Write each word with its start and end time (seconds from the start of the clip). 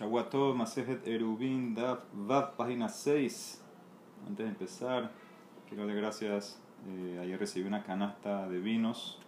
Shawato, 0.00 0.54
Masejet 0.54 1.06
Erubin, 1.06 1.74
Vav, 1.74 2.56
página 2.56 2.88
6. 2.88 3.60
Antes 4.26 4.46
de 4.46 4.50
empezar, 4.50 5.10
quiero 5.68 5.84
darle 5.84 6.00
gracias. 6.00 6.58
Eh, 6.88 7.18
ayer 7.20 7.38
recibí 7.38 7.66
una 7.66 7.82
canasta 7.82 8.48
de 8.48 8.60
vinos. 8.60 9.18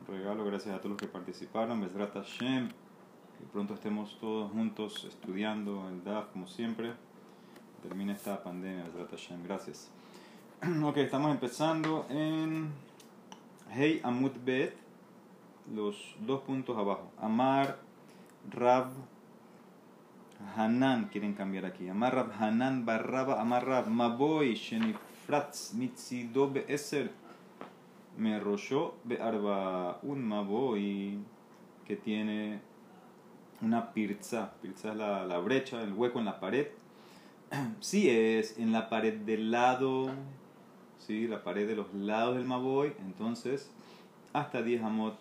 Un 0.00 0.16
regalo, 0.16 0.44
gracias 0.44 0.74
a 0.74 0.78
todos 0.78 0.90
los 0.90 0.96
que 0.98 1.06
participaron. 1.06 1.80
Besrat 1.80 2.14
Hashem. 2.14 2.68
Que 2.68 3.44
pronto 3.52 3.74
estemos 3.74 4.18
todos 4.18 4.50
juntos 4.50 5.04
estudiando 5.04 5.88
el 5.88 6.02
Daf, 6.02 6.32
como 6.32 6.48
siempre. 6.48 6.94
Termine 7.84 8.14
esta 8.14 8.42
pandemia, 8.42 8.86
Besrat 8.86 9.12
Hashem. 9.12 9.44
Gracias. 9.44 9.88
ok, 10.82 10.96
estamos 10.96 11.30
empezando 11.30 12.06
en 12.10 12.72
Hey 13.70 14.00
Amut 14.02 14.34
Bet. 14.44 14.74
Los 15.72 16.16
dos 16.18 16.40
puntos 16.40 16.76
abajo. 16.76 17.08
Amar 17.18 17.78
Rav 18.50 18.90
Hanan 20.56 21.08
quieren 21.08 21.34
cambiar 21.34 21.66
aquí. 21.66 21.88
Amar 21.88 22.14
Rav 22.14 22.32
Hanan 22.40 22.84
Barraba 22.84 23.40
Amar 23.40 23.66
Rav 23.66 23.88
Maboy 23.88 24.54
Shenifratz 24.54 25.74
Mitzido 25.74 26.50
Be'eser 26.50 27.10
Me 28.16 28.38
Rosho 28.38 28.94
Be'arba 29.04 29.98
Un 30.02 30.22
Maboy 30.26 31.18
que 31.86 31.96
tiene 31.96 32.60
una 33.62 33.92
pirza. 33.92 34.52
Pirza 34.62 34.90
es 34.90 34.96
la, 34.96 35.24
la 35.26 35.38
brecha, 35.38 35.82
el 35.82 35.92
hueco 35.92 36.18
en 36.18 36.24
la 36.26 36.40
pared. 36.40 36.68
Si 37.80 38.10
es 38.10 38.58
en 38.58 38.72
la 38.72 38.88
pared 38.88 39.14
del 39.14 39.50
lado, 39.50 40.10
¿sí? 40.98 41.26
la 41.26 41.42
pared 41.42 41.66
de 41.66 41.76
los 41.76 41.92
lados 41.94 42.36
del 42.36 42.44
Maboy, 42.44 42.92
entonces 43.00 43.70
hasta 44.32 44.62
10 44.62 44.82
amot 44.82 45.18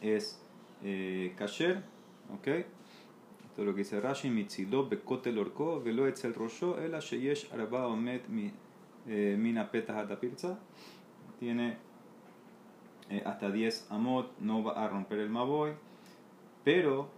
es 0.00 0.40
eh, 0.82 1.34
kasher, 1.36 1.82
¿ok? 2.34 2.66
Es 3.56 3.64
lo 3.64 3.72
que 3.72 3.78
dice 3.78 4.00
Rashi, 4.00 4.28
mitzido 4.28 4.86
bekotel 4.86 5.38
orko, 5.38 5.80
velo 5.80 6.06
etzel 6.06 6.34
rosho, 6.34 6.78
el 6.78 6.92
sheyesh 7.00 7.50
arba 7.54 7.86
omet 7.86 8.28
mina 8.28 9.70
petah 9.70 10.04
pirza. 10.20 10.58
Tiene 11.40 11.78
eh, 13.08 13.22
hasta 13.24 13.50
10 13.50 13.86
amot, 13.90 14.38
no 14.40 14.62
va 14.62 14.72
a 14.72 14.88
romper 14.88 15.20
el 15.20 15.30
maboy, 15.30 15.72
pero 16.64 17.08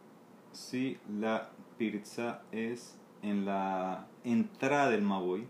si 0.52 0.98
la 1.18 1.50
pirza 1.76 2.42
es 2.52 2.98
en 3.22 3.44
la 3.44 4.06
entrada 4.22 4.90
del 4.90 5.02
maboy, 5.02 5.46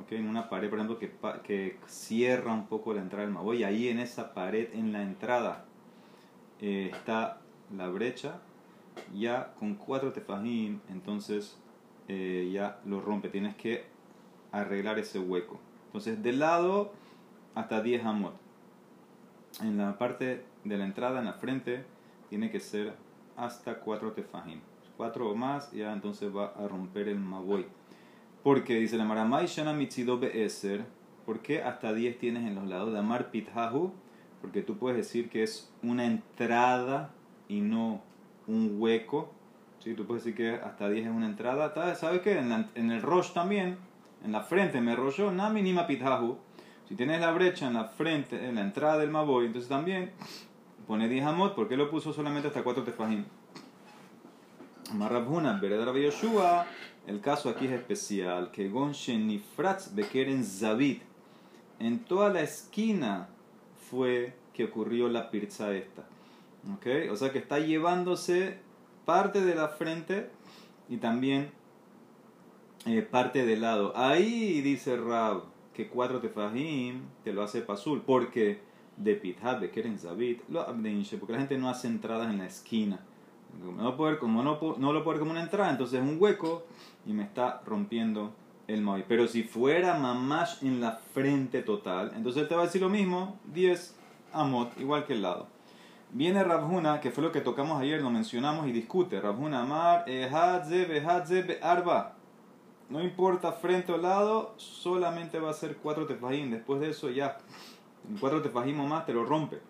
¿ok? 0.00 0.12
en 0.12 0.28
una 0.28 0.48
pared, 0.48 0.68
por 0.68 0.78
ejemplo, 0.78 0.98
que, 0.98 1.10
que 1.42 1.78
cierra 1.86 2.52
un 2.52 2.66
poco 2.66 2.92
la 2.92 3.00
entrada 3.00 3.24
del 3.24 3.34
maboy, 3.34 3.64
ahí 3.64 3.88
en 3.88 4.00
esa 4.00 4.34
pared, 4.34 4.68
en 4.74 4.92
la 4.92 5.02
entrada, 5.02 5.64
eh, 6.60 6.90
está 6.92 7.40
la 7.76 7.88
brecha, 7.88 8.40
ya 9.14 9.54
con 9.58 9.74
cuatro 9.74 10.12
tefajim, 10.12 10.80
entonces 10.88 11.58
eh, 12.08 12.50
ya 12.52 12.80
lo 12.84 13.00
rompe. 13.00 13.28
Tienes 13.28 13.56
que 13.56 13.84
arreglar 14.52 14.98
ese 14.98 15.18
hueco. 15.18 15.58
Entonces, 15.86 16.22
del 16.22 16.38
lado 16.38 16.92
hasta 17.54 17.82
10 17.82 18.04
amot. 18.04 18.34
En 19.62 19.78
la 19.78 19.98
parte 19.98 20.44
de 20.64 20.78
la 20.78 20.84
entrada, 20.84 21.18
en 21.18 21.24
la 21.24 21.32
frente, 21.32 21.84
tiene 22.28 22.50
que 22.50 22.60
ser 22.60 22.94
hasta 23.36 23.80
cuatro 23.80 24.12
tefajim. 24.12 24.60
Cuatro 24.96 25.30
o 25.30 25.34
más, 25.34 25.72
ya 25.72 25.92
entonces 25.92 26.34
va 26.34 26.52
a 26.56 26.68
romper 26.68 27.08
el 27.08 27.18
maboy. 27.18 27.66
Porque 28.42 28.74
dice 28.74 28.96
la 28.96 29.04
Maramay 29.04 29.46
Shana 29.46 29.72
Mitzido 29.72 30.18
Be'eser. 30.18 30.84
¿Por 31.24 31.40
qué 31.40 31.62
hasta 31.62 31.92
10 31.92 32.18
tienes 32.18 32.46
en 32.46 32.54
los 32.54 32.66
lados 32.66 32.92
de 32.92 32.98
Amar 32.98 33.30
Pithahu? 33.30 33.92
porque 34.40 34.62
tú 34.62 34.78
puedes 34.78 34.96
decir 34.96 35.28
que 35.28 35.42
es 35.42 35.70
una 35.82 36.06
entrada 36.06 37.12
y 37.48 37.60
no 37.60 38.02
un 38.48 38.76
hueco. 38.78 39.32
¿sí? 39.78 39.94
Tú 39.94 40.06
puedes 40.06 40.24
decir 40.24 40.36
que 40.36 40.54
hasta 40.54 40.88
10 40.88 41.06
es 41.06 41.12
una 41.12 41.26
entrada. 41.26 41.94
¿Sabes 41.94 42.20
qué? 42.22 42.38
En, 42.38 42.68
en 42.74 42.90
el 42.90 43.02
rosh 43.02 43.32
también, 43.32 43.78
en 44.24 44.32
la 44.32 44.40
frente 44.40 44.80
me 44.80 44.96
rolló, 44.96 45.30
na 45.30 45.50
mínima 45.50 45.86
pitaju. 45.86 46.38
Si 46.88 46.96
tienes 46.96 47.20
la 47.20 47.30
brecha 47.32 47.66
en 47.66 47.74
la 47.74 47.84
frente, 47.84 48.48
en 48.48 48.54
la 48.54 48.62
entrada 48.62 48.98
del 48.98 49.10
maboy, 49.10 49.46
entonces 49.46 49.68
también 49.68 50.10
pone 50.86 51.06
10 51.06 51.26
amot. 51.26 51.54
¿Por 51.54 51.68
qué 51.68 51.76
lo 51.76 51.90
puso 51.90 52.12
solamente 52.12 52.48
hasta 52.48 52.64
4 52.64 52.82
tefajim? 52.82 53.24
Marrabhuna, 54.94 55.58
Beredar 55.60 55.94
Yoshua, 55.94 56.66
el 57.06 57.20
caso 57.20 57.50
aquí 57.50 57.66
es 57.66 57.72
especial. 57.72 58.50
Que 58.50 58.70
Gonshen 58.70 59.26
Nifratz 59.26 59.94
Bekeren 59.94 60.42
Zavid. 60.42 61.02
En 61.78 61.98
toda 62.00 62.30
la 62.30 62.40
esquina 62.40 63.28
fue 63.90 64.34
que 64.54 64.64
ocurrió 64.64 65.08
la 65.08 65.30
pirza 65.30 65.72
esta. 65.72 66.06
¿Okay? 66.76 67.08
O 67.08 67.16
sea 67.16 67.32
que 67.32 67.38
está 67.38 67.58
llevándose 67.58 68.58
parte 69.04 69.44
de 69.44 69.54
la 69.54 69.68
frente 69.68 70.30
y 70.88 70.98
también 70.98 71.50
eh, 72.86 73.02
parte 73.02 73.46
del 73.46 73.62
lado. 73.62 73.92
Ahí 73.96 74.60
dice 74.60 74.96
Rab 74.96 75.44
que 75.72 75.88
cuatro 75.88 76.20
tefajim 76.20 77.02
te 77.24 77.32
lo 77.32 77.42
hace 77.42 77.62
pasul. 77.62 78.02
Porque 78.02 78.60
de 78.98 79.14
Pithat, 79.14 79.60
de 79.60 79.70
Keren 79.70 79.98
Zabit, 79.98 80.42
lo 80.48 80.66
porque 80.66 81.32
la 81.32 81.38
gente 81.38 81.56
no 81.56 81.68
hace 81.68 81.86
entradas 81.86 82.28
en 82.30 82.38
la 82.38 82.46
esquina. 82.46 83.00
Como 83.64 83.82
no, 83.82 83.96
poder, 83.96 84.18
como 84.18 84.42
no, 84.42 84.58
no 84.78 84.92
lo 84.92 85.04
puede 85.04 85.18
como 85.18 85.30
una 85.30 85.42
entrada, 85.42 85.70
entonces 85.70 86.02
es 86.02 86.06
un 86.06 86.20
hueco 86.20 86.66
y 87.06 87.12
me 87.12 87.22
está 87.22 87.62
rompiendo 87.64 88.32
el 88.66 88.82
Moy. 88.82 89.04
Pero 89.08 89.26
si 89.26 89.42
fuera 89.42 89.98
mamash 89.98 90.62
en 90.62 90.80
la 90.80 91.00
frente 91.14 91.62
total, 91.62 92.12
entonces 92.14 92.46
te 92.48 92.54
va 92.54 92.62
a 92.62 92.64
decir 92.66 92.82
lo 92.82 92.90
mismo, 92.90 93.38
10 93.52 93.96
amot, 94.32 94.78
igual 94.78 95.06
que 95.06 95.14
el 95.14 95.22
lado. 95.22 95.46
Viene 96.10 96.42
Rabhuna, 96.42 97.00
que 97.00 97.10
fue 97.10 97.22
lo 97.22 97.32
que 97.32 97.42
tocamos 97.42 97.80
ayer, 97.80 98.00
lo 98.00 98.10
mencionamos 98.10 98.66
y 98.66 98.72
discute. 98.72 99.20
Rabhuna 99.20 99.60
Amar, 99.62 100.08
Ehadze, 100.08 101.58
Arba. 101.62 102.14
No 102.88 103.02
importa 103.02 103.52
frente 103.52 103.92
o 103.92 103.98
lado, 103.98 104.54
solamente 104.56 105.38
va 105.38 105.50
a 105.50 105.52
ser 105.52 105.76
4 105.76 106.06
tefajim. 106.06 106.50
Después 106.50 106.80
de 106.80 106.90
eso 106.90 107.10
ya, 107.10 107.36
4 108.18 108.40
tefajim 108.40 108.80
o 108.80 108.86
más 108.86 109.04
te 109.04 109.12
lo 109.12 109.26
rompe. 109.26 109.60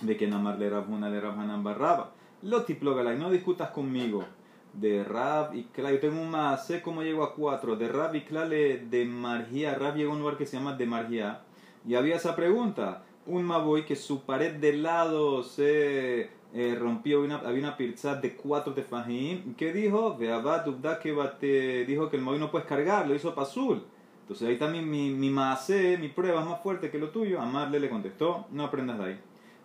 De 0.00 0.16
que 0.16 0.26
Namar 0.26 0.58
le 0.58 0.70
Rabhuna 0.70 1.10
le 1.10 1.20
Rabhanan 1.20 1.62
Barraba. 1.62 2.12
Lo 2.40 2.64
tiplogalay, 2.64 3.18
no 3.18 3.30
discutas 3.30 3.68
conmigo 3.68 4.24
de 4.72 5.04
Rab 5.04 5.54
y 5.54 5.64
Kla. 5.64 5.90
Yo 5.90 6.00
tengo 6.00 6.22
un 6.22 6.30
más, 6.30 6.66
sé 6.66 6.80
cómo 6.80 7.02
llego 7.02 7.22
a 7.22 7.34
cuatro. 7.34 7.76
De 7.76 7.88
Rab 7.88 8.14
y 8.14 8.22
Kla 8.22 8.46
de 8.48 9.04
Margia. 9.04 9.74
Rab 9.74 9.96
llegó 9.96 10.12
a 10.12 10.14
un 10.14 10.20
lugar 10.20 10.38
que 10.38 10.46
se 10.46 10.56
llama 10.56 10.76
de 10.76 10.86
Margia. 10.86 11.42
Y 11.86 11.96
había 11.96 12.16
esa 12.16 12.34
pregunta. 12.34 13.02
Un 13.26 13.44
Maboy 13.44 13.84
que 13.84 13.96
su 13.96 14.22
pared 14.22 14.54
de 14.54 14.72
lado 14.72 15.42
se 15.42 16.30
eh, 16.52 16.76
rompió. 16.78 17.22
Una, 17.22 17.36
había 17.36 17.60
una 17.60 17.76
pirza 17.76 18.16
de 18.16 18.34
cuatro 18.34 18.74
tefajim. 18.74 19.54
¿Qué 19.54 19.72
dijo? 19.72 20.18
Que. 20.18 21.84
Dijo 21.86 22.10
que 22.10 22.16
el 22.16 22.22
Maboy 22.22 22.38
no 22.38 22.50
puedes 22.50 22.66
cargar. 22.66 23.06
Lo 23.06 23.14
hizo 23.14 23.34
Pazul. 23.34 23.84
Entonces 24.22 24.48
ahí 24.48 24.56
también 24.56 24.88
mi, 24.88 25.10
mi 25.10 25.28
maase, 25.28 25.98
mi 25.98 26.08
prueba 26.08 26.40
es 26.40 26.46
más 26.46 26.62
fuerte 26.62 26.90
que 26.90 26.98
lo 26.98 27.10
tuyo. 27.10 27.40
Amarle 27.40 27.80
le 27.80 27.90
contestó. 27.90 28.46
No 28.50 28.64
aprendas 28.64 28.98
de 28.98 29.04
ahí. 29.04 29.20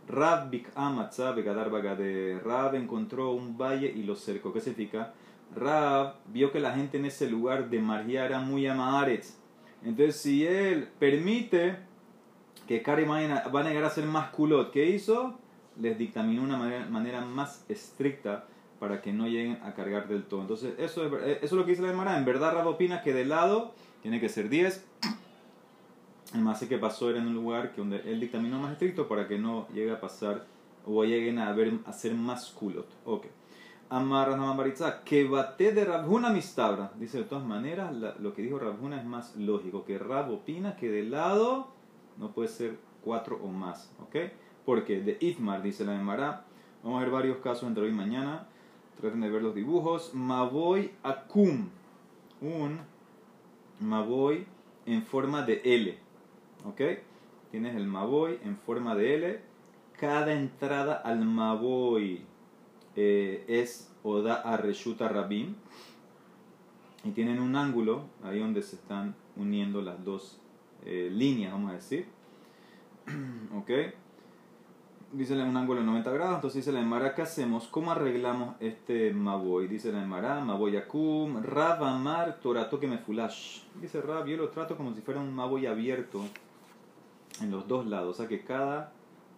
Rab 0.07 0.51
de 0.51 2.39
Rab 2.43 2.75
encontró 2.75 3.31
un 3.31 3.57
valle 3.57 3.91
y 3.95 4.03
lo 4.03 4.15
cercó. 4.15 4.53
¿Qué 4.53 4.61
significa? 4.61 5.13
Rab 5.55 6.15
vio 6.27 6.51
que 6.51 6.59
la 6.59 6.73
gente 6.73 6.97
en 6.97 7.05
ese 7.05 7.29
lugar 7.29 7.69
de 7.69 7.79
Margia 7.79 8.25
era 8.25 8.39
muy 8.39 8.67
amaretz. 8.67 9.37
Entonces, 9.83 10.17
si 10.17 10.45
él 10.45 10.87
permite 10.99 11.77
que 12.67 12.81
Kari 12.81 13.05
va 13.05 13.17
a 13.17 13.63
negar 13.63 13.83
a 13.83 13.89
ser 13.89 14.05
más 14.05 14.29
culot, 14.29 14.71
¿qué 14.71 14.85
hizo? 14.85 15.35
Les 15.79 15.97
dictaminó 15.97 16.43
una 16.43 16.57
manera, 16.57 17.21
más 17.21 17.65
estricta 17.69 18.45
para 18.79 19.01
que 19.01 19.13
no 19.13 19.27
lleguen 19.27 19.59
a 19.63 19.73
cargar 19.73 20.07
del 20.07 20.23
todo. 20.23 20.41
Entonces, 20.41 20.73
eso 20.77 21.05
es, 21.05 21.37
eso 21.37 21.39
es 21.41 21.51
lo 21.51 21.65
que 21.65 21.71
dice 21.71 21.83
la 21.83 21.89
Gemara. 21.89 22.17
En 22.17 22.25
verdad, 22.25 22.53
Rab 22.53 22.67
opina 22.67 23.01
que 23.01 23.13
de 23.13 23.25
lado 23.25 23.73
tiene 24.01 24.19
que 24.19 24.29
ser 24.29 24.49
10 24.49 24.85
el 26.35 26.41
más 26.41 26.63
que 26.63 26.77
pasó 26.77 27.09
era 27.09 27.19
en 27.19 27.27
un 27.27 27.33
lugar 27.33 27.71
que 27.71 27.81
donde 27.81 28.01
él 28.05 28.19
dictaminó 28.19 28.59
más 28.59 28.73
estricto 28.73 29.07
para 29.07 29.27
que 29.27 29.39
no 29.39 29.67
llegue 29.69 29.91
a 29.91 30.01
pasar 30.01 30.45
o 30.85 31.03
lleguen 31.03 31.39
a, 31.39 31.51
ver, 31.53 31.79
a 31.85 31.93
ser 31.93 32.13
más 32.13 32.51
culot. 32.51 32.87
Ok. 33.05 33.27
Amarra 33.89 34.35
Namabaritza, 34.35 35.03
que 35.03 35.23
bate 35.25 35.71
de 35.71 35.85
Rabhuna 35.85 36.31
mistabra. 36.31 36.91
Dice 36.99 37.19
de 37.19 37.23
todas 37.23 37.45
maneras, 37.45 37.95
lo 38.19 38.33
que 38.33 38.41
dijo 38.41 38.59
Rabhuna 38.59 38.99
es 38.99 39.05
más 39.05 39.35
lógico. 39.35 39.85
Que 39.85 39.97
Rab 39.97 40.31
opina 40.31 40.75
que 40.75 40.89
de 40.89 41.03
lado 41.03 41.67
no 42.17 42.31
puede 42.31 42.47
ser 42.47 42.77
cuatro 43.03 43.39
o 43.43 43.47
más. 43.47 43.91
¿Ok? 44.01 44.31
Porque 44.65 45.01
de 45.01 45.17
Itmar, 45.19 45.61
dice 45.61 45.85
la 45.85 45.95
Emara, 45.95 46.45
vamos 46.83 46.99
a 46.99 47.03
ver 47.03 47.11
varios 47.11 47.37
casos 47.37 47.67
entre 47.67 47.83
hoy 47.83 47.89
y 47.89 47.95
mañana. 47.95 48.47
Traten 48.99 49.21
de 49.21 49.29
ver 49.29 49.41
los 49.41 49.55
dibujos. 49.55 50.13
Maboy 50.13 50.91
Akum. 51.03 51.69
Un 52.41 52.79
Maboy 53.79 54.45
en 54.85 55.03
forma 55.03 55.43
de 55.43 55.61
L. 55.63 55.97
¿Ok? 56.65 56.81
Tienes 57.51 57.75
el 57.75 57.87
Maboy 57.87 58.39
en 58.43 58.57
forma 58.57 58.95
de 58.95 59.15
L. 59.15 59.41
Cada 59.99 60.33
entrada 60.33 60.95
al 60.95 61.25
Maboy 61.25 62.21
eh, 62.95 63.45
es 63.47 63.93
Oda 64.03 64.35
a 64.35 64.57
Reshuta 64.57 65.07
Rabim. 65.07 65.55
Y 67.03 67.11
tienen 67.11 67.39
un 67.39 67.55
ángulo 67.55 68.05
ahí 68.23 68.39
donde 68.39 68.63
se 68.63 68.77
están 68.77 69.15
uniendo 69.35 69.81
las 69.81 70.03
dos 70.03 70.39
eh, 70.85 71.09
líneas, 71.11 71.51
vamos 71.51 71.71
a 71.71 71.75
decir. 71.75 72.05
¿Ok? 73.57 73.71
dice 75.15 75.33
un 75.33 75.55
ángulo 75.55 75.79
de 75.79 75.85
90 75.85 76.11
grados, 76.11 76.35
entonces 76.35 76.65
dice 76.65 76.71
la 76.73 76.81
Emara, 76.81 77.15
¿qué 77.15 77.21
hacemos? 77.21 77.67
¿Cómo 77.67 77.91
arreglamos 77.91 78.55
este 78.59 79.13
Maboy? 79.13 79.67
Dice 79.67 79.91
la 79.91 80.03
Emara, 80.03 80.43
Maboy 80.43 80.75
Akum, 80.75 81.41
Rab 81.41 81.83
Amar, 81.83 82.39
Torato 82.41 82.79
que 82.79 82.87
me 82.87 82.97
fulash. 82.97 83.61
Dice 83.79 84.01
Rab, 84.01 84.25
yo 84.25 84.35
lo 84.35 84.49
trato 84.49 84.75
como 84.75 84.93
si 84.93 85.01
fuera 85.01 85.21
un 85.21 85.33
Maboy 85.33 85.67
abierto 85.67 86.21
en 87.41 87.49
los 87.49 87.67
dos 87.67 87.85
lados, 87.85 88.15
o 88.15 88.17
sea 88.17 88.27
que 88.27 88.43
cada 88.43 88.91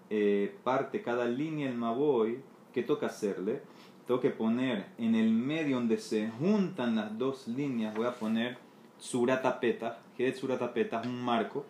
eh, 0.10 0.56
parte, 0.64 1.02
cada 1.02 1.26
línea 1.26 1.68
del 1.68 1.78
Maboy, 1.78 2.40
¿qué 2.74 2.82
toca 2.82 3.08
hacerle? 3.08 3.62
Tengo 4.08 4.20
que 4.20 4.32
poner 4.32 4.88
en 4.98 5.16
el 5.16 5.32
medio 5.32 5.76
donde 5.76 5.98
se 5.98 6.30
juntan 6.40 6.96
las 6.96 7.18
dos 7.18 7.48
líneas, 7.48 7.94
voy 7.96 8.08
a 8.08 8.16
poner 8.16 8.58
Suratapeta, 9.00 10.00
Suratapeta, 10.36 11.02
es 11.02 11.08
un 11.08 11.22
marco 11.22 11.66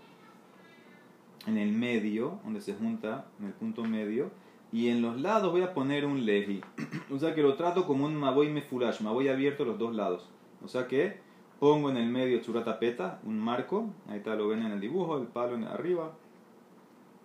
en 1.46 1.58
el 1.58 1.72
medio, 1.72 2.40
donde 2.44 2.62
se 2.62 2.74
junta, 2.74 3.26
en 3.40 3.48
el 3.48 3.54
punto 3.54 3.84
medio, 3.84 4.32
y 4.72 4.90
en 4.90 5.02
los 5.02 5.20
lados 5.20 5.52
voy 5.52 5.62
a 5.62 5.74
poner 5.74 6.06
un 6.06 6.26
leji. 6.26 6.62
o 7.12 7.18
sea 7.18 7.34
que 7.34 7.42
lo 7.42 7.56
trato 7.56 7.86
como 7.86 8.06
un 8.06 8.16
maboy 8.16 8.50
mefurash, 8.50 9.02
maboy 9.02 9.30
abierto 9.30 9.66
los 9.66 9.78
dos 9.78 9.96
lados. 9.96 10.30
O 10.64 10.68
sea 10.68 10.88
que 10.88 11.20
pongo 11.60 11.90
en 11.90 11.98
el 11.98 12.10
medio 12.10 12.42
churatapeta, 12.42 13.20
un 13.24 13.40
marco, 13.40 13.90
ahí 14.08 14.18
está, 14.18 14.36
lo 14.36 14.48
ven 14.48 14.64
en 14.64 14.72
el 14.74 14.80
dibujo, 14.80 15.18
el 15.18 15.28
palo 15.28 15.56
en 15.56 15.64
arriba. 15.64 16.14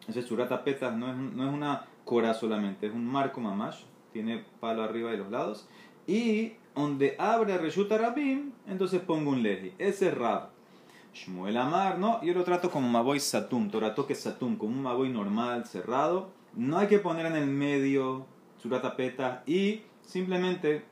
Ese 0.08 0.24
churatapeta 0.24 0.90
no 0.92 1.10
es, 1.10 1.16
no 1.16 1.48
es 1.48 1.52
una 1.52 1.86
cora 2.04 2.34
solamente, 2.34 2.86
es 2.86 2.92
un 2.92 3.06
marco 3.06 3.40
mamash, 3.40 3.82
tiene 4.12 4.44
palo 4.60 4.82
arriba 4.82 5.10
de 5.10 5.18
los 5.18 5.30
lados. 5.30 5.68
Y 6.06 6.54
donde 6.74 7.16
abre 7.18 7.58
Reshuta 7.58 7.98
Rabim, 7.98 8.52
entonces 8.66 9.00
pongo 9.00 9.30
un 9.30 9.42
leji. 9.42 9.72
Es 9.78 10.00
Rab. 10.14 10.50
Shmuel 11.14 11.58
Amar, 11.58 11.98
no, 11.98 12.22
yo 12.22 12.32
lo 12.32 12.42
trato 12.42 12.70
como 12.70 12.88
Maboy 12.88 13.20
Satum, 13.20 13.70
Toratoque 13.70 14.14
Satum, 14.14 14.56
como 14.56 14.72
un 14.72 14.82
Maboy 14.82 15.10
normal, 15.10 15.66
cerrado. 15.66 16.30
No 16.54 16.78
hay 16.78 16.88
que 16.88 16.98
poner 16.98 17.26
en 17.26 17.36
el 17.36 17.46
medio 17.46 18.26
Suratapeta 18.62 19.42
y 19.46 19.82
simplemente 20.00 20.84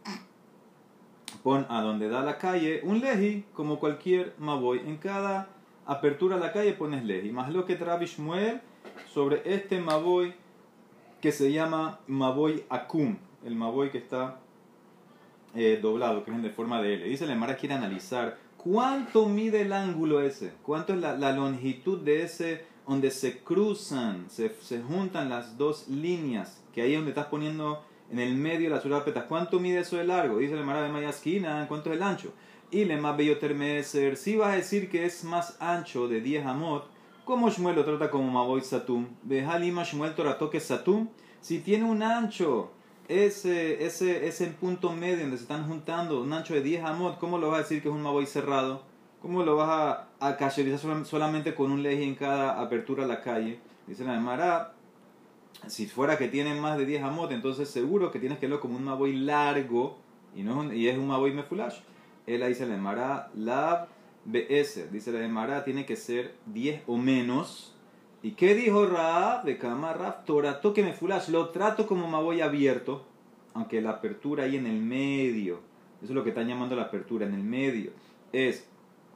pon 1.42 1.66
a 1.70 1.80
donde 1.80 2.08
da 2.08 2.22
la 2.22 2.36
calle 2.36 2.80
un 2.84 3.00
leji, 3.00 3.44
como 3.54 3.78
cualquier 3.78 4.34
Maboy. 4.38 4.80
En 4.80 4.98
cada 4.98 5.48
apertura 5.86 6.36
a 6.36 6.40
la 6.40 6.52
calle 6.52 6.74
pones 6.74 7.04
leji. 7.04 7.30
Más 7.30 7.52
lo 7.52 7.64
que 7.64 7.76
trae 7.76 8.04
Shmuel 8.04 8.60
sobre 9.12 9.42
este 9.44 9.80
Maboy 9.80 10.34
que 11.22 11.32
se 11.32 11.52
llama 11.52 12.00
Maboy 12.06 12.64
Akum, 12.68 13.16
el 13.44 13.54
Maboy 13.54 13.90
que 13.90 13.98
está 13.98 14.40
eh, 15.54 15.78
doblado, 15.80 16.24
que 16.24 16.30
es 16.30 16.42
de 16.42 16.50
forma 16.50 16.80
de 16.82 16.94
L. 16.94 17.04
Dice 17.08 17.26
la 17.26 17.34
Mara 17.34 17.56
quiere 17.56 17.74
analizar 17.74 18.38
¿Cuánto 18.62 19.26
mide 19.26 19.62
el 19.62 19.72
ángulo 19.72 20.20
ese? 20.20 20.52
¿Cuánto 20.62 20.92
es 20.92 21.00
la, 21.00 21.32
longitud 21.32 22.00
de 22.00 22.24
ese 22.24 22.66
donde 22.86 23.10
se 23.10 23.38
cruzan, 23.38 24.28
se, 24.28 24.54
se, 24.60 24.82
juntan 24.82 25.30
las 25.30 25.56
dos 25.56 25.88
líneas? 25.88 26.62
Que 26.74 26.82
ahí 26.82 26.92
es 26.92 26.98
donde 26.98 27.12
estás 27.12 27.28
poniendo 27.28 27.82
en 28.10 28.18
el 28.18 28.34
medio 28.34 28.68
la 28.68 28.82
surapeta. 28.82 29.26
¿Cuánto 29.26 29.60
mide 29.60 29.80
eso 29.80 29.96
de 29.96 30.04
largo? 30.04 30.36
Dice 30.36 30.56
la 30.56 30.62
Mara 30.62 30.82
de 30.82 30.90
Maya 30.90 31.08
esquina, 31.08 31.64
¿cuánto 31.68 31.90
es 31.90 31.96
el 31.96 32.02
ancho? 32.02 32.34
Y 32.70 32.84
le 32.84 32.98
más 32.98 33.16
bello 33.16 33.38
termeser, 33.38 34.18
si 34.18 34.36
vas 34.36 34.52
a 34.52 34.56
decir 34.56 34.90
que 34.90 35.06
es 35.06 35.24
más 35.24 35.56
ancho 35.58 36.06
de 36.06 36.20
10 36.20 36.44
amot, 36.44 36.84
¿cómo 37.24 37.48
Shmuel 37.48 37.76
lo 37.76 37.84
trata 37.86 38.10
como 38.10 38.30
Maboy 38.30 38.60
Satum? 38.60 39.06
Halima 39.48 39.84
Shmuel 39.84 40.14
Toratoque 40.14 40.60
Satum, 40.60 41.08
si 41.40 41.60
tiene 41.60 41.84
un 41.84 42.02
ancho 42.02 42.72
ese, 43.10 43.84
ese, 43.84 44.28
ese 44.28 44.46
punto 44.46 44.92
medio 44.92 45.18
donde 45.18 45.36
se 45.36 45.42
están 45.42 45.66
juntando, 45.66 46.22
un 46.22 46.32
ancho 46.32 46.54
de 46.54 46.62
10 46.62 46.84
amot, 46.84 47.18
¿cómo 47.18 47.38
lo 47.38 47.48
vas 47.48 47.58
a 47.58 47.62
decir 47.62 47.82
que 47.82 47.88
es 47.88 47.94
un 47.94 48.02
maboy 48.02 48.24
cerrado? 48.24 48.82
¿Cómo 49.20 49.42
lo 49.42 49.56
vas 49.56 49.68
a, 50.20 50.28
a 50.28 50.36
cacherizar 50.36 51.04
solamente 51.04 51.54
con 51.56 51.72
un 51.72 51.82
leji 51.82 52.04
en 52.04 52.14
cada 52.14 52.60
apertura 52.60 53.04
a 53.04 53.08
la 53.08 53.20
calle? 53.20 53.58
Dice 53.88 54.04
la 54.04 54.20
Mara, 54.20 54.74
si 55.66 55.88
fuera 55.88 56.16
que 56.16 56.28
tiene 56.28 56.54
más 56.60 56.78
de 56.78 56.86
10 56.86 57.02
amot, 57.02 57.32
entonces 57.32 57.68
seguro 57.68 58.12
que 58.12 58.20
tienes 58.20 58.38
que 58.38 58.46
verlo 58.46 58.60
como 58.60 58.76
un 58.76 58.84
maboy 58.84 59.16
largo 59.16 59.98
y, 60.36 60.44
no 60.44 60.52
es 60.52 60.56
un, 60.58 60.76
y 60.76 60.86
es 60.86 60.96
un 60.96 61.08
maboy 61.08 61.32
mefulash. 61.32 61.80
Él 62.28 62.46
dice 62.46 62.64
la 62.64 62.76
Mara, 62.76 63.28
lab 63.34 63.88
BS, 64.24 64.92
dice 64.92 65.10
la 65.10 65.26
Mara, 65.26 65.64
tiene 65.64 65.84
que 65.84 65.96
ser 65.96 66.36
10 66.46 66.84
o 66.86 66.96
menos 66.96 67.74
¿Y 68.22 68.32
qué 68.32 68.54
dijo 68.54 68.86
Raab 68.86 69.44
de 69.44 69.56
Kama 69.56 69.94
Raab? 69.94 70.24
Torato 70.24 70.74
que 70.74 70.82
me 70.82 70.92
fulas, 70.92 71.28
lo 71.30 71.48
trato 71.50 71.86
como 71.86 72.06
me 72.06 72.22
voy 72.22 72.42
abierto, 72.42 73.04
aunque 73.54 73.80
la 73.80 73.90
apertura 73.90 74.44
ahí 74.44 74.56
en 74.56 74.66
el 74.66 74.80
medio, 74.80 75.60
eso 76.02 76.12
es 76.12 76.14
lo 76.14 76.22
que 76.22 76.30
están 76.30 76.46
llamando 76.48 76.76
la 76.76 76.82
apertura, 76.82 77.26
en 77.26 77.34
el 77.34 77.42
medio, 77.42 77.92
es 78.32 78.68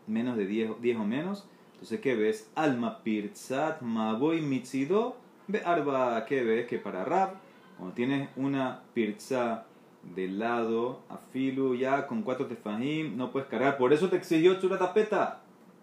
menos 0.06 0.36
de 0.36 0.46
10, 0.46 0.70
o 0.98 1.04
menos. 1.04 1.46
Entonces, 1.74 2.00
¿qué 2.00 2.14
ves? 2.14 2.50
Alma 2.54 3.02
pirzat 3.02 3.82
voy 4.18 4.40
mitzido 4.40 5.16
ve 5.48 5.62
arba, 5.64 6.24
¿qué 6.26 6.42
ves? 6.42 6.66
Que 6.66 6.78
para 6.78 7.04
Rab, 7.04 7.34
cuando 7.76 7.94
tienes 7.94 8.28
una 8.36 8.82
pirza 8.94 9.66
del 10.14 10.38
lado, 10.38 11.00
afilu, 11.08 11.74
ya 11.74 12.06
con 12.06 12.22
cuatro 12.22 12.46
tefahim, 12.46 13.16
no 13.16 13.30
puedes 13.30 13.48
cargar. 13.48 13.76
Por 13.76 13.92
eso 13.92 14.08
te 14.08 14.16
exigió 14.16 14.58
tapeta. 14.58 15.42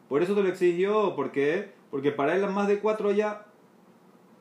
Por 0.09 0.23
eso 0.23 0.35
te 0.35 0.44
lo 0.44 0.50
exigió, 0.50 1.15
porque 1.15 1.71
porque 1.92 2.12
para 2.12 2.36
él 2.36 2.50
más 2.50 2.68
de 2.68 2.80
cuatro 2.80 3.12
ya 3.12 3.46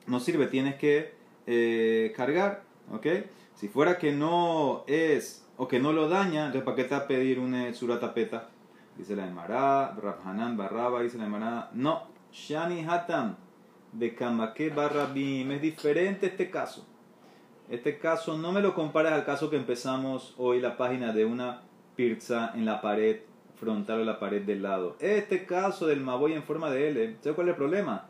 no 0.07 0.19
sirve, 0.19 0.47
tienes 0.47 0.75
que 0.75 1.13
eh, 1.45 2.13
cargar, 2.15 2.63
¿ok? 2.91 3.05
Si 3.55 3.67
fuera 3.67 3.97
que 3.97 4.13
no 4.13 4.83
es 4.87 5.45
o 5.57 5.67
que 5.67 5.79
no 5.79 5.93
lo 5.93 6.09
daña, 6.09 6.47
entonces 6.47 6.63
¿para 6.63 6.75
qué 6.77 6.85
te 6.85 6.95
va 6.95 7.01
a 7.01 7.07
pedir 7.07 7.39
una 7.39 7.71
suratapeta? 7.73 8.49
Dice 8.97 9.15
la 9.15 9.27
Emara, 9.27 9.93
Rabhanan 9.93 10.57
Barraba, 10.57 11.01
dice 11.01 11.17
la 11.17 11.25
Emara, 11.25 11.69
no, 11.73 12.07
Shani 12.31 12.85
Hatam, 12.85 13.35
de 13.91 14.15
Kamake 14.15 14.69
Barrabim, 14.69 15.51
es 15.51 15.61
diferente 15.61 16.27
este 16.27 16.49
caso. 16.49 16.87
Este 17.69 17.99
caso 17.99 18.37
no 18.37 18.51
me 18.51 18.61
lo 18.61 18.73
compares 18.73 19.11
al 19.11 19.25
caso 19.25 19.49
que 19.49 19.57
empezamos 19.57 20.33
hoy, 20.37 20.59
la 20.59 20.77
página 20.77 21.13
de 21.13 21.25
una 21.25 21.61
pizza 21.95 22.51
en 22.55 22.65
la 22.65 22.81
pared 22.81 23.21
frontal 23.61 24.01
a 24.01 24.05
la 24.05 24.19
pared 24.19 24.41
del 24.41 24.63
lado. 24.63 24.97
Este 24.99 25.45
caso 25.45 25.85
del 25.85 26.01
Maboy 26.01 26.33
en 26.33 26.43
forma 26.43 26.71
de 26.71 26.89
L, 26.89 27.17
¿sabes 27.21 27.35
cuál 27.35 27.47
es 27.47 27.51
el 27.51 27.57
problema? 27.57 28.07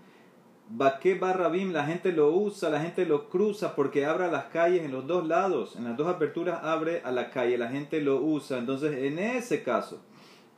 Baque 0.70 1.16
barra 1.16 1.50
bim, 1.50 1.74
la 1.74 1.86
gente 1.86 2.14
lo 2.14 2.32
usa, 2.32 2.70
la 2.70 2.80
gente 2.80 3.06
lo 3.06 3.28
cruza 3.28 3.76
porque 3.76 4.06
abre 4.06 4.32
las 4.32 4.46
calles 4.46 4.84
en 4.84 4.94
los 4.94 5.06
dos 5.06 5.28
lados, 5.28 5.76
en 5.76 5.84
las 5.84 5.98
dos 5.98 6.08
aperturas 6.08 6.64
abre 6.64 7.02
a 7.04 7.12
la 7.12 7.30
calle, 7.30 7.58
la 7.58 7.68
gente 7.68 8.00
lo 8.00 8.22
usa. 8.22 8.60
Entonces, 8.60 8.96
en 9.04 9.20
ese 9.20 9.62
caso, 9.62 10.02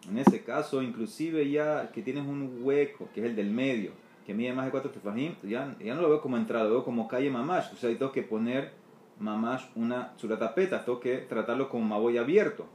en 0.07 0.19
ese 0.19 0.43
caso, 0.43 0.83
inclusive 0.83 1.49
ya 1.49 1.91
que 1.91 2.03
tienes 2.03 2.27
un 2.27 2.59
hueco, 2.61 3.09
que 3.15 3.21
es 3.21 3.25
el 3.25 3.35
del 3.35 3.49
medio, 3.49 3.91
que 4.27 4.35
mide 4.35 4.53
más 4.53 4.65
de 4.65 4.71
4 4.71 4.91
tefajim, 4.91 5.33
ya, 5.41 5.75
ya 5.83 5.95
no 5.95 6.03
lo 6.03 6.09
veo 6.09 6.21
como 6.21 6.37
entrada, 6.37 6.65
lo 6.65 6.71
veo 6.71 6.83
como 6.83 7.07
calle 7.07 7.31
mamash. 7.31 7.73
O 7.73 7.77
sea, 7.77 7.89
tengo 7.89 8.11
que 8.11 8.21
poner 8.21 8.73
mamash 9.19 9.63
una 9.75 10.13
suratapeta, 10.17 10.85
tengo 10.85 10.99
que 10.99 11.17
tratarlo 11.17 11.67
como 11.67 11.85
maboy 11.85 12.19
abierto. 12.19 12.67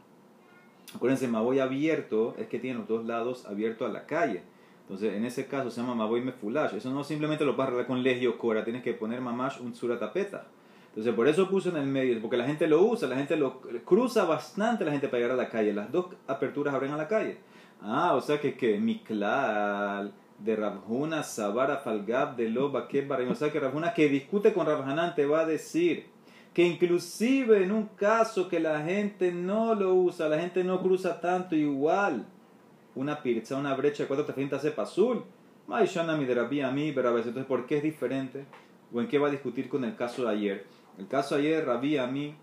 Acuérdense, 0.94 1.28
Maboy 1.28 1.60
abierto 1.60 2.34
es 2.38 2.46
que 2.48 2.58
tiene 2.58 2.78
los 2.78 2.88
dos 2.88 3.04
lados 3.04 3.46
abiertos 3.46 3.88
a 3.88 3.92
la 3.92 4.06
calle. 4.06 4.42
Entonces, 4.82 5.14
en 5.14 5.24
ese 5.24 5.46
caso 5.46 5.70
se 5.70 5.80
llama 5.80 5.94
Maboy 5.94 6.22
Mefulash. 6.22 6.74
Eso 6.74 6.90
no 6.90 7.04
simplemente 7.04 7.44
lo 7.44 7.56
vas 7.56 7.66
a 7.66 7.68
arreglar 7.68 7.86
con 7.86 8.02
Legio 8.02 8.38
Cora, 8.38 8.64
tienes 8.64 8.82
que 8.82 8.94
poner 8.94 9.20
Mamash 9.20 9.60
un 9.60 9.74
Suratapeta. 9.74 10.46
Entonces, 10.88 11.14
por 11.14 11.28
eso 11.28 11.48
puse 11.48 11.68
en 11.68 11.76
el 11.76 11.86
medio, 11.86 12.20
porque 12.20 12.38
la 12.38 12.46
gente 12.46 12.66
lo 12.66 12.82
usa, 12.82 13.06
la 13.06 13.16
gente 13.16 13.36
lo 13.36 13.60
cruza 13.84 14.24
bastante 14.24 14.84
la 14.84 14.92
gente 14.92 15.08
para 15.08 15.18
llegar 15.22 15.38
a 15.38 15.42
la 15.42 15.50
calle. 15.50 15.74
Las 15.74 15.92
dos 15.92 16.06
aperturas 16.26 16.74
abren 16.74 16.92
a 16.92 16.96
la 16.96 17.06
calle. 17.06 17.36
Ah, 17.82 18.14
o 18.14 18.20
sea 18.20 18.40
que, 18.40 18.56
que 18.56 18.78
Miklal 18.78 20.12
de 20.38 20.56
Rabjuna, 20.56 21.22
Sabara, 21.22 21.78
Falgab, 21.78 22.36
de 22.36 22.48
Loba, 22.48 22.88
Kebar, 22.88 23.20
o 23.22 23.34
sea 23.34 23.52
que 23.52 23.60
Rabjuna 23.60 23.92
que 23.92 24.08
discute 24.08 24.52
con 24.52 24.66
Rabhanan 24.66 25.14
te 25.14 25.26
va 25.26 25.40
a 25.40 25.46
decir 25.46 26.06
que 26.58 26.66
inclusive 26.66 27.62
en 27.62 27.70
un 27.70 27.86
caso 27.94 28.48
que 28.48 28.58
la 28.58 28.82
gente 28.82 29.30
no 29.30 29.76
lo 29.76 29.94
usa, 29.94 30.28
la 30.28 30.40
gente 30.40 30.64
no 30.64 30.82
cruza 30.82 31.20
tanto 31.20 31.54
igual, 31.54 32.26
una 32.96 33.22
pizza, 33.22 33.54
una 33.54 33.76
brecha 33.76 34.02
de 34.02 34.08
cuatro 34.08 34.26
te 34.26 34.56
hace 34.56 34.74
azul. 34.76 35.22
de 35.68 36.62
a 36.64 36.70
mí, 36.72 36.90
pero 36.92 37.10
a 37.10 37.12
veces, 37.12 37.28
entonces, 37.28 37.46
¿por 37.46 37.64
qué 37.64 37.76
es 37.76 37.84
diferente? 37.84 38.44
¿O 38.92 39.00
en 39.00 39.06
qué 39.06 39.20
va 39.20 39.28
a 39.28 39.30
discutir 39.30 39.68
con 39.68 39.84
el 39.84 39.94
caso 39.94 40.24
de 40.24 40.30
ayer? 40.30 40.66
El 40.98 41.06
caso 41.06 41.36
de 41.36 41.42
ayer, 41.42 41.64
Rabí 41.64 41.96
a 41.96 42.08
mí 42.08 42.34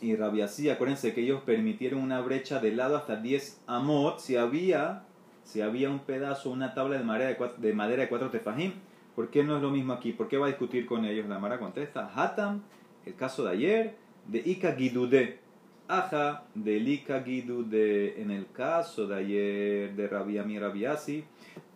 y 0.00 0.14
Rabí 0.14 0.42
así, 0.42 0.70
acuérdense 0.70 1.12
que 1.14 1.22
ellos 1.22 1.40
permitieron 1.44 2.00
una 2.00 2.20
brecha 2.20 2.60
de 2.60 2.70
lado 2.70 2.96
hasta 2.96 3.16
10 3.16 3.60
amot 3.66 4.20
si 4.20 4.36
había, 4.36 5.02
si 5.42 5.62
había 5.62 5.90
un 5.90 5.98
pedazo, 5.98 6.50
una 6.50 6.74
tabla 6.74 6.98
de 6.98 7.02
madera 7.02 7.30
de 7.30 7.36
cuatro, 7.36 7.60
de 7.60 7.72
madera 7.72 8.02
de 8.02 8.08
cuatro 8.08 8.30
tefajim 8.30 8.74
¿Por 9.18 9.30
qué 9.30 9.42
no 9.42 9.56
es 9.56 9.62
lo 9.62 9.70
mismo 9.70 9.94
aquí? 9.94 10.12
¿Por 10.12 10.28
qué 10.28 10.38
va 10.38 10.46
a 10.46 10.50
discutir 10.50 10.86
con 10.86 11.04
ellos? 11.04 11.26
La 11.26 11.40
Mara 11.40 11.58
contesta, 11.58 12.08
Hatam, 12.14 12.62
el 13.04 13.16
caso 13.16 13.42
de 13.42 13.50
ayer, 13.50 13.96
de 14.28 14.38
Ika 14.38 14.76
Gidude. 14.76 15.40
Aja, 15.88 16.44
de 16.54 16.76
Ika 16.76 17.24
Gidude. 17.24 18.22
En 18.22 18.30
el 18.30 18.46
caso 18.52 19.08
de 19.08 19.16
ayer 19.16 19.96
de 19.96 20.06
Rabiami 20.06 20.60
Rabiasi, 20.60 21.24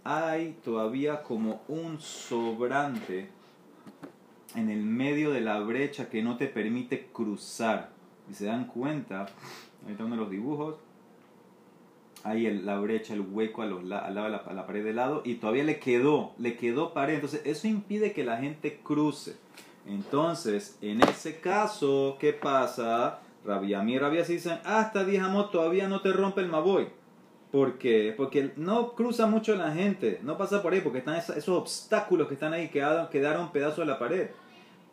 hay 0.05 0.57
todavía 0.65 1.25
como 1.25 1.63
un 1.67 2.01
sobrante 2.01 3.29
en 4.55 4.71
el 4.71 4.85
medio 4.85 5.33
de 5.33 5.41
la 5.41 5.59
brecha 5.59 6.09
que 6.09 6.23
no 6.23 6.37
te 6.37 6.47
permite 6.47 7.09
cruzar. 7.13 7.91
Y 8.31 8.35
se 8.35 8.45
dan 8.45 8.67
cuenta, 8.67 9.27
están 9.89 10.07
uno 10.07 10.15
los 10.15 10.31
dibujos, 10.31 10.77
ahí 12.25 12.47
el- 12.47 12.65
la 12.67 12.79
brecha, 12.79 13.15
el 13.15 13.21
hueco 13.21 13.63
a 13.63 13.67
los, 13.67 13.85
la- 13.85 13.99
al 13.99 14.15
lado 14.15 14.27
de 14.27 14.33
la, 14.33 14.39
a 14.39 14.53
la 14.53 14.67
pared 14.67 14.85
de 14.85 14.93
lado 14.93 15.23
y 15.25 15.35
todavía 15.35 15.65
le 15.65 15.79
quedó, 15.79 16.33
le 16.39 16.57
quedó 16.57 16.93
pared. 16.93 17.15
Entonces 17.15 17.43
eso 17.45 17.67
impide 17.69 18.13
que 18.13 18.25
la 18.25 18.37
gente 18.39 18.81
cruce. 18.83 19.37
Entonces, 19.87 20.79
en 20.81 21.03
ese 21.03 21.41
caso, 21.41 22.17
¿qué 22.21 22.33
pasa? 22.33 23.19
Rabia, 23.45 23.83
mi 23.83 23.99
rabia 23.99 24.25
se 24.25 24.35
dicen, 24.35 24.59
hasta 24.65 25.05
10 25.05 25.23
amos 25.23 25.51
todavía 25.51 25.89
no 25.89 26.01
te 26.01 26.13
rompe 26.13 26.41
el 26.41 26.49
maboy. 26.49 26.87
¿Por 27.51 27.77
qué? 27.79 28.15
Porque 28.17 28.53
no 28.57 28.93
cruza 28.95 29.27
mucho 29.27 29.55
la 29.57 29.73
gente, 29.73 30.21
no 30.23 30.39
pasa 30.39 30.63
por 30.63 30.73
ahí, 30.73 30.81
porque 30.81 30.99
están 30.99 31.17
esos 31.17 31.49
obstáculos 31.49 32.29
que 32.29 32.35
están 32.35 32.53
ahí, 32.55 32.69
quedaron, 32.69 33.09
quedaron 33.09 33.51
pedazos 33.53 33.79
de 33.79 33.87
la 33.87 33.99
pared. 33.99 34.31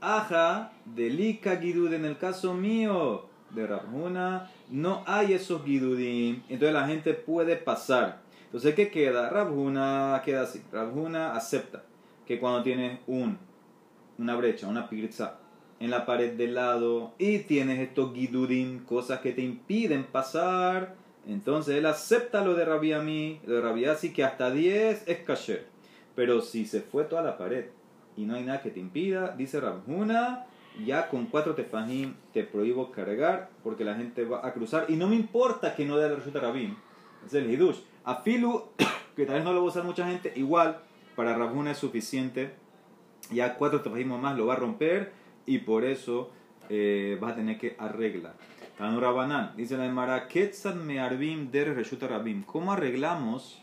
Aja, 0.02 0.72
delika 0.86 1.58
gidud, 1.58 1.94
en 1.94 2.06
el 2.06 2.18
caso 2.18 2.54
mío 2.54 3.26
de 3.52 3.68
Rabhuna, 3.68 4.50
no 4.70 5.04
hay 5.08 5.34
esos 5.34 5.64
gidudim, 5.64 6.44
entonces 6.50 6.74
la 6.74 6.88
gente 6.88 7.14
puede 7.14 7.56
pasar. 7.56 8.22
Entonces, 8.46 8.74
¿qué 8.76 8.90
queda? 8.90 9.30
Rabhuna 9.30 10.22
queda 10.26 10.44
así, 10.44 10.62
Rabhuna 10.72 11.36
acepta 11.36 11.84
que 12.26 12.40
cuando 12.40 12.64
tienes 12.64 13.00
un, 13.08 13.38
una 14.18 14.36
brecha, 14.36 14.68
una 14.68 14.90
pirza 14.90 15.40
en 15.80 15.92
la 15.92 16.06
pared 16.06 16.34
del 16.34 16.56
lado 16.56 17.14
y 17.18 17.40
tienes 17.40 17.80
estos 17.80 18.14
gidudim, 18.14 18.86
cosas 18.86 19.20
que 19.22 19.32
te 19.32 19.42
impiden 19.42 20.04
pasar, 20.04 20.96
entonces 21.28 21.76
él 21.76 21.86
acepta 21.86 22.44
lo 22.44 22.56
de 22.56 22.66
Rabbi 22.66 22.94
Ami, 22.94 23.40
lo 23.46 23.56
de 23.56 23.62
Rabbi 23.62 23.86
Asi, 23.86 24.12
que 24.12 24.24
hasta 24.24 24.52
10 24.52 25.08
es 25.08 25.18
kasher. 25.20 25.68
Pero 26.16 26.42
si 26.42 26.66
se 26.66 26.82
fue 26.82 27.04
toda 27.04 27.22
la 27.22 27.38
pared 27.38 27.66
y 28.18 28.26
no 28.26 28.36
hay 28.36 28.44
nada 28.44 28.62
que 28.62 28.72
te 28.72 28.80
impida, 28.80 29.36
dice 29.38 29.60
Rabhuna, 29.60 30.48
ya 30.86 31.10
con 31.10 31.26
cuatro 31.26 31.56
tefajim 31.56 32.14
te 32.34 32.44
prohíbo 32.44 32.92
cargar 32.92 33.50
porque 33.64 33.84
la 33.84 33.96
gente 33.96 34.26
va 34.26 34.46
a 34.46 34.54
cruzar 34.54 34.86
y 34.90 34.96
no 34.96 35.08
me 35.08 35.16
importa 35.16 35.76
que 35.76 35.86
no 35.86 35.98
dé 35.98 36.10
la 36.10 36.16
resulta 36.16 36.40
Rabim. 36.40 36.76
Es 37.26 37.34
el 37.34 37.50
hidush. 37.50 37.80
Afilu, 38.04 38.64
que 39.16 39.26
tal 39.26 39.36
vez 39.36 39.44
no 39.44 39.54
lo 39.54 39.60
va 39.60 39.66
a 39.66 39.70
usar 39.70 39.84
mucha 39.84 40.08
gente, 40.08 40.34
igual 40.36 40.80
para 41.16 41.36
Rabhuna 41.36 41.72
es 41.72 41.78
suficiente. 41.78 42.54
Ya 43.32 43.56
cuatro 43.56 43.82
tefajim 43.82 44.08
más 44.08 44.38
lo 44.38 44.46
va 44.46 44.54
a 44.54 44.58
romper 44.58 45.12
y 45.46 45.60
por 45.60 45.84
eso 45.84 46.32
eh, 46.70 47.18
vas 47.20 47.34
a 47.34 47.36
tener 47.36 47.58
que 47.58 47.76
arreglar. 47.78 48.36
Tanu 48.78 49.02
Rabanán, 49.02 49.52
dice 49.58 49.76
la 49.76 49.86
Emara, 49.86 50.30
Ketsan 50.30 50.86
me 50.88 51.02
arbim 51.02 51.52
der 51.52 51.76
reshuta 51.76 52.08
rabim. 52.08 52.44
¿Cómo 52.44 52.72
arreglamos 52.72 53.62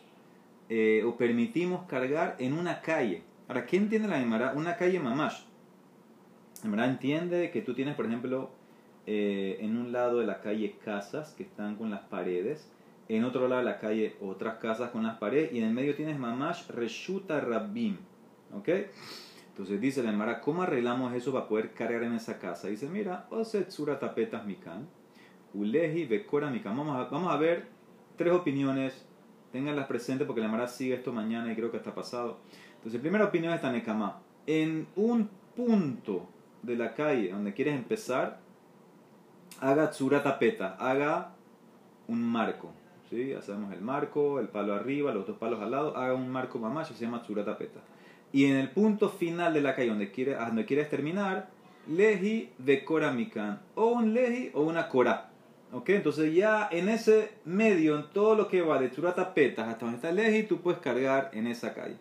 eh, 0.69 1.03
o 1.07 1.17
permitimos 1.17 1.87
cargar 1.87 2.37
en 2.39 2.53
una 2.53 2.83
calle? 2.83 3.23
Ahora, 3.49 3.65
¿qué 3.65 3.79
entiende 3.79 4.09
la 4.09 4.21
Emara? 4.21 4.53
Una 4.55 4.77
calle 4.77 5.01
mamash. 5.01 5.41
La 6.63 6.69
Emara 6.69 6.87
entiende 6.87 7.51
que 7.51 7.63
tú 7.63 7.75
tienes, 7.75 7.95
por 7.95 8.07
ejemplo, 8.07 8.51
eh, 9.07 9.59
en 9.61 9.77
un 9.77 9.93
lado 9.93 10.19
de 10.19 10.27
la 10.27 10.41
calle 10.41 10.77
casas 10.85 11.33
que 11.35 11.43
están 11.43 11.77
con 11.77 11.91
las 11.91 12.01
paredes, 12.03 12.71
en 13.09 13.25
otro 13.25 13.47
lado 13.47 13.61
de 13.61 13.71
la 13.71 13.79
calle 13.79 14.17
otras 14.21 14.57
casas 14.57 14.91
con 14.91 15.05
las 15.05 15.19
paredes, 15.19 15.53
y 15.53 15.59
en 15.59 15.65
el 15.65 15.75
medio 15.75 15.95
tienes 15.95 16.19
mamash 16.19 16.69
reshuta 16.69 17.41
rabim. 17.41 17.99
¿Ok? 18.53 18.69
Entonces 19.49 19.81
dice 19.81 20.03
la 20.03 20.11
Emara, 20.11 20.41
¿cómo 20.41 20.63
arreglamos 20.63 21.15
eso 21.15 21.33
para 21.33 21.49
poder 21.49 21.73
cargar 21.73 22.03
en 22.03 22.15
esa 22.15 22.39
casa? 22.39 22.69
Dice, 22.69 22.89
mira, 22.89 23.27
osetsura 23.31 23.99
tapetas 23.99 24.45
mikan, 24.45 24.87
uleji 25.55 26.05
bekora 26.05 26.51
mikan. 26.51 26.77
Vamos 26.77 26.97
a, 26.97 27.09
vamos 27.09 27.33
a 27.33 27.37
ver 27.37 27.67
tres 28.17 28.33
opiniones, 28.33 29.07
tenganlas 29.53 29.87
presentes 29.87 30.27
porque 30.27 30.41
la 30.41 30.49
Emara 30.49 30.69
sigue 30.69 30.95
esto 30.95 31.13
mañana 31.13 31.53
y 31.53 31.55
creo 31.55 31.71
que 31.71 31.77
está 31.77 31.95
pasado. 31.95 32.39
Entonces, 32.77 33.01
primera 33.01 33.25
opinión 33.25 33.53
es 33.53 33.61
Tanekama. 33.61 34.21
En 34.47 34.87
un 34.95 35.29
punto 35.57 36.29
de 36.67 36.77
la 36.77 36.95
calle 36.95 37.31
donde 37.31 37.55
quieres 37.55 37.75
empezar, 37.75 38.41
haga 39.61 39.91
tsura 39.91 40.23
tapeta, 40.23 40.77
haga 40.79 41.33
un 42.09 42.23
marco. 42.23 42.73
¿sí? 43.09 43.33
Hacemos 43.33 43.73
el 43.73 43.81
marco, 43.81 44.41
el 44.41 44.49
palo 44.49 44.75
arriba, 44.75 45.15
los 45.15 45.27
dos 45.27 45.39
palos 45.39 45.61
al 45.61 45.71
lado, 45.71 45.97
haga 45.97 46.15
un 46.15 46.29
marco 46.29 46.59
mamash, 46.59 46.93
se 46.93 47.05
llama 47.05 47.23
tsura 47.23 47.45
tapeta. 47.45 47.81
Y 48.33 48.47
en 48.47 48.57
el 48.57 48.71
punto 48.71 49.09
final 49.09 49.55
de 49.55 49.63
la 49.63 49.75
calle 49.75 49.89
donde, 49.89 50.37
donde 50.47 50.67
quieres 50.67 50.91
terminar, 50.91 51.49
leji 51.89 52.51
de 52.59 52.85
kora 52.85 53.13
mikan. 53.13 53.61
O 53.75 53.87
un 53.87 54.13
leji 54.13 54.51
o 54.53 54.63
una 54.63 54.89
kora. 54.89 55.31
¿Ok? 55.73 55.91
Entonces 55.91 56.35
ya 56.35 56.69
en 56.71 56.89
ese 56.89 57.31
medio, 57.45 57.97
en 57.97 58.11
todo 58.13 58.35
lo 58.35 58.49
que 58.49 58.63
va 58.63 58.81
de 58.81 58.91
Churata 58.91 59.35
Petas 59.35 59.69
hasta 59.69 59.85
donde 59.85 59.97
está 59.97 60.11
el 60.11 60.17
leji, 60.17 60.43
tú 60.45 60.61
puedes 60.61 60.81
cargar 60.81 61.31
en 61.33 61.47
esa 61.47 61.75
calle. 61.75 61.97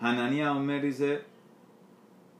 Hanania 0.00 0.52
Omer 0.52 0.82
dice, 0.82 1.22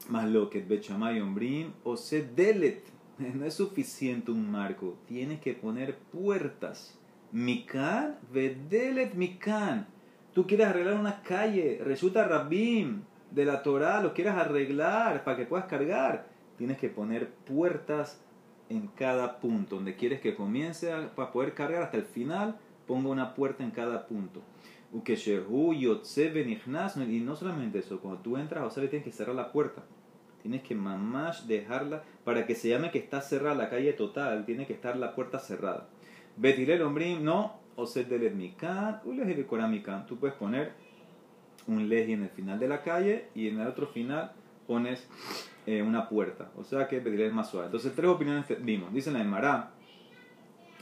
más 0.09 0.29
lo 0.29 0.51
que 0.51 0.61
Bechamay 0.61 1.21
Ombrim, 1.21 1.73
o 1.85 1.97
se 1.97 2.23
delet. 2.23 2.83
No 3.35 3.45
es 3.45 3.55
suficiente 3.55 4.31
un 4.31 4.49
marco, 4.49 4.97
tienes 5.07 5.41
que 5.41 5.53
poner 5.53 5.97
puertas. 5.99 6.97
Mikan, 7.33 8.17
vedelet 8.33 9.15
mikan. 9.15 9.87
Tú 10.33 10.47
quieres 10.47 10.69
arreglar 10.69 10.95
una 10.95 11.21
calle, 11.23 11.81
resulta 11.83 12.27
rabim 12.29 13.03
de 13.33 13.45
la 13.45 13.63
Torah, 13.63 14.01
lo 14.01 14.15
quieres 14.15 14.35
arreglar 14.35 15.25
para 15.25 15.37
que 15.37 15.47
puedas 15.47 15.67
cargar. 15.67 16.29
Tienes 16.57 16.79
que 16.79 16.89
poner 16.89 17.29
puertas 17.29 18.21
en 18.69 18.87
cada 18.87 19.41
punto. 19.41 19.77
Donde 19.77 19.97
quieres 19.97 20.21
que 20.21 20.35
comience 20.37 20.93
a- 20.93 21.15
para 21.15 21.33
poder 21.33 21.55
cargar 21.55 21.83
hasta 21.83 21.97
el 21.97 22.05
final, 22.05 22.57
ponga 22.87 23.09
una 23.11 23.35
puerta 23.35 23.65
en 23.65 23.73
cada 23.73 24.07
punto. 24.07 24.43
Y 27.11 27.21
no 27.21 27.37
solamente 27.37 27.79
eso, 27.81 28.01
cuando 28.01 28.21
tú 28.23 28.37
entras, 28.37 28.65
o 28.65 28.71
sea, 28.71 28.83
le 28.83 28.89
tienes 28.89 29.05
que 29.05 29.13
cerrar 29.13 29.35
la 29.35 29.53
puerta. 29.53 29.85
Tienes 30.43 30.63
que 30.63 30.75
mamash 30.75 31.43
dejarla 31.43 32.03
para 32.25 32.47
que 32.47 32.55
se 32.55 32.69
llame 32.69 32.91
que 32.91 32.99
está 32.99 33.21
cerrada 33.21 33.55
la 33.55 33.71
calle 33.71 33.93
total. 33.93 34.45
Tiene 34.45 34.67
que 34.67 34.73
estar 34.73 34.97
la 34.97 35.15
puerta 35.15 35.39
cerrada. 35.39 35.89
Betilel 36.37 36.83
ombrim, 36.83 37.25
no. 37.25 37.59
O 37.77 37.87
set 37.87 38.09
delet 38.09 38.35
mikan, 38.35 39.01
uleje 39.05 39.35
de 39.35 39.47
koramikan. 39.47 40.07
Tú 40.07 40.17
puedes 40.17 40.37
poner 40.37 40.73
un 41.69 41.89
leji 41.89 42.13
en 42.13 42.25
el 42.25 42.31
final 42.31 42.59
de 42.59 42.67
la 42.67 42.83
calle 42.83 43.29
y 43.35 43.49
en 43.49 43.61
el 43.61 43.69
otro 43.69 43.87
final 43.87 44.33
pones 44.67 45.07
eh, 45.67 45.83
una 45.83 46.09
puerta. 46.09 46.51
O 46.57 46.65
sea 46.65 46.89
que 46.89 46.99
Betilel 46.99 47.29
es 47.29 47.33
más 47.33 47.51
suave. 47.51 47.67
Entonces, 47.67 47.93
tres 47.95 48.09
opiniones 48.09 48.47
vimos. 48.65 48.93
Dice 48.93 49.13
la 49.13 49.21
Emara. 49.21 49.71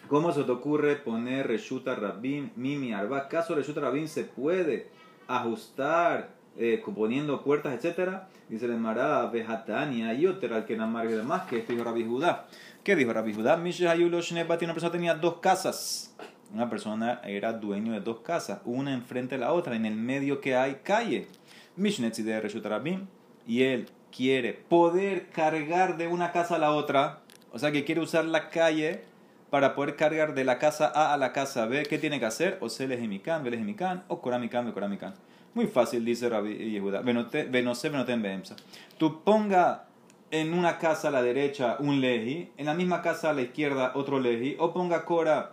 ¿Cómo 0.08 0.30
se 0.32 0.44
te 0.44 0.52
ocurre 0.52 0.96
poner 0.96 1.48
Reshuta 1.48 1.96
Rabim, 1.96 2.50
Mimi 2.54 2.92
Arba? 2.92 3.18
¿Acaso 3.18 3.56
Reshuta 3.56 3.80
Rabim 3.80 4.06
se 4.06 4.22
puede 4.22 4.88
ajustar 5.26 6.35
eh, 6.58 6.82
poniendo 6.94 7.42
puertas, 7.42 7.74
etcétera? 7.74 8.28
Dice 8.48 8.68
la 8.68 8.74
Emara, 8.74 9.26
Vejatania, 9.26 10.14
y 10.14 10.26
otra 10.26 10.64
que 10.64 10.76
más 10.76 11.46
que 11.46 11.58
esto 11.58 11.72
dijo 11.72 11.84
Rabbi 11.84 12.04
Judá. 12.04 12.46
¿Qué 12.84 12.94
dijo 12.94 13.12
Rabbi 13.12 13.34
Judá? 13.34 13.56
Misha 13.56 13.90
Hayulo 13.90 14.20
Shnebati, 14.20 14.64
una 14.64 14.74
persona 14.74 14.92
tenía 14.92 15.14
dos 15.14 15.38
casas. 15.38 16.14
Una 16.54 16.70
persona 16.70 17.20
era 17.24 17.52
dueño 17.52 17.92
de 17.92 18.00
dos 18.00 18.20
casas, 18.20 18.60
una 18.64 18.94
enfrente 18.94 19.34
de 19.34 19.40
la 19.40 19.52
otra, 19.52 19.74
en 19.74 19.84
el 19.84 19.96
medio 19.96 20.40
que 20.40 20.54
hay 20.54 20.76
calle. 20.84 21.26
Mishnetzi 21.74 22.22
de 22.22 22.40
Reshuta 22.40 22.68
Rabim. 22.68 23.06
Y 23.46 23.62
él 23.62 23.88
quiere 24.16 24.52
poder 24.52 25.28
cargar 25.28 25.96
de 25.96 26.06
una 26.06 26.32
casa 26.32 26.56
a 26.56 26.58
la 26.58 26.72
otra, 26.72 27.20
o 27.52 27.58
sea 27.58 27.72
que 27.72 27.84
quiere 27.84 28.00
usar 28.00 28.24
la 28.24 28.48
calle 28.48 29.02
para 29.50 29.74
poder 29.74 29.96
cargar 29.96 30.34
de 30.34 30.44
la 30.44 30.58
casa 30.58 30.90
A 30.94 31.12
a 31.12 31.16
la 31.16 31.32
casa 31.32 31.66
B, 31.66 31.84
¿qué 31.84 31.98
tiene 31.98 32.18
que 32.18 32.26
hacer? 32.26 32.58
O 32.60 32.68
se 32.68 32.88
lejimikan, 32.88 33.44
velejimikan, 33.44 34.04
o 34.08 34.20
koramikan, 34.20 34.70
koramikan. 34.72 35.14
Muy 35.56 35.68
fácil, 35.68 36.04
dice 36.04 36.28
Rabbi 36.28 36.54
Yehuda. 36.70 37.00
Venose, 37.00 37.44
venoten 37.88 38.20
behemsa. 38.20 38.56
Tú 38.98 39.22
ponga 39.24 39.86
en 40.30 40.52
una 40.52 40.76
casa 40.76 41.08
a 41.08 41.10
la 41.10 41.22
derecha 41.22 41.78
un 41.78 42.02
leji, 42.02 42.50
en 42.58 42.66
la 42.66 42.74
misma 42.74 43.00
casa 43.00 43.30
a 43.30 43.32
la 43.32 43.40
izquierda 43.40 43.92
otro 43.94 44.20
leji, 44.20 44.56
o 44.58 44.74
ponga 44.74 45.06
cora 45.06 45.52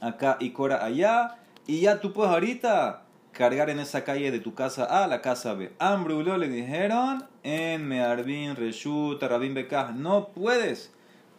acá 0.00 0.36
y 0.40 0.50
cora 0.50 0.84
allá, 0.84 1.36
y 1.64 1.82
ya 1.82 2.00
tú 2.00 2.12
puedes 2.12 2.32
ahorita 2.32 3.04
cargar 3.30 3.70
en 3.70 3.78
esa 3.78 4.02
calle 4.02 4.32
de 4.32 4.40
tu 4.40 4.54
casa 4.54 4.84
A 4.84 5.04
a 5.04 5.06
la 5.06 5.20
casa 5.20 5.54
B. 5.54 5.70
Ambruló 5.78 6.36
le 6.36 6.48
dijeron 6.48 7.24
en 7.44 7.86
Mearbin, 7.86 8.56
Reshut, 8.56 9.22
Rabin 9.22 9.54
Bekah, 9.54 9.92
no 9.92 10.30
puedes 10.30 10.92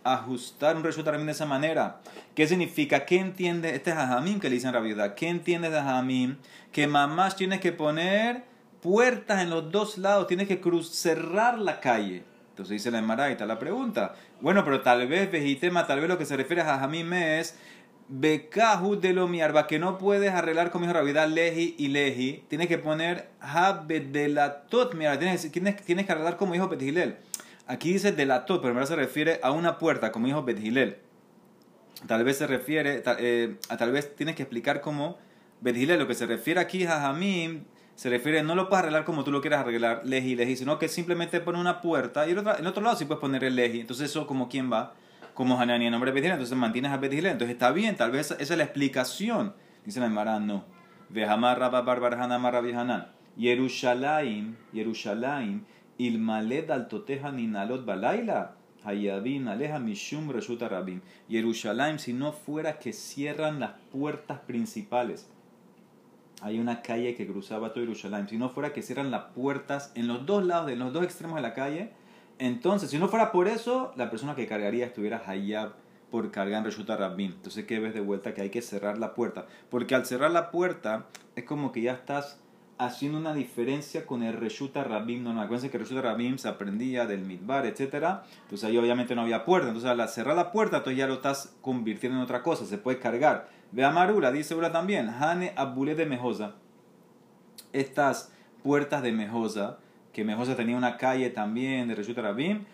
ajustar 0.05 0.77
un 0.77 0.83
Reshut 0.83 1.05
Rabin 1.05 1.25
de 1.25 1.31
esa 1.31 1.45
manera. 1.45 1.99
¿Qué 2.35 2.47
significa? 2.47 3.05
¿Qué 3.05 3.17
entiende? 3.17 3.75
Este 3.75 3.89
es 3.89 3.95
Jajamim 3.95 4.39
que 4.39 4.49
le 4.49 4.55
dicen 4.55 4.71
Rabiudá. 4.71 5.15
¿Qué 5.15 5.27
entiende 5.27 5.69
de 5.69 5.81
Jajamim? 5.81 6.37
Que 6.71 6.87
mamás 6.87 7.35
tienes 7.35 7.59
que 7.59 7.71
poner 7.71 8.43
puertas 8.81 9.41
en 9.41 9.49
los 9.49 9.71
dos 9.71 9.97
lados, 9.97 10.27
tienes 10.27 10.47
que 10.47 10.61
cruz, 10.61 10.91
cerrar 10.91 11.57
la 11.57 11.79
calle. 11.79 12.23
Entonces 12.51 12.73
dice 12.73 12.91
la 12.91 12.99
Emaraita 12.99 13.45
la 13.47 13.57
pregunta. 13.57 14.13
Bueno, 14.41 14.63
pero 14.63 14.81
tal 14.81 15.07
vez 15.07 15.31
vejitema, 15.31 15.87
tal 15.87 15.99
vez 15.99 16.07
lo 16.07 16.19
que 16.19 16.25
se 16.25 16.37
refiere 16.37 16.61
a 16.61 16.65
Jajamim 16.65 17.11
es 17.13 17.57
Bekahu 18.07 18.97
de 18.97 19.13
lo 19.13 19.27
miarba, 19.27 19.65
que 19.65 19.79
no 19.79 19.97
puedes 19.97 20.31
arreglar 20.31 20.69
con 20.69 20.81
mi 20.81 20.87
Rabiudá 20.87 21.25
leji 21.25 21.75
y 21.79 21.87
leji. 21.87 22.43
Tienes 22.47 22.67
que 22.67 22.77
poner 22.77 23.27
Habe 23.39 24.01
de 24.01 24.27
la 24.27 24.61
tot, 24.67 24.93
mira, 24.93 25.17
tienes, 25.17 25.51
tienes, 25.51 25.83
tienes 25.83 26.05
que 26.05 26.11
arreglar 26.11 26.37
como 26.37 26.53
hijo 26.53 26.69
Betgilel. 26.69 27.17
Aquí 27.67 27.93
dice 27.93 28.11
de 28.11 28.25
la 28.25 28.45
tot, 28.45 28.61
pero 28.61 28.69
en 28.69 28.75
verdad 28.75 28.89
se 28.89 28.95
refiere 28.95 29.39
a 29.41 29.51
una 29.51 29.77
puerta, 29.77 30.11
como 30.11 30.27
hijo 30.27 30.43
Betgilel. 30.43 30.97
Tal 32.07 32.23
vez 32.23 32.37
se 32.37 32.47
refiere, 32.47 32.99
tal, 32.99 33.17
eh, 33.19 33.55
a 33.69 33.77
tal 33.77 33.91
vez 33.91 34.15
tienes 34.15 34.35
que 34.35 34.43
explicar 34.43 34.81
cómo 34.81 35.17
Betgilel, 35.61 35.99
lo 35.99 36.07
que 36.07 36.13
se 36.13 36.25
refiere 36.25 36.59
aquí 36.59 36.85
a 36.85 36.99
Jamim, 36.99 37.63
se 37.95 38.09
refiere, 38.09 38.43
no 38.43 38.55
lo 38.55 38.67
puedes 38.67 38.83
arreglar 38.83 39.05
como 39.05 39.23
tú 39.23 39.31
lo 39.31 39.41
quieras 39.41 39.61
arreglar, 39.61 40.01
leji, 40.03 40.35
leji, 40.35 40.57
sino 40.57 40.77
que 40.77 40.89
simplemente 40.89 41.39
pone 41.39 41.59
una 41.59 41.81
puerta 41.81 42.27
y 42.27 42.31
en 42.31 42.39
otro, 42.39 42.57
en 42.59 42.67
otro 42.67 42.83
lado 42.83 42.97
sí 42.97 43.05
puedes 43.05 43.21
poner 43.21 43.43
el 43.43 43.55
leji. 43.55 43.79
Entonces 43.79 44.11
eso 44.11 44.27
como 44.27 44.49
quién 44.49 44.71
va, 44.71 44.93
como 45.33 45.59
Hanani 45.59 45.85
en 45.85 45.91
nombre 45.91 46.11
de 46.11 46.15
Betgilel, 46.15 46.33
entonces 46.33 46.57
mantienes 46.57 46.91
a 46.91 46.97
Betgilel. 46.97 47.31
Entonces 47.31 47.53
está 47.53 47.71
bien, 47.71 47.95
tal 47.95 48.11
vez 48.11 48.31
esa 48.31 48.41
es 48.41 48.57
la 48.57 48.63
explicación 48.63 49.53
Dice 49.85 49.99
la 49.99 50.07
Emara, 50.07 50.39
no. 50.39 50.65
Vehamar 51.09 51.59
Rabba 51.59 51.81
Barbarhana. 51.81 53.11
Yerushalayim, 53.37 54.55
Yerushalayim, 54.73 55.61
Ilmaled 55.97 56.69
altoteja 56.69 57.31
ninalot 57.31 57.85
balaila. 57.85 58.55
Hayabin 58.83 59.47
aleja 59.47 59.79
mishum 59.79 60.29
reshuta 60.31 60.69
rabim. 60.69 61.01
Yerushalayim, 61.27 61.97
si 61.97 62.13
no 62.13 62.31
fuera 62.31 62.79
que 62.79 62.93
cierran 62.93 63.59
las 63.59 63.71
puertas 63.91 64.39
principales. 64.39 65.27
Hay 66.41 66.59
una 66.59 66.81
calle 66.81 67.15
que 67.15 67.25
cruzaba 67.25 67.73
todo 67.73 67.83
Yerushalayim. 67.83 68.27
Si 68.27 68.37
no 68.37 68.49
fuera 68.49 68.73
que 68.73 68.81
cierran 68.81 69.09
las 69.09 69.23
puertas 69.33 69.91
en 69.95 70.07
los 70.07 70.25
dos 70.25 70.45
lados, 70.45 70.69
en 70.69 70.79
los 70.79 70.93
dos 70.93 71.03
extremos 71.03 71.37
de 71.37 71.41
la 71.41 71.53
calle, 71.53 71.91
entonces, 72.37 72.89
si 72.89 72.99
no 72.99 73.07
fuera 73.07 73.31
por 73.31 73.47
eso, 73.47 73.93
la 73.95 74.09
persona 74.09 74.35
que 74.35 74.45
cargaría 74.45 74.85
estuviera 74.85 75.23
Hayab 75.25 75.73
por 76.11 76.31
cargar 76.31 76.59
en 76.59 76.65
Reshuta 76.65 76.97
Rabim. 76.97 77.31
Entonces, 77.31 77.65
¿qué 77.65 77.79
ves 77.79 77.93
de 77.93 78.01
vuelta? 78.01 78.33
Que 78.33 78.41
hay 78.41 78.49
que 78.49 78.61
cerrar 78.61 78.97
la 78.97 79.13
puerta. 79.13 79.47
Porque 79.69 79.95
al 79.95 80.05
cerrar 80.05 80.31
la 80.31 80.51
puerta, 80.51 81.05
es 81.35 81.45
como 81.45 81.71
que 81.71 81.81
ya 81.81 81.93
estás 81.93 82.39
haciendo 82.77 83.17
una 83.17 83.33
diferencia 83.33 84.05
con 84.05 84.23
el 84.23 84.33
Reshuta 84.33 84.83
Rabim. 84.83 85.23
No, 85.23 85.33
no, 85.33 85.41
acuérdense 85.41 85.69
que 85.69 85.77
el 85.77 85.83
Reshuta 85.83 86.01
Rabim 86.01 86.37
se 86.37 86.47
aprendía 86.47 87.05
del 87.05 87.21
Midbar, 87.21 87.65
etc. 87.65 87.81
Entonces 88.43 88.63
ahí 88.63 88.77
obviamente 88.77 89.15
no 89.15 89.21
había 89.21 89.45
puerta. 89.45 89.69
Entonces 89.69 89.89
al 89.89 90.07
cerrar 90.09 90.35
la 90.35 90.51
puerta, 90.51 90.77
entonces 90.77 90.97
ya 90.97 91.07
lo 91.07 91.15
estás 91.15 91.55
convirtiendo 91.61 92.17
en 92.17 92.23
otra 92.23 92.43
cosa. 92.43 92.65
Se 92.65 92.77
puede 92.77 92.99
cargar. 92.99 93.49
Ve 93.71 93.83
a 93.83 93.91
Marula, 93.91 94.31
dice 94.31 94.55
Ura 94.55 94.71
también. 94.71 95.09
Hane 95.09 95.53
Abule 95.55 95.95
de 95.95 96.05
Mejosa. 96.05 96.55
Estas 97.73 98.31
puertas 98.63 99.03
de 99.03 99.11
Mejosa, 99.11 99.79
que 100.13 100.23
Mejosa 100.23 100.55
tenía 100.55 100.77
una 100.77 100.97
calle 100.97 101.29
también 101.29 101.87
de 101.87 101.95
Reshuta 101.95 102.21
Rabim. 102.21 102.65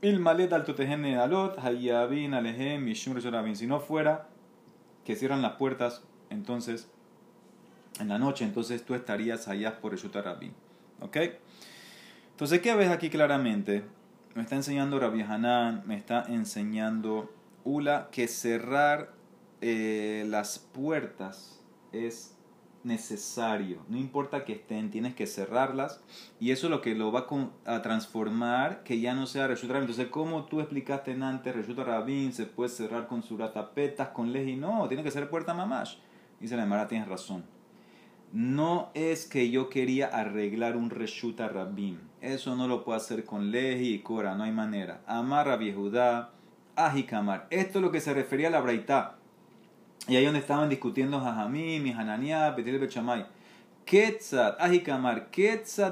Il 0.00 0.20
malet 0.20 0.52
al 0.52 0.64
alot, 0.64 1.58
hayabin 1.58 2.34
alehem, 2.34 2.84
mishum 2.84 3.18
Rabim. 3.18 3.56
Si 3.56 3.66
no 3.66 3.80
fuera 3.80 4.28
que 5.04 5.16
cierran 5.16 5.42
las 5.42 5.52
puertas, 5.52 6.04
entonces 6.30 6.88
en 8.00 8.08
la 8.08 8.18
noche, 8.18 8.44
entonces 8.44 8.84
tú 8.84 8.94
estarías 8.94 9.48
allá 9.48 9.80
por 9.80 9.92
Reshuta 9.92 10.22
Rabim. 10.22 10.52
¿Ok? 11.00 11.16
Entonces, 12.30 12.60
¿qué 12.60 12.74
ves 12.74 12.90
aquí 12.90 13.10
claramente? 13.10 13.84
Me 14.34 14.42
está 14.42 14.54
enseñando 14.54 15.00
Rabbi 15.00 15.22
Hanan, 15.22 15.82
me 15.86 15.96
está 15.96 16.24
enseñando 16.28 17.32
Ula 17.64 18.08
que 18.12 18.28
cerrar 18.28 19.12
eh, 19.60 20.24
las 20.28 20.58
puertas 20.58 21.60
es 21.92 22.38
necesario. 22.84 23.82
No 23.88 23.96
importa 23.96 24.44
que 24.44 24.52
estén, 24.52 24.90
tienes 24.90 25.14
que 25.14 25.26
cerrarlas. 25.26 26.00
Y 26.38 26.52
eso 26.52 26.68
es 26.68 26.70
lo 26.70 26.80
que 26.80 26.94
lo 26.94 27.10
va 27.10 27.26
a 27.64 27.82
transformar, 27.82 28.84
que 28.84 29.00
ya 29.00 29.14
no 29.14 29.26
sea 29.26 29.48
Reshut 29.48 29.70
Rabin. 29.70 29.82
Entonces, 29.82 30.08
como 30.08 30.44
tú 30.44 30.60
explicaste 30.60 31.12
en 31.12 31.22
antes, 31.22 31.54
Reshut 31.54 31.78
Rabin 31.78 32.32
se 32.32 32.46
puede 32.46 32.70
cerrar 32.70 33.06
con 33.08 33.22
suratapetas, 33.22 34.08
con 34.10 34.32
leji. 34.32 34.56
No, 34.56 34.86
tiene 34.88 35.02
que 35.02 35.10
ser 35.10 35.28
puerta 35.28 35.54
mamash. 35.54 35.96
Dice 36.40 36.56
la 36.56 36.62
Emara, 36.62 36.86
tienes 36.86 37.08
razón. 37.08 37.44
No 38.32 38.90
es 38.92 39.24
que 39.24 39.50
yo 39.50 39.70
quería 39.70 40.06
arreglar 40.08 40.76
un 40.76 40.90
Reshuta 40.90 41.48
Rabim. 41.48 41.98
Eso 42.20 42.56
no 42.56 42.68
lo 42.68 42.84
puedo 42.84 42.98
hacer 42.98 43.24
con 43.24 43.50
Leji 43.50 43.94
y 43.94 43.98
Cora, 44.00 44.34
no 44.34 44.44
hay 44.44 44.52
manera. 44.52 45.00
Amar 45.06 45.46
Rabbi 45.46 45.72
Judá, 45.72 46.30
Ajikamar. 46.76 47.46
Esto 47.48 47.78
es 47.78 47.82
lo 47.82 47.90
que 47.90 48.02
se 48.02 48.12
refería 48.12 48.48
a 48.48 48.50
la 48.50 48.60
Braitá. 48.60 49.16
Y 50.08 50.16
ahí 50.16 50.24
donde 50.24 50.40
estaban 50.40 50.68
discutiendo 50.68 51.20
Jajamim 51.20 51.86
y 51.86 51.92
Hananiah, 51.92 52.50
Betil 52.50 52.78
Bechamay. 52.78 53.24
Ketzat, 53.86 54.60
Ajikamar, 54.60 55.28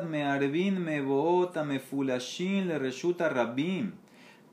me 0.07 0.25
arvin 0.25 0.85
me 0.85 1.01
boota 1.01 1.65
me 1.65 1.81
fulashin 1.81 2.69
le 2.69 2.79
Reshuta 2.79 3.31
Rabim. 3.31 3.93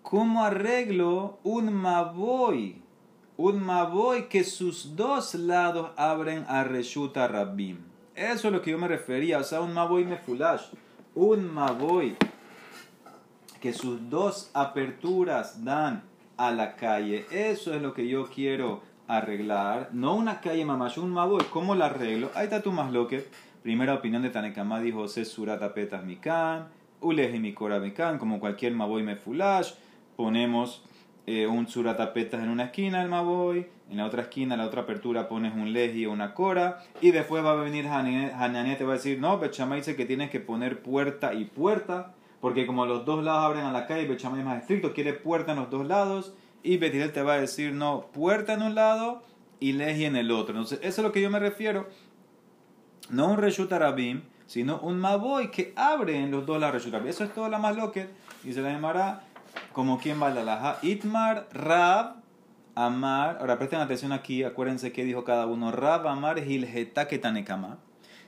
¿Cómo 0.01 0.45
arreglo 0.45 1.39
un 1.43 1.73
maboy? 1.73 2.82
Un 3.37 3.63
maboy 3.63 4.27
que 4.27 4.43
sus 4.43 4.95
dos 4.95 5.33
lados 5.35 5.91
abren 5.97 6.45
a 6.47 6.63
Reshuta 6.63 7.27
Rabbim. 7.27 7.77
Eso 8.15 8.47
es 8.47 8.53
lo 8.53 8.61
que 8.61 8.71
yo 8.71 8.77
me 8.77 8.87
refería, 8.87 9.39
o 9.39 9.43
sea, 9.43 9.61
un 9.61 9.73
maboy 9.73 10.05
mefulash, 10.05 10.65
un 11.15 11.51
maboy 11.51 12.15
que 13.59 13.73
sus 13.73 14.09
dos 14.09 14.51
aperturas 14.53 15.63
dan 15.63 16.03
a 16.37 16.51
la 16.51 16.75
calle. 16.75 17.25
Eso 17.31 17.73
es 17.73 17.81
lo 17.81 17.93
que 17.93 18.07
yo 18.07 18.29
quiero 18.29 18.81
arreglar. 19.07 19.89
No 19.93 20.15
una 20.15 20.41
calle 20.41 20.65
mamash, 20.65 20.99
un 20.99 21.11
maboy. 21.11 21.43
¿Cómo 21.49 21.73
la 21.73 21.85
arreglo? 21.85 22.29
Ahí 22.35 22.45
está 22.45 22.61
tu 22.61 22.71
más 22.71 22.91
Primera 23.63 23.93
opinión 23.93 24.21
de 24.21 24.29
Tanekama 24.29 24.81
dijo, 24.81 25.07
se 25.07 25.23
surata 25.23 25.73
petas 25.73 26.03
mikan, 26.03 26.67
uleji 26.99 27.39
mi 27.39 27.55
mikan, 27.81 28.17
como 28.17 28.39
cualquier 28.41 28.73
maboy 28.73 29.03
mefulash. 29.03 29.73
Ponemos 30.17 30.83
eh, 31.25 31.47
un 31.47 31.67
suratapetas 31.67 32.43
en 32.43 32.49
una 32.49 32.65
esquina, 32.65 33.01
el 33.01 33.09
maboy, 33.09 33.67
en 33.89 33.97
la 33.97 34.05
otra 34.05 34.23
esquina, 34.23 34.57
la 34.57 34.65
otra 34.65 34.81
apertura 34.81 35.29
pones 35.29 35.53
un 35.53 35.71
leji 35.71 36.05
o 36.05 36.11
una 36.11 36.33
cora, 36.33 36.83
y 36.99 37.11
después 37.11 37.43
va 37.45 37.51
a 37.51 37.55
venir 37.55 37.87
Hanania 37.87 38.77
te 38.77 38.83
va 38.83 38.93
a 38.93 38.95
decir, 38.95 39.19
no, 39.19 39.39
Bechamay 39.39 39.79
dice 39.79 39.95
que 39.95 40.05
tienes 40.05 40.29
que 40.29 40.39
poner 40.41 40.81
puerta 40.81 41.33
y 41.33 41.45
puerta, 41.45 42.13
porque 42.41 42.65
como 42.65 42.85
los 42.85 43.05
dos 43.05 43.23
lados 43.23 43.45
abren 43.45 43.65
a 43.65 43.71
la 43.71 43.87
calle, 43.87 44.05
Bechamay 44.05 44.41
es 44.41 44.45
más 44.45 44.61
estricto, 44.61 44.93
quiere 44.93 45.13
puerta 45.13 45.53
en 45.53 45.59
los 45.59 45.69
dos 45.69 45.87
lados, 45.87 46.33
y 46.61 46.77
Betirel 46.77 47.13
te 47.13 47.21
va 47.21 47.35
a 47.35 47.39
decir, 47.39 47.73
no, 47.73 48.07
puerta 48.13 48.53
en 48.53 48.61
un 48.61 48.75
lado 48.75 49.21
y 49.59 49.73
leji 49.73 50.05
en 50.05 50.17
el 50.17 50.31
otro. 50.31 50.55
Entonces, 50.55 50.79
eso 50.81 51.01
es 51.01 51.05
lo 51.05 51.11
que 51.13 51.21
yo 51.21 51.29
me 51.29 51.39
refiero, 51.39 51.87
no 53.09 53.29
un 53.29 53.37
reshut 53.37 53.71
arabim, 53.71 54.23
sino 54.45 54.79
un 54.79 54.99
maboy 54.99 55.51
que 55.51 55.71
abre 55.77 56.17
en 56.17 56.31
los 56.31 56.45
dos 56.45 56.59
lados 56.59 56.83
reshut 56.83 57.05
Eso 57.05 57.23
es 57.23 57.33
todo 57.33 57.47
la 57.47 57.59
más 57.59 57.77
loca, 57.77 58.07
y 58.43 58.51
se 58.51 58.61
la 58.61 58.73
llamará 58.73 59.23
como 59.71 59.99
quien 59.99 60.21
va 60.21 60.29
la 60.29 60.43
laja. 60.43 60.77
Itmar, 60.81 61.47
Rab, 61.51 62.15
Amar. 62.75 63.37
Ahora 63.39 63.57
presten 63.57 63.79
atención 63.79 64.11
aquí, 64.11 64.43
acuérdense 64.43 64.91
qué 64.91 65.03
dijo 65.03 65.23
cada 65.23 65.45
uno. 65.47 65.71
Rab, 65.71 66.07
Amar, 66.07 66.39
Hilgeta, 66.39 67.07
Tanekama. 67.07 67.77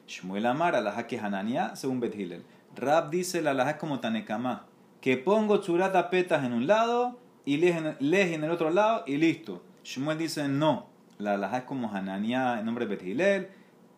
Shmuel 0.07 0.45
Amar, 0.45 0.75
alaja 0.75 1.07
que 1.07 1.19
según 1.73 1.99
Bet 1.99 2.15
Rab 2.75 3.09
dice 3.09 3.41
la 3.41 3.53
laja 3.53 3.77
como 3.77 3.99
Tanekama. 3.99 4.65
Que 5.01 5.17
pongo 5.17 5.57
churata 5.57 6.09
petas 6.09 6.43
en 6.43 6.53
un 6.53 6.67
lado 6.67 7.19
y 7.45 7.57
leji 7.57 8.33
en 8.33 8.43
el 8.43 8.51
otro 8.51 8.69
lado 8.69 9.03
y 9.07 9.17
listo. 9.17 9.63
Shmuel 9.83 10.17
dice 10.17 10.47
no. 10.47 10.87
La 11.17 11.37
laja 11.37 11.59
es 11.59 11.63
como 11.63 11.91
Hanania 11.93 12.59
en 12.59 12.65
nombre 12.65 12.85
de 12.85 12.95
Bet 12.95 13.49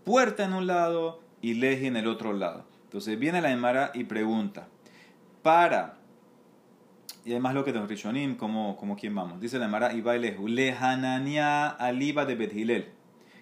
Puerta 0.04 0.46
en 0.46 0.54
un 0.54 0.68
lado 0.68 1.22
y 1.42 1.56
leji 1.56 1.88
en 1.88 1.98
el 1.98 2.08
otro 2.08 2.34
lado. 2.34 2.66
Entonces 2.84 3.18
viene 3.20 3.42
la 3.42 3.52
Emara 3.52 3.92
y 3.94 4.06
pregunta. 4.06 4.68
Para 5.44 5.97
y 7.28 7.32
además 7.32 7.56
lo 7.56 7.66
que 7.66 7.74
de 7.74 7.86
Rishonim, 7.86 8.38
como, 8.38 8.78
como 8.78 8.96
quien 8.96 9.14
vamos. 9.14 9.42
Dice 9.42 9.60
la 9.60 9.68
Mara 9.68 9.92
Ibailehu, 9.92 10.48
Lehanania 10.48 11.68
aliba 11.68 12.26
de 12.26 12.36
Bethilel, 12.36 12.86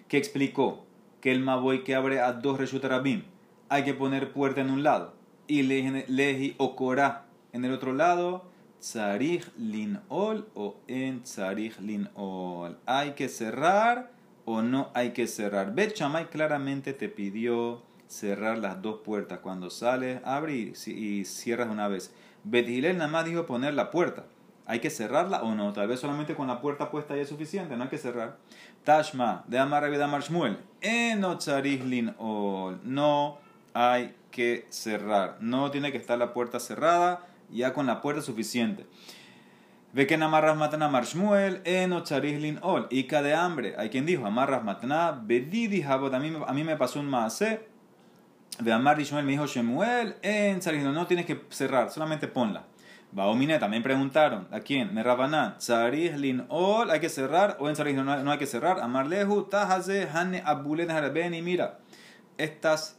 que 0.08 0.16
explicó 0.16 0.84
que 1.20 1.30
el 1.30 1.38
Maboy 1.38 1.84
que 1.84 1.94
abre 1.94 2.18
a 2.18 2.32
dos 2.32 2.58
Reshutarabim 2.58 3.22
hay 3.68 3.84
que 3.84 3.94
poner 3.94 4.32
puerta 4.32 4.60
en 4.60 4.70
un 4.70 4.82
lado 4.82 5.14
y 5.46 5.62
Lehi 5.62 6.56
o 6.58 6.74
Korah 6.74 7.26
en 7.52 7.64
el 7.64 7.72
otro 7.72 7.92
lado, 7.92 8.50
Tzarich 8.80 9.52
Linol 9.56 10.48
o 10.54 10.78
en 10.88 11.22
Tzarich 11.22 11.78
Linol. 11.78 12.78
¿Hay 12.86 13.12
que 13.12 13.28
cerrar 13.28 14.10
o 14.44 14.62
no 14.62 14.90
hay 14.94 15.10
que 15.10 15.28
cerrar? 15.28 15.76
Bet 15.76 15.96
claramente 16.32 16.92
te 16.92 17.08
pidió 17.08 17.82
cerrar 18.08 18.58
las 18.58 18.82
dos 18.82 19.02
puertas. 19.04 19.38
Cuando 19.38 19.70
sales, 19.70 20.20
abre 20.24 20.72
y 20.86 21.24
cierras 21.24 21.70
una 21.70 21.86
vez. 21.86 22.12
Bethilel 22.48 22.96
nada 22.96 23.10
más 23.10 23.24
dijo 23.24 23.44
poner 23.44 23.74
la 23.74 23.90
puerta. 23.90 24.24
¿Hay 24.66 24.78
que 24.78 24.88
cerrarla 24.88 25.42
o 25.42 25.54
no? 25.54 25.72
Tal 25.72 25.88
vez 25.88 25.98
solamente 25.98 26.36
con 26.36 26.46
la 26.46 26.60
puerta 26.60 26.90
puesta 26.90 27.16
ya 27.16 27.22
es 27.22 27.28
suficiente, 27.28 27.76
no 27.76 27.82
hay 27.84 27.88
que 27.88 27.98
cerrar. 27.98 28.36
Tashma, 28.84 29.44
de 29.48 29.58
Amar 29.58 29.90
de 29.90 30.02
Amar 30.02 30.22
Shmuel. 30.22 30.58
No 32.84 33.38
hay 33.74 34.14
que 34.30 34.66
cerrar. 34.70 35.36
No 35.40 35.70
tiene 35.72 35.90
que 35.90 35.98
estar 35.98 36.18
la 36.18 36.32
puerta 36.32 36.60
cerrada, 36.60 37.26
ya 37.50 37.72
con 37.72 37.86
la 37.86 38.00
puerta 38.00 38.22
suficiente. 38.22 38.86
Ve 39.92 40.06
que 40.06 40.14
amarras 40.14 40.56
matan 40.56 40.82
a 40.82 40.88
Marshmuel, 40.88 41.62
en 41.64 41.90
lin 42.42 42.58
ol. 42.62 42.86
Ica 42.90 43.22
de 43.22 43.34
hambre. 43.34 43.74
Hay 43.78 43.88
quien 43.88 44.06
dijo, 44.06 44.24
amarras 44.24 44.62
matana, 44.62 45.12
bedidi 45.12 45.82
jabot. 45.82 46.14
A 46.14 46.18
mí 46.18 46.64
me 46.64 46.76
pasó 46.76 47.00
un 47.00 47.08
maase 47.08 47.66
de 48.58 48.72
Amar 48.72 48.98
Shmuel 48.98 49.24
me 49.24 49.32
dijo 49.32 49.46
Shemuel 49.46 50.16
en 50.22 50.60
Tzarich, 50.60 50.82
no 50.82 51.06
tienes 51.06 51.26
que 51.26 51.44
cerrar, 51.50 51.90
solamente 51.90 52.28
ponla. 52.28 52.64
Baomine 53.12 53.58
también 53.58 53.82
preguntaron, 53.82 54.48
¿a 54.50 54.60
quién? 54.60 54.92
Me 54.94 55.02
Rabanán, 55.02 55.56
Lin 56.16 56.44
Ol, 56.48 56.90
¿hay 56.90 57.00
que 57.00 57.08
cerrar? 57.08 57.56
O 57.60 57.68
en 57.68 57.74
Tzarich 57.74 57.96
no, 57.96 58.30
hay 58.30 58.38
que 58.38 58.46
cerrar. 58.46 58.80
Amar 58.80 59.06
Lehu, 59.06 59.44
Tahaze, 59.44 60.08
Hane 60.12 60.42
Abulen 60.44 60.90
Haraben, 60.90 61.34
y 61.34 61.42
mira, 61.42 61.78
estas 62.38 62.96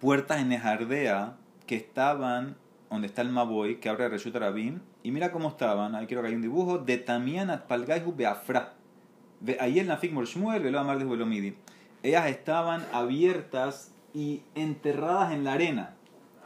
puertas 0.00 0.40
en 0.40 0.48
Nejardea 0.48 1.36
que 1.66 1.76
estaban 1.76 2.56
donde 2.90 3.06
está 3.06 3.22
el 3.22 3.28
Maboy, 3.28 3.80
que 3.80 3.88
abre 3.88 4.08
Reshut 4.08 4.34
Rabin, 4.34 4.80
y 5.02 5.10
mira 5.10 5.30
cómo 5.30 5.48
estaban, 5.48 5.94
ahí 5.94 6.06
quiero 6.06 6.22
que 6.22 6.28
hay 6.28 6.34
un 6.34 6.42
dibujo, 6.42 6.78
de 6.78 6.98
Tamian 6.98 7.50
Atpalgaihu 7.50 8.14
Beafra. 8.14 8.74
Ahí 9.60 9.78
el 9.78 9.86
Nafik 9.86 10.12
Morshmuel, 10.12 10.62
Velo 10.62 10.80
Amar 10.80 10.96
Lehu 10.96 11.10
Velomidi 11.10 11.54
ellas 12.02 12.26
estaban 12.26 12.84
abiertas 12.92 13.92
y 14.14 14.42
enterradas 14.54 15.32
en 15.32 15.44
la 15.44 15.54
arena. 15.54 15.94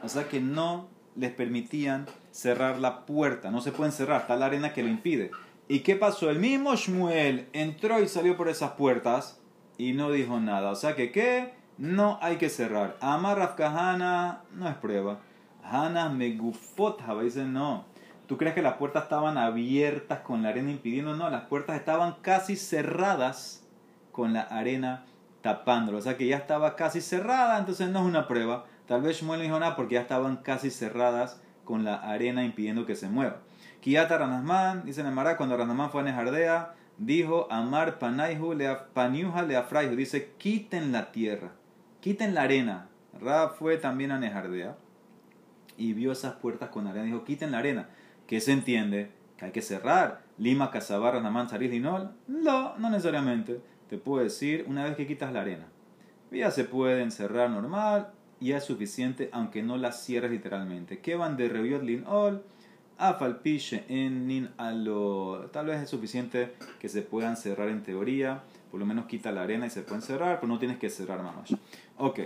O 0.03 0.09
sea 0.09 0.27
que 0.27 0.39
no 0.39 0.87
les 1.15 1.31
permitían 1.31 2.07
cerrar 2.31 2.79
la 2.79 3.05
puerta. 3.05 3.51
No 3.51 3.61
se 3.61 3.71
pueden 3.71 3.93
cerrar, 3.93 4.21
está 4.21 4.35
la 4.35 4.47
arena 4.47 4.73
que 4.73 4.83
lo 4.83 4.89
impide. 4.89 5.31
¿Y 5.67 5.79
qué 5.79 5.95
pasó? 5.95 6.29
El 6.29 6.39
mismo 6.39 6.75
Shmuel 6.75 7.47
entró 7.53 8.01
y 8.01 8.07
salió 8.07 8.35
por 8.35 8.49
esas 8.49 8.71
puertas 8.71 9.39
y 9.77 9.93
no 9.93 10.11
dijo 10.11 10.39
nada. 10.39 10.71
O 10.71 10.75
sea 10.75 10.95
que, 10.95 11.11
¿qué? 11.11 11.53
No 11.77 12.19
hay 12.21 12.37
que 12.37 12.49
cerrar. 12.49 12.97
Amar 12.99 13.37
Rafkahana 13.37 14.41
no 14.53 14.67
es 14.67 14.75
prueba. 14.75 15.19
Hana 15.63 16.09
Megufot 16.09 17.01
dice 17.21 17.45
no. 17.45 17.85
¿Tú 18.27 18.37
crees 18.37 18.53
que 18.53 18.61
las 18.61 18.75
puertas 18.75 19.03
estaban 19.03 19.37
abiertas 19.37 20.19
con 20.19 20.43
la 20.43 20.49
arena 20.49 20.71
impidiendo? 20.71 21.15
No, 21.15 21.29
las 21.29 21.45
puertas 21.45 21.77
estaban 21.77 22.15
casi 22.21 22.55
cerradas 22.55 23.65
con 24.11 24.33
la 24.33 24.41
arena 24.41 25.05
tapándolo. 25.43 25.99
O 25.99 26.01
sea 26.01 26.17
que 26.17 26.25
ya 26.25 26.37
estaba 26.37 26.75
casi 26.75 27.01
cerrada, 27.01 27.59
entonces 27.59 27.89
no 27.89 27.99
es 27.99 28.05
una 28.05 28.27
prueba. 28.27 28.65
Tal 28.87 29.03
vez 29.03 29.17
Shmuel 29.17 29.39
no 29.39 29.43
dijo 29.43 29.59
nada 29.59 29.75
porque 29.75 29.95
ya 29.95 30.01
estaban 30.01 30.37
casi 30.37 30.71
cerradas 30.71 31.39
con 31.63 31.83
la 31.83 31.97
arena 31.97 32.43
impidiendo 32.43 32.87
que 32.87 32.95
se 32.95 33.09
mueva. 33.09 33.37
Kiata 33.81 34.17
Ranasman, 34.17 34.85
dice 34.85 35.01
el 35.01 35.37
cuando 35.37 35.57
Ranasman 35.57 35.91
fue 35.91 36.01
a 36.01 36.03
Nejardea, 36.05 36.73
dijo, 36.97 37.47
Amar 37.51 37.99
Panayhu 37.99 38.57
Paniuja 38.93 39.43
Leafraihu, 39.43 39.95
dice, 39.95 40.31
quiten 40.37 40.91
la 40.91 41.11
tierra, 41.11 41.51
quiten 41.99 42.33
la 42.33 42.43
arena. 42.43 42.87
Ra 43.21 43.49
fue 43.49 43.77
también 43.77 44.11
a 44.11 44.19
Nejardea 44.19 44.77
y 45.77 45.93
vio 45.93 46.13
esas 46.13 46.35
puertas 46.35 46.69
con 46.69 46.87
arena, 46.87 47.05
dijo, 47.05 47.25
quiten 47.25 47.51
la 47.51 47.59
arena. 47.59 47.89
¿Qué 48.27 48.39
se 48.39 48.53
entiende? 48.53 49.11
Que 49.37 49.45
hay 49.45 49.51
que 49.51 49.61
cerrar. 49.61 50.21
Lima, 50.37 50.71
Casabar, 50.71 51.13
Ranamán, 51.15 51.49
Saris, 51.49 51.69
Linol. 51.69 52.11
No, 52.27 52.77
no 52.77 52.89
necesariamente. 52.89 53.61
Te 53.89 53.97
puedo 53.97 54.23
decir, 54.23 54.65
una 54.67 54.85
vez 54.85 54.95
que 54.95 55.07
quitas 55.07 55.31
la 55.33 55.41
arena, 55.41 55.67
ya 56.31 56.51
se 56.51 56.63
pueden 56.63 57.11
cerrar 57.11 57.49
normal, 57.49 58.11
y 58.43 58.51
es 58.51 58.65
suficiente, 58.65 59.29
aunque 59.31 59.63
no 59.63 59.77
las 59.77 60.03
cierres 60.03 60.29
literalmente. 60.29 60.99
¿Qué 60.99 61.15
van 61.15 61.37
de 61.37 61.47
Reviot 61.47 61.81
Linol? 61.81 62.43
Afalpiche 62.97 63.85
en 63.87 64.27
nin 64.27 64.49
alo. 64.57 65.49
Tal 65.53 65.67
vez 65.67 65.81
es 65.81 65.89
suficiente 65.89 66.53
que 66.77 66.89
se 66.89 67.03
puedan 67.03 67.37
cerrar 67.37 67.69
en 67.69 67.83
teoría. 67.83 68.43
Por 68.69 68.81
lo 68.81 68.85
menos 68.85 69.05
quita 69.05 69.31
la 69.31 69.43
arena 69.43 69.65
y 69.65 69.69
se 69.69 69.81
pueden 69.81 70.01
cerrar, 70.01 70.41
pero 70.41 70.51
no 70.51 70.59
tienes 70.59 70.77
que 70.77 70.89
cerrar 70.89 71.23
más. 71.23 71.55
Ok. 71.97 72.19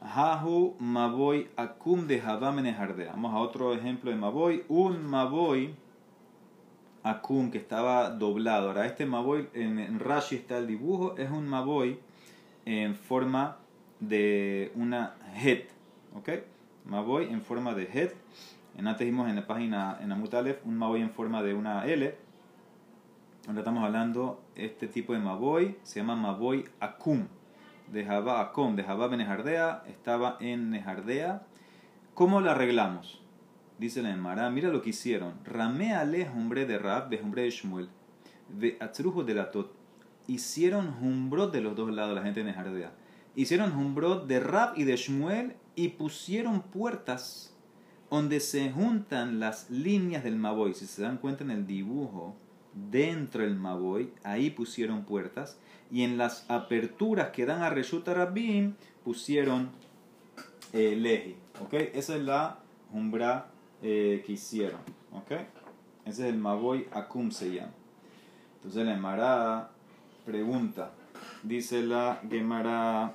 Hahu 0.00 0.76
Maboy 0.78 1.48
Akum 1.56 2.06
de 2.06 2.20
Jardea. 2.20 3.10
Vamos 3.10 3.34
a 3.34 3.38
otro 3.38 3.74
ejemplo 3.74 4.12
de 4.12 4.16
Maboy. 4.16 4.64
Un 4.68 5.04
Maboy 5.04 5.74
Akum 7.08 7.50
que 7.50 7.58
estaba 7.58 8.10
doblado. 8.10 8.68
Ahora, 8.68 8.86
este 8.86 9.06
Maboy, 9.06 9.48
en, 9.54 9.98
Rashi 9.98 10.36
está 10.36 10.58
el 10.58 10.66
dibujo, 10.66 11.16
es 11.16 11.30
un 11.30 11.48
Maboy 11.48 11.98
en 12.64 12.94
forma 12.94 13.56
de 14.00 14.72
una 14.74 15.14
Het. 15.34 15.70
¿Ok? 16.14 16.30
Maboy 16.84 17.32
en 17.32 17.42
forma 17.42 17.74
de 17.74 17.84
Het. 17.84 18.14
En 18.76 18.86
antes 18.86 19.06
vimos 19.06 19.28
en 19.28 19.36
la 19.36 19.46
página 19.46 19.98
en 20.00 20.12
Amutalef 20.12 20.64
un 20.64 20.76
Maboy 20.76 21.00
en 21.02 21.10
forma 21.10 21.42
de 21.42 21.54
una 21.54 21.84
L. 21.86 22.14
Ahora 23.46 23.60
estamos 23.60 23.82
hablando, 23.82 24.42
este 24.54 24.88
tipo 24.88 25.14
de 25.14 25.18
Maboy 25.18 25.76
se 25.82 26.00
llama 26.00 26.16
Maboy 26.16 26.64
Akum 26.80 27.26
de 27.92 28.04
Jabá 28.04 28.40
Akom, 28.40 28.76
de 28.76 28.84
Jabá 28.84 29.08
Benejardea, 29.08 29.82
estaba 29.86 30.36
en 30.40 30.70
Nejardea. 30.70 31.42
¿Cómo 32.14 32.40
la 32.40 32.52
arreglamos? 32.52 33.22
Dice 33.78 34.02
la 34.02 34.10
Emara, 34.10 34.50
mira 34.50 34.70
lo 34.70 34.82
que 34.82 34.90
hicieron. 34.90 35.34
Ramea 35.44 36.04
le 36.04 36.28
hombre 36.28 36.66
de 36.66 36.78
Rab, 36.78 37.10
de 37.10 37.20
hombre 37.20 37.42
de 37.42 37.50
Shmuel, 37.50 37.88
de 38.48 38.76
Atzrujo 38.80 39.22
de 39.22 39.34
la 39.34 39.50
Tot. 39.50 39.72
Hicieron 40.26 40.96
humbrot 41.00 41.52
de 41.52 41.60
los 41.60 41.76
dos 41.76 41.90
lados, 41.92 42.14
la 42.14 42.22
gente 42.22 42.40
de 42.40 42.46
Nejardea. 42.46 42.92
Hicieron 43.36 43.72
humbrot 43.72 44.26
de 44.26 44.40
Rab 44.40 44.76
y 44.76 44.84
de 44.84 44.96
Shmuel 44.96 45.54
y 45.76 45.90
pusieron 45.90 46.62
puertas 46.62 47.54
donde 48.10 48.40
se 48.40 48.70
juntan 48.72 49.38
las 49.38 49.70
líneas 49.70 50.24
del 50.24 50.36
Maboy. 50.36 50.74
Si 50.74 50.86
se 50.86 51.02
dan 51.02 51.18
cuenta 51.18 51.44
en 51.44 51.52
el 51.52 51.66
dibujo, 51.66 52.34
dentro 52.90 53.42
del 53.42 53.54
Maboy, 53.56 54.12
ahí 54.24 54.50
pusieron 54.50 55.04
puertas 55.04 55.58
y 55.90 56.02
en 56.02 56.18
las 56.18 56.48
aperturas 56.50 57.30
que 57.30 57.46
dan 57.46 57.62
a 57.62 57.70
Reshuta 57.70 58.34
pusieron 59.04 59.70
eh, 60.72 60.96
Leji. 60.96 61.36
Esa 61.94 62.16
es 62.16 62.22
la 62.22 62.58
umbra 62.92 63.50
eh, 63.82 64.22
que 64.24 64.32
hicieron. 64.32 64.80
Ese 66.04 66.28
es 66.28 66.32
el 66.32 66.38
Maboy 66.38 66.86
Akum 66.92 67.30
se 67.30 67.52
llama. 67.54 67.72
Entonces 68.56 68.84
la 68.84 68.94
Gemara 68.94 69.70
pregunta, 70.24 70.92
dice 71.42 71.82
la 71.82 72.20
Gemara, 72.28 73.12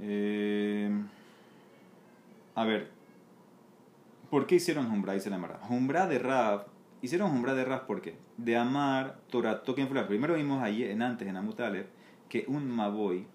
eh, 0.00 0.90
a 2.54 2.64
ver, 2.64 2.90
¿por 4.30 4.46
qué 4.46 4.56
hicieron 4.56 4.90
Umbra? 4.90 5.14
Dice 5.14 5.30
la 5.30 5.36
Gemara. 5.36 5.60
Umbra 5.68 6.06
de 6.06 6.18
Rab 6.18 6.72
Hicieron 7.02 7.32
umbra 7.32 7.54
de 7.54 7.64
ras, 7.64 7.80
¿por 7.80 8.00
qué? 8.00 8.14
De 8.36 8.56
amar 8.56 9.18
Torah 9.28 9.64
Token 9.64 9.88
Fulash. 9.88 10.06
Primero 10.06 10.34
vimos 10.34 10.62
ahí, 10.62 10.84
en 10.84 11.02
antes, 11.02 11.26
en 11.26 11.36
Amutalef, 11.36 11.88
que 12.28 12.44
un 12.46 12.70
Maboy 12.70 13.26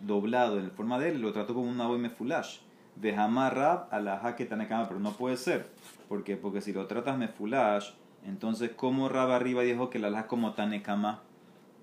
doblado 0.00 0.58
en 0.58 0.72
forma 0.72 0.98
de 0.98 1.10
él 1.10 1.22
lo 1.22 1.32
trató 1.32 1.54
como 1.54 1.68
un 1.68 1.76
Maboy 1.76 2.00
Mefulash. 2.00 2.58
De 2.96 3.14
amar 3.14 3.54
Rab 3.54 3.88
a 3.90 4.00
la 4.00 4.18
Jaque 4.18 4.46
Tanekama, 4.46 4.88
pero 4.88 5.00
no 5.00 5.12
puede 5.12 5.36
ser. 5.36 5.68
¿Por 6.08 6.24
qué? 6.24 6.36
Porque 6.36 6.60
si 6.60 6.72
lo 6.72 6.86
tratas 6.86 7.18
Mefulash, 7.18 7.90
entonces, 8.26 8.70
¿cómo 8.74 9.08
Rab 9.08 9.30
arriba 9.30 9.62
dijo 9.62 9.90
que 9.90 9.98
la 9.98 10.10
la 10.10 10.26
como 10.26 10.54
Tanekama? 10.54 11.22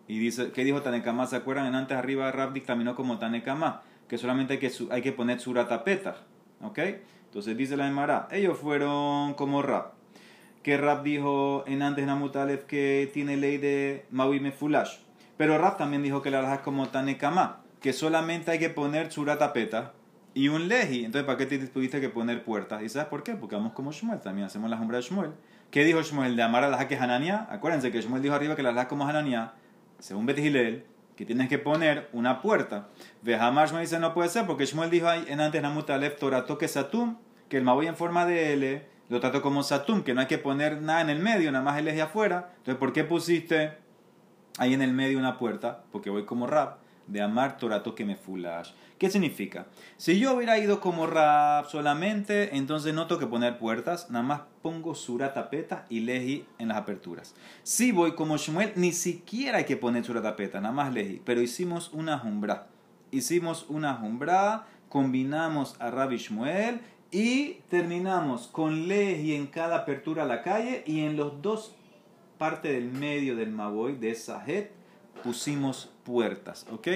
Y 0.07 0.19
dice, 0.19 0.51
¿qué 0.51 0.63
dijo 0.63 0.81
Tanekama? 0.81 1.27
¿Se 1.27 1.35
acuerdan? 1.35 1.67
En 1.67 1.75
antes 1.75 1.97
arriba 1.97 2.31
Rab 2.31 2.53
dictaminó 2.53 2.95
como 2.95 3.19
Tanekama, 3.19 3.81
que 4.07 4.17
solamente 4.17 4.53
hay 4.53 4.59
que, 4.59 4.71
hay 4.91 5.01
que 5.01 5.11
poner 5.11 5.39
suratapeta. 5.39 6.17
¿Ok? 6.61 6.79
Entonces 7.25 7.55
dice 7.57 7.77
la 7.77 7.87
Emara, 7.87 8.27
ellos 8.31 8.57
fueron 8.57 9.33
como 9.33 9.61
Rab 9.61 9.93
que 10.63 10.77
Rab 10.77 11.03
dijo 11.03 11.65
en 11.67 11.81
antes 11.81 12.05
Namutalef 12.05 12.63
que 12.63 13.11
tiene 13.13 13.35
ley 13.37 13.57
de 13.57 14.05
Mawime 14.09 14.51
Fulash. 14.51 14.97
Pero 15.37 15.57
Rab 15.57 15.77
también 15.77 16.01
dijo 16.01 16.21
que 16.21 16.31
la 16.31 16.39
alhaja 16.39 16.61
como 16.61 16.87
Tanekama, 16.87 17.59
que 17.81 17.91
solamente 17.91 18.51
hay 18.51 18.59
que 18.59 18.69
poner 18.69 19.11
Suratapeta 19.11 19.91
y 20.33 20.47
un 20.47 20.67
leji. 20.67 21.05
Entonces, 21.05 21.25
¿para 21.25 21.37
qué 21.37 21.45
te 21.45 21.57
tuviste 21.67 22.01
que 22.01 22.09
poner 22.09 22.43
puertas? 22.43 22.81
¿Y 22.83 22.89
sabes 22.89 23.07
por 23.07 23.23
qué? 23.23 23.33
Porque 23.33 23.55
vamos 23.55 23.73
como 23.73 23.91
Shmuel, 23.91 24.19
también 24.21 24.47
hacemos 24.47 24.69
la 24.69 24.77
sombra 24.77 24.97
de 24.97 25.03
Shmuel. 25.03 25.31
¿Qué 25.71 25.83
dijo 25.83 26.01
Shmuel? 26.01 26.35
De 26.35 26.43
amar 26.43 26.63
a 26.63 26.69
la 26.69 26.87
que 26.87 26.95
Hanania. 26.95 27.47
Acuérdense 27.49 27.91
que 27.91 28.01
Shmuel 28.01 28.21
dijo 28.21 28.35
arriba 28.35 28.55
que 28.55 28.63
la 28.63 28.69
alhaja 28.69 28.87
como 28.87 29.07
Hanania, 29.07 29.53
según 29.99 30.25
Betihilel, 30.25 30.85
que 31.15 31.25
tienes 31.25 31.49
que 31.49 31.59
poner 31.59 32.09
una 32.13 32.41
puerta. 32.41 32.89
Vejamar 33.21 33.67
Shmuel 33.67 33.83
dice 33.83 33.99
no 33.99 34.13
puede 34.13 34.29
ser, 34.29 34.45
porque 34.45 34.65
Shmuel 34.65 34.89
dijo 34.89 35.11
en 35.11 35.39
antes 35.39 35.61
Namutalef 35.61 36.17
Torato 36.17 36.57
que 36.57 36.67
Satum, 36.67 37.17
que 37.49 37.57
el 37.57 37.63
Maboy 37.63 37.87
en 37.87 37.95
forma 37.95 38.25
de 38.25 38.53
L 38.53 38.87
lo 39.09 39.19
trato 39.19 39.41
como 39.41 39.63
Satum, 39.63 40.03
que 40.03 40.13
no 40.13 40.21
hay 40.21 40.27
que 40.27 40.37
poner 40.37 40.81
nada 40.81 41.01
en 41.01 41.09
el 41.09 41.19
medio, 41.19 41.51
nada 41.51 41.63
más 41.63 41.77
el 41.77 41.87
eje 41.87 42.01
afuera. 42.01 42.49
Entonces, 42.57 42.77
¿por 42.77 42.93
qué 42.93 43.03
pusiste 43.03 43.73
ahí 44.57 44.73
en 44.73 44.81
el 44.81 44.93
medio 44.93 45.19
una 45.19 45.37
puerta? 45.37 45.83
Porque 45.91 46.09
voy 46.09 46.25
como 46.25 46.47
rap 46.47 46.82
de 47.07 47.21
amar 47.21 47.57
Torato 47.57 47.95
que 47.95 48.05
me 48.05 48.15
fulash. 48.15 48.71
¿Qué 48.97 49.09
significa? 49.09 49.67
Si 49.97 50.19
yo 50.19 50.33
hubiera 50.33 50.57
ido 50.57 50.79
como 50.79 51.07
rap 51.07 51.67
solamente, 51.67 52.55
entonces 52.55 52.93
no 52.93 53.07
tengo 53.07 53.19
que 53.19 53.27
poner 53.27 53.57
puertas, 53.57 54.09
nada 54.09 54.23
más 54.23 54.41
pongo 54.61 54.95
suratapeta 54.95 55.85
y 55.89 56.01
leji 56.01 56.45
en 56.57 56.69
las 56.69 56.77
aperturas. 56.77 57.35
Si 57.63 57.91
voy 57.91 58.13
como 58.15 58.37
Shmuel, 58.37 58.73
ni 58.75 58.93
siquiera 58.93 59.57
hay 59.57 59.65
que 59.65 59.77
poner 59.77 60.05
suratapeta, 60.05 60.61
nada 60.61 60.73
más 60.73 60.93
leji. 60.93 61.21
Pero 61.25 61.41
hicimos 61.41 61.91
una 61.91 62.19
jumbra. 62.19 62.67
Hicimos 63.11 63.65
una 63.69 63.95
jumbra, 63.95 64.67
combinamos 64.89 65.75
a 65.79 65.91
Rabbi 65.91 66.17
Shmuel 66.17 66.79
y 67.11 67.59
terminamos 67.69 68.47
con 68.47 68.91
y 68.91 69.35
en 69.35 69.47
cada 69.47 69.77
apertura 69.77 70.23
a 70.23 70.25
la 70.25 70.41
calle 70.41 70.83
y 70.87 71.01
en 71.01 71.15
los 71.15 71.41
dos 71.41 71.75
partes 72.39 72.71
del 72.71 72.91
medio 72.91 73.35
del 73.35 73.51
Maboy, 73.51 73.95
de 73.95 74.09
esa 74.09 74.43
pusimos 75.23 75.92
puertas, 76.03 76.65
¿ok? 76.71 76.87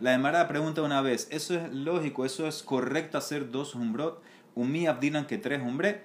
La 0.00 0.14
Emara 0.14 0.48
pregunta 0.48 0.82
una 0.82 1.00
vez, 1.00 1.28
¿eso 1.30 1.54
es 1.54 1.72
lógico, 1.72 2.24
eso 2.24 2.46
es 2.46 2.62
correcto 2.62 3.18
hacer 3.18 3.50
dos 3.50 3.74
umbrot? 3.74 4.22
Umi 4.54 4.86
abdinan 4.86 5.26
que 5.26 5.38
tres 5.38 5.60
umbre. 5.62 6.02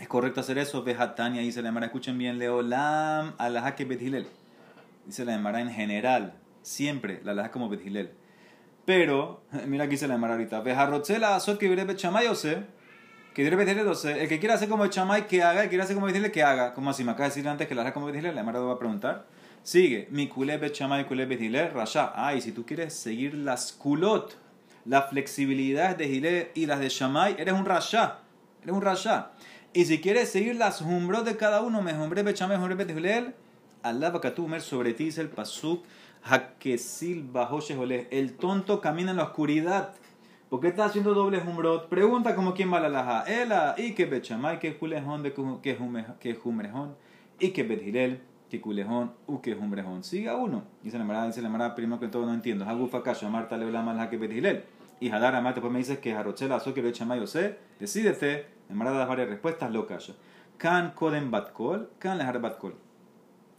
¿Es 0.00 0.08
correcto 0.08 0.40
hacer 0.40 0.58
eso? 0.58 0.82
Vejatania, 0.82 1.42
dice 1.42 1.62
la 1.62 1.68
Emara, 1.68 1.86
escuchen 1.86 2.16
bien, 2.18 2.38
Leolam, 2.38 3.34
alajake 3.38 3.84
bethilel. 3.84 4.26
Dice 5.06 5.24
la 5.24 5.34
Emara 5.34 5.60
en 5.60 5.70
general, 5.70 6.34
siempre, 6.62 7.20
la 7.24 7.32
alajá 7.32 7.50
como 7.50 7.68
bethilel. 7.68 8.12
Pero, 8.84 9.42
mira 9.66 9.84
aquí 9.84 9.96
se 9.96 10.08
la 10.08 10.14
demara 10.14 10.34
ahorita. 10.34 10.60
Vejarrotzela 10.60 11.36
azot 11.36 11.58
que 11.58 11.68
o 12.30 12.34
sé. 12.34 12.64
Que 13.34 13.44
diré 13.44 13.56
El 13.62 14.28
que 14.28 14.38
quiera 14.38 14.54
hacer 14.54 14.68
como 14.68 14.86
chamay 14.88 15.26
que 15.26 15.42
haga. 15.42 15.62
El 15.62 15.66
que 15.66 15.70
quiera 15.70 15.84
hacer 15.84 15.94
como 15.94 16.06
decirle 16.06 16.30
que 16.30 16.42
haga. 16.42 16.74
Como 16.74 16.90
así 16.90 17.04
me 17.04 17.12
acaba 17.12 17.24
de 17.24 17.34
decir 17.34 17.48
antes 17.48 17.66
que 17.66 17.74
la 17.74 17.82
haga 17.82 17.92
como 17.92 18.08
decirle. 18.08 18.30
La 18.30 18.40
demara 18.40 18.60
va 18.60 18.74
a 18.74 18.78
preguntar. 18.78 19.26
Sigue. 19.62 20.08
Mi 20.10 20.28
culé 20.28 20.58
bechamay 20.58 21.06
culé 21.06 21.24
betile 21.24 21.68
rasha. 21.68 22.12
Ay, 22.16 22.40
si 22.40 22.52
tú 22.52 22.66
quieres 22.66 22.94
seguir 22.94 23.34
las 23.34 23.72
culot. 23.72 24.36
La 24.84 25.02
flexibilidad 25.02 25.94
de 25.94 26.08
Gile 26.08 26.50
y 26.56 26.66
las 26.66 26.80
de 26.80 26.88
Shamay, 26.88 27.36
eres 27.38 27.54
un 27.54 27.64
rasha. 27.64 28.18
Eres 28.62 28.74
un 28.74 28.82
rasha. 28.82 29.30
Y 29.72 29.84
si 29.84 30.00
quieres 30.00 30.30
seguir 30.30 30.56
las 30.56 30.80
humbrot 30.80 31.24
de 31.24 31.36
cada 31.36 31.62
uno, 31.62 31.80
me 31.80 31.94
humbré 31.94 32.24
bechamay, 32.24 32.56
humbré 32.56 32.74
betile. 32.74 33.32
Allah 33.84 34.10
va 34.10 34.20
a 34.22 34.60
sobre 34.60 34.94
ti, 34.94 35.04
dice 35.04 35.20
el 35.20 35.28
pasuk. 35.28 35.84
Hakesil 36.24 37.30
El 38.10 38.34
tonto 38.34 38.80
camina 38.80 39.12
en 39.12 39.16
la 39.16 39.24
oscuridad. 39.24 39.94
¿Por 40.50 40.60
qué 40.60 40.68
está 40.68 40.84
haciendo 40.84 41.14
doble 41.14 41.38
humbrot? 41.38 41.88
Pregunta 41.88 42.34
como 42.34 42.52
quién 42.52 42.72
va 42.72 42.80
la 42.80 42.88
laja. 42.88 43.24
Ela, 43.26 43.74
y 43.78 43.92
que 43.92 44.06
bechamay, 44.06 44.58
que 44.58 44.74
julejón, 44.74 45.22
que 45.22 46.34
jumrejón. 46.34 46.96
y 47.40 47.50
que 47.50 47.62
Bethilel, 47.62 48.20
que 48.52 48.60
culejón, 48.60 49.12
u 49.26 49.40
que 49.40 49.54
jumbrejón. 49.54 50.04
Siga 50.04 50.36
uno. 50.36 50.64
Dice 50.82 50.98
la 50.98 51.04
Mara, 51.04 51.26
dice 51.26 51.40
la 51.40 51.48
Mara, 51.48 51.74
primero 51.74 51.98
que 51.98 52.08
todo 52.08 52.26
no 52.26 52.34
entiendo. 52.34 52.66
Hagufa 52.66 53.02
kasha, 53.02 53.30
Marta 53.30 53.56
le 53.56 53.64
habla 53.64 53.80
mal 53.80 54.10
que 54.10 54.18
Bethilel. 54.18 54.64
Y 55.00 55.08
Hadar 55.08 55.34
Amar, 55.34 55.54
después 55.54 55.72
me 55.72 55.78
dices 55.78 56.00
que 56.00 56.12
Jarochela, 56.12 56.56
Azoque, 56.56 56.82
Becha 56.82 57.06
Mayo, 57.06 57.26
sé, 57.26 57.56
decídete. 57.80 58.46
La 58.68 58.74
Mara 58.74 58.90
da 58.92 59.06
varias 59.06 59.30
respuestas, 59.30 59.72
lo 59.72 59.86
calla. 59.86 60.12
Kan 60.58 60.90
Koden 60.90 61.30
Batkol, 61.30 61.88
Kan 61.98 62.18
Lehar 62.18 62.42
Batkol. 62.42 62.74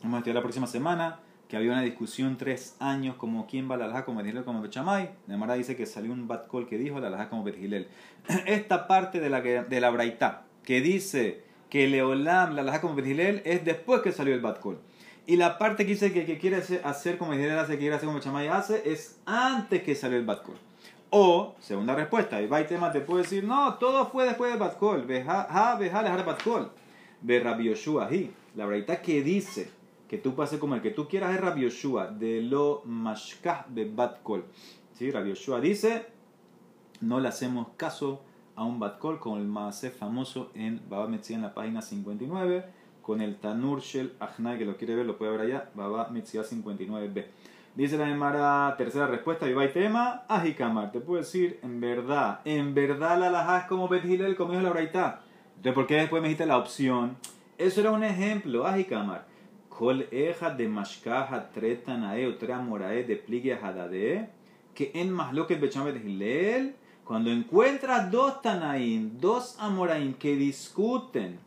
Vamos 0.03 0.17
a 0.17 0.19
estudiar 0.19 0.35
la 0.35 0.41
próxima 0.43 0.67
semana 0.67 1.21
que 1.47 1.57
había 1.57 1.71
una 1.71 1.81
discusión 1.81 2.37
tres 2.37 2.77
años 2.79 3.15
como 3.15 3.47
quién 3.47 3.67
va 3.69 3.73
a 3.73 3.77
la 3.79 3.85
alhaja 3.85 4.05
como 4.05 4.19
Bethilel 4.19 4.43
como 4.43 4.61
Bechamay. 4.61 5.09
La 5.25 5.37
Mara 5.37 5.55
dice 5.55 5.75
que 5.75 5.87
salió 5.87 6.13
un 6.13 6.27
Batkol 6.27 6.67
que 6.67 6.77
dijo 6.77 6.99
la 6.99 7.07
alhaja 7.07 7.29
como 7.29 7.43
Bethilel. 7.43 7.87
Esta 8.45 8.85
parte 8.85 9.19
de 9.19 9.29
la, 9.31 9.41
de 9.41 9.81
la 9.81 9.89
Braita 9.89 10.43
que 10.63 10.81
dice 10.81 11.43
que 11.73 11.87
Leolam, 11.87 12.53
la 12.53 12.61
alhaja 12.61 12.81
como 12.81 12.93
Bethilel, 12.93 13.41
es 13.45 13.65
después 13.65 14.01
que 14.01 14.11
salió 14.11 14.35
el 14.35 14.41
Batkol. 14.41 14.77
Y 15.25 15.37
la 15.37 15.57
parte 15.57 15.87
que 15.87 15.93
dice 15.93 16.13
que, 16.13 16.23
que 16.23 16.37
quiere 16.37 16.57
hacer 16.57 17.17
como 17.17 17.31
Bethilel 17.31 17.57
hace, 17.57 17.71
que 17.73 17.79
quiere 17.79 17.95
hacer 17.95 18.05
como 18.05 18.19
Bechamay 18.19 18.47
hace, 18.47 18.83
es 18.85 19.19
antes 19.25 19.81
que 19.81 19.95
salió 19.95 20.19
el 20.19 20.23
Batkol. 20.23 20.53
O, 21.09 21.55
segunda 21.59 21.95
respuesta, 21.95 22.39
y 22.39 22.47
tema 22.65 22.91
te 22.91 23.01
puede 23.01 23.23
decir, 23.23 23.43
no, 23.43 23.73
todo 23.79 24.05
fue 24.05 24.25
después 24.25 24.51
del 24.51 24.59
Batkol. 24.59 25.07
Veja, 25.07 25.75
veja, 25.79 26.03
dejar 26.03 26.23
Batkol. 26.23 26.71
Ve 27.21 27.39
Rabbi 27.39 27.63
Yoshua, 27.63 28.07
la 28.53 28.67
verdad 28.67 29.01
que 29.01 29.23
dice 29.23 29.71
que 30.07 30.19
tú 30.19 30.35
pases 30.35 30.59
como 30.59 30.75
el 30.75 30.81
que 30.83 30.91
tú 30.91 31.07
quieras 31.07 31.33
es 31.33 31.41
Rabbi 31.41 31.61
Yoshua, 31.61 32.05
de 32.05 32.43
lo 32.43 32.83
mashkah 32.85 33.65
de 33.67 33.85
Batkol. 33.85 34.45
¿Sí? 34.93 35.09
Rabbi 35.09 35.29
Yoshua 35.29 35.59
dice, 35.59 36.05
no 37.01 37.19
le 37.19 37.29
hacemos 37.29 37.69
caso 37.77 38.21
a 38.55 38.63
un 38.63 38.79
Batkol 38.79 39.19
con 39.19 39.39
el 39.39 39.45
más 39.45 39.85
famoso 39.97 40.51
en 40.53 40.81
Baba 40.89 41.07
Metzia 41.07 41.35
en 41.35 41.41
la 41.41 41.53
página 41.53 41.81
59, 41.81 42.65
con 43.01 43.21
el 43.21 43.37
Tanur 43.37 43.81
Shel 43.81 44.13
Achnai, 44.19 44.57
que 44.57 44.65
lo 44.65 44.77
quiere 44.77 44.95
ver, 44.95 45.05
lo 45.05 45.17
puede 45.17 45.31
ver 45.31 45.41
allá, 45.41 45.69
Baba 45.75 46.09
Metzia 46.09 46.43
59b. 46.43 47.25
Dice 47.75 47.97
la 47.97 48.07
Emara, 48.07 48.75
tercera 48.77 49.07
respuesta, 49.07 49.49
y 49.49 49.67
tema, 49.69 50.25
Ajikamar. 50.27 50.91
Te 50.91 50.99
puedo 50.99 51.19
decir, 51.19 51.59
en 51.63 51.81
verdad, 51.81 52.41
en 52.45 52.75
verdad 52.75 53.19
la 53.19 53.27
alajá 53.27 53.67
como 53.67 53.87
Bet 53.87 54.05
Hilel, 54.05 54.35
como 54.35 54.51
dijo 54.51 54.61
la 54.61 54.69
Braita. 54.69 55.21
Entonces, 55.55 55.73
¿por 55.73 55.87
qué 55.87 55.95
después 55.95 56.21
me 56.21 56.27
dijiste 56.27 56.45
la 56.45 56.57
opción? 56.57 57.17
Eso 57.57 57.81
era 57.81 57.89
un 57.91 58.03
ejemplo, 58.03 58.67
Ajikamar. 58.67 59.25
Kol 59.69 60.07
eja 60.11 60.51
de 60.51 60.67
mashkaha 60.67 61.49
tretanae 61.51 62.27
o 62.27 62.61
morae 62.61 63.05
de 63.05 63.15
pligia 63.15 63.57
hadade, 63.57 64.29
que 64.75 64.91
en 64.93 65.11
más 65.11 65.33
lo 65.33 65.47
que 65.47 65.55
Bet 65.55 65.75
Hilel, 65.75 66.75
cuando 67.03 67.29
encuentras 67.31 68.09
dos 68.09 68.41
Tanaim, 68.41 69.19
dos 69.19 69.57
Amoraim 69.59 70.13
que 70.13 70.35
discuten 70.35 71.39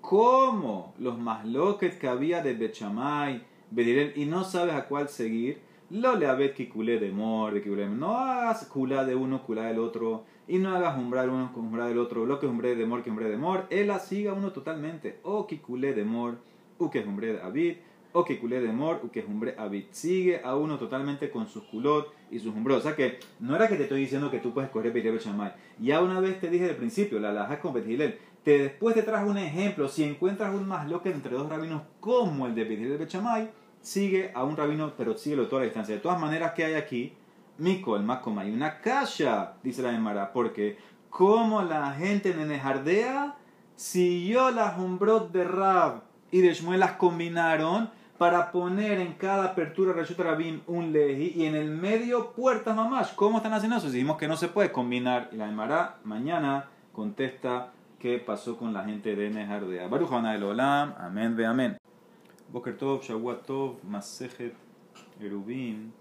cómo 0.00 0.94
los 0.98 1.18
masloques 1.18 1.94
que 1.94 2.08
había 2.08 2.42
de 2.42 2.54
Bechamay, 2.54 3.42
Bedirel, 3.70 4.12
y 4.16 4.26
no 4.26 4.44
sabes 4.44 4.74
a 4.74 4.86
cuál 4.86 5.08
seguir, 5.08 5.60
lo 5.90 6.16
le 6.16 6.26
abet 6.26 6.54
culé 6.68 6.98
de 6.98 7.12
mor, 7.12 7.52
de. 7.62 7.98
No 7.98 8.18
hagas 8.18 8.66
culá 8.66 9.04
de 9.04 9.14
uno, 9.14 9.42
culá 9.42 9.66
del 9.66 9.78
otro. 9.78 10.24
Y 10.48 10.58
no 10.58 10.74
hagas 10.74 10.98
umbrar 10.98 11.28
uno 11.28 11.52
con 11.52 11.66
umbrar 11.66 11.88
del 11.88 11.98
otro. 11.98 12.26
Lo 12.26 12.40
que 12.40 12.46
umbré 12.46 12.74
de 12.74 12.84
mor, 12.84 13.02
que 13.02 13.10
umbré 13.10 13.28
de 13.28 13.36
mor. 13.36 13.66
Él 13.70 13.92
siga 14.00 14.32
uno 14.32 14.52
totalmente. 14.52 15.20
O 15.22 15.46
culé 15.46 15.94
de 15.94 16.04
mor, 16.04 16.38
u 16.78 16.90
que 16.90 17.02
de 17.32 17.40
abit. 17.40 17.78
O 18.14 18.24
que 18.24 18.38
culé 18.38 18.60
de 18.60 18.72
mor, 18.72 19.00
u 19.04 19.10
que 19.10 19.20
umbré 19.20 19.54
abit. 19.58 19.92
Sigue 19.92 20.40
a 20.42 20.56
uno 20.56 20.78
totalmente 20.78 21.30
con 21.30 21.46
sus 21.46 21.64
culot 21.64 22.14
y 22.30 22.38
sus 22.38 22.54
umbros. 22.54 22.78
O 22.78 22.80
sea 22.80 22.96
que 22.96 23.18
no 23.40 23.54
era 23.54 23.68
que 23.68 23.76
te 23.76 23.82
estoy 23.82 24.00
diciendo 24.00 24.30
que 24.30 24.38
tú 24.38 24.54
puedes 24.54 24.70
correr 24.70 24.92
Peter 24.92 25.18
Chamay. 25.18 25.52
Ya 25.78 26.00
una 26.00 26.20
vez 26.20 26.40
te 26.40 26.48
dije 26.48 26.66
del 26.66 26.76
principio, 26.76 27.20
la 27.20 27.32
lajas 27.32 27.58
con 27.58 27.74
Betilel. 27.74 28.18
Te, 28.42 28.58
después 28.58 28.94
te 28.94 29.02
trajo 29.02 29.28
un 29.28 29.38
ejemplo. 29.38 29.88
Si 29.88 30.04
encuentras 30.04 30.54
un 30.54 30.66
más 30.66 30.88
loque 30.88 31.10
entre 31.10 31.34
dos 31.34 31.48
rabinos 31.48 31.82
como 32.00 32.46
el 32.46 32.54
de 32.54 32.64
Betilel 32.64 32.98
Bechamay 32.98 33.50
sigue 33.84 34.32
a 34.34 34.44
un 34.44 34.56
rabino, 34.56 34.94
pero 34.96 35.16
síguelo 35.16 35.46
toda 35.46 35.60
la 35.60 35.66
distancia. 35.66 35.94
De 35.94 36.00
todas 36.00 36.20
maneras, 36.20 36.52
que 36.52 36.64
hay 36.64 36.74
aquí? 36.74 37.12
Mico, 37.58 37.96
el 37.96 38.02
Macoma, 38.02 38.42
hay 38.42 38.52
una 38.52 38.80
kasha, 38.80 39.54
dice 39.62 39.82
la 39.82 39.94
Emara, 39.94 40.32
porque 40.32 40.76
como 41.08 41.62
la 41.62 41.92
gente 41.92 42.30
en 42.30 42.48
Nejardea 42.48 43.36
siguió 43.76 44.50
las 44.50 44.78
umbrot 44.78 45.30
de 45.30 45.44
Rab 45.44 46.02
y 46.32 46.40
de 46.40 46.52
Shmuel 46.52 46.80
las 46.80 46.92
combinaron 46.92 47.90
para 48.18 48.52
poner 48.52 49.00
en 49.00 49.14
cada 49.14 49.44
apertura 49.46 49.92
Reshut 49.92 50.18
Rabim 50.18 50.60
un 50.66 50.92
leji 50.92 51.32
y 51.34 51.46
en 51.46 51.56
el 51.56 51.70
medio 51.70 52.32
puertas 52.32 52.76
mamás. 52.76 53.12
¿Cómo 53.12 53.38
están 53.38 53.52
haciendo 53.52 53.76
eso? 53.76 53.86
Decimos 53.86 54.16
que 54.16 54.28
no 54.28 54.36
se 54.36 54.48
puede 54.48 54.70
combinar. 54.70 55.28
Y 55.32 55.36
la 55.36 55.48
Emara 55.48 55.98
mañana 56.04 56.68
contesta 56.92 57.72
qué 57.98 58.18
pasó 58.18 58.56
con 58.56 58.72
la 58.72 58.84
gente 58.84 59.16
de 59.16 59.30
Nejardea. 59.30 59.88
Baruch 59.88 60.12
el 60.12 60.42
Olam, 60.44 60.94
amén 60.98 61.36
ve 61.36 61.46
amén. 61.46 61.78
Boker 62.52 62.76
Tov, 62.76 63.02
Shavuot 63.02 63.46
Tov, 63.46 63.82
Masejet, 63.82 64.54
Erubin, 65.20 65.92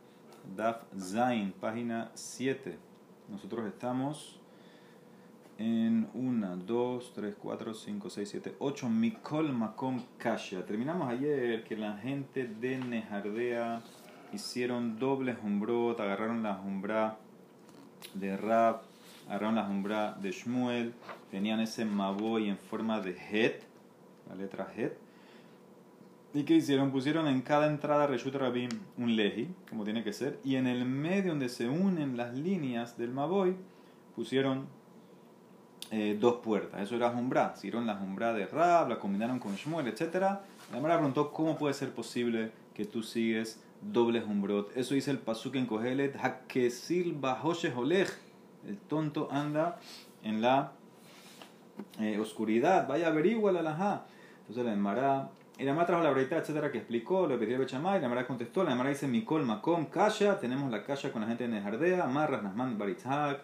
Daf 0.55 0.83
Zain, 0.99 1.51
página 1.53 2.11
7. 2.13 2.77
Nosotros 3.29 3.65
estamos 3.65 4.39
en 5.57 6.09
1, 6.13 6.57
2, 6.57 7.13
3, 7.13 7.35
4, 7.39 7.73
5, 7.73 8.09
6, 8.09 8.29
7, 8.29 8.55
8. 8.59 8.89
Mikol 8.89 9.53
Makom 9.53 10.01
Kasha. 10.17 10.65
Terminamos 10.65 11.09
ayer 11.09 11.63
que 11.63 11.77
la 11.77 11.97
gente 11.97 12.47
de 12.47 12.77
Nejardea 12.77 13.81
hicieron 14.33 14.97
doble 14.99 15.35
umbrot, 15.43 15.99
agarraron 15.99 16.43
la 16.43 16.59
umbra 16.59 17.17
de 18.13 18.35
Rab, 18.35 18.81
agarraron 19.27 19.55
la 19.55 19.67
umbra 19.67 20.17
de 20.21 20.31
Shmuel, 20.31 20.93
tenían 21.31 21.59
ese 21.59 21.85
Maboy 21.85 22.49
en 22.49 22.57
forma 22.57 22.99
de 22.99 23.11
Het, 23.11 23.63
la 24.27 24.35
letra 24.35 24.71
Het 24.75 24.97
¿Y 26.35 26.45
qué 26.45 26.55
hicieron? 26.55 26.89
Pusieron 26.89 27.27
en 27.27 27.41
cada 27.43 27.67
entrada 27.67 28.07
Reshut 28.07 28.33
Rabim 28.33 28.69
un 28.97 29.15
leji, 29.15 29.49
como 29.69 29.83
tiene 29.83 30.03
que 30.03 30.13
ser, 30.13 30.39
y 30.43 30.55
en 30.55 30.65
el 30.65 30.83
medio 30.83 31.29
donde 31.29 31.47
se 31.47 31.69
unen 31.69 32.17
las 32.17 32.33
líneas 32.33 32.97
del 32.97 33.11
Maboy, 33.11 33.55
pusieron 34.15 34.65
eh, 35.91 36.17
dos 36.19 36.35
puertas. 36.37 36.81
Eso 36.81 36.95
era 36.95 37.09
Jumbra. 37.09 37.53
Hicieron 37.55 37.85
la 37.85 37.95
Jumbra 37.95 38.33
de 38.33 38.45
Rab, 38.45 38.89
la 38.89 38.99
combinaron 38.99 39.39
con 39.39 39.55
Shmuel, 39.55 39.87
etc. 39.87 40.15
La 40.71 40.79
Mara 40.81 40.95
preguntó 40.97 41.31
cómo 41.31 41.57
puede 41.57 41.73
ser 41.73 41.91
posible 41.91 42.51
que 42.73 42.85
tú 42.85 43.03
sigues 43.03 43.61
doble 43.81 44.21
Jumbrot. 44.21 44.75
Eso 44.75 44.95
dice 44.95 45.11
el 45.11 45.19
Pasuk 45.19 45.55
en 45.55 45.65
Kohelet, 45.65 46.15
Hakesil 46.15 47.13
Bahoshe 47.13 47.73
Olej. 47.73 48.09
El 48.67 48.77
tonto 48.77 49.27
anda 49.31 49.79
en 50.23 50.41
la 50.41 50.71
eh, 51.99 52.17
oscuridad. 52.19 52.87
Vaya, 52.87 53.07
averigua 53.07 53.51
la 53.51 53.61
laja. 53.61 54.05
Entonces 54.41 54.65
la 54.65 54.75
Mara 54.75 55.29
y 55.57 55.65
la 55.65 55.85
trajo 55.85 56.01
la 56.01 56.09
breita, 56.09 56.37
etcétera, 56.37 56.71
que 56.71 56.79
explicó, 56.79 57.27
le 57.27 57.37
pidió 57.37 57.59
Bechamay, 57.59 58.01
la 58.01 58.09
Mara 58.09 58.25
contestó, 58.25 58.63
la 58.63 58.73
Mara 58.73 58.89
dice 58.89 59.07
Mikol 59.07 59.45
Makom 59.45 59.85
Kasha, 59.85 60.39
tenemos 60.39 60.71
la 60.71 60.83
Kasha 60.83 61.11
con 61.11 61.21
la 61.21 61.27
gente 61.27 61.43
de 61.43 61.49
Nejardea, 61.49 62.07
Marras 62.07 62.41
Nasman 62.41 62.77
Baritzhak, 62.77 63.41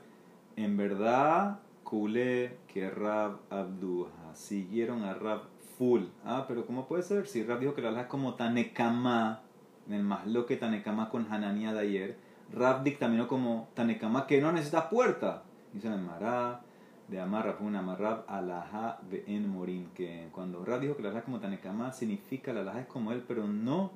en 0.55 0.75
verdad, 0.75 1.59
Kule 1.89 2.57
que 2.71 2.87
Rab 2.89 3.39
Abduha, 3.49 4.35
siguieron 4.35 5.03
a 5.03 5.15
Rab 5.15 5.41
full, 5.77 6.03
ah, 6.23 6.45
pero 6.47 6.67
¿cómo 6.67 6.87
puede 6.87 7.01
ser? 7.01 7.25
Si 7.25 7.43
Rab 7.43 7.59
dijo 7.59 7.73
que 7.73 7.81
la 7.81 8.01
es 8.01 8.07
como 8.07 8.35
Tanekama, 8.35 9.41
en 9.87 9.93
el 9.95 10.03
más 10.03 10.27
lo 10.27 10.45
que 10.45 10.55
Tanekama 10.55 11.09
con 11.09 11.31
Hanania 11.31 11.73
de 11.73 11.79
ayer, 11.79 12.17
Rab 12.53 12.83
dictaminó 12.83 13.27
como 13.27 13.69
Tanekama 13.73 14.27
que 14.27 14.39
no 14.39 14.51
necesita 14.51 14.87
puerta, 14.87 15.43
dice 15.73 15.89
la 15.89 15.97
Mara, 15.97 16.61
de 17.07 17.19
Amar 17.19 17.57
un 17.59 17.75
Amarrab 17.75 18.23
Alaha 18.27 18.99
en 19.25 19.49
Morim. 19.49 19.87
Que 19.95 20.29
cuando 20.31 20.63
Rab 20.63 20.81
dijo 20.81 20.95
que 20.95 21.01
la 21.01 21.09
Alaha 21.09 21.23
como 21.23 21.39
Tanekama 21.39 21.91
significa 21.91 22.53
la 22.53 22.61
Alaha 22.61 22.81
es 22.81 22.87
como 22.87 23.11
él, 23.11 23.23
pero 23.27 23.47
no 23.47 23.91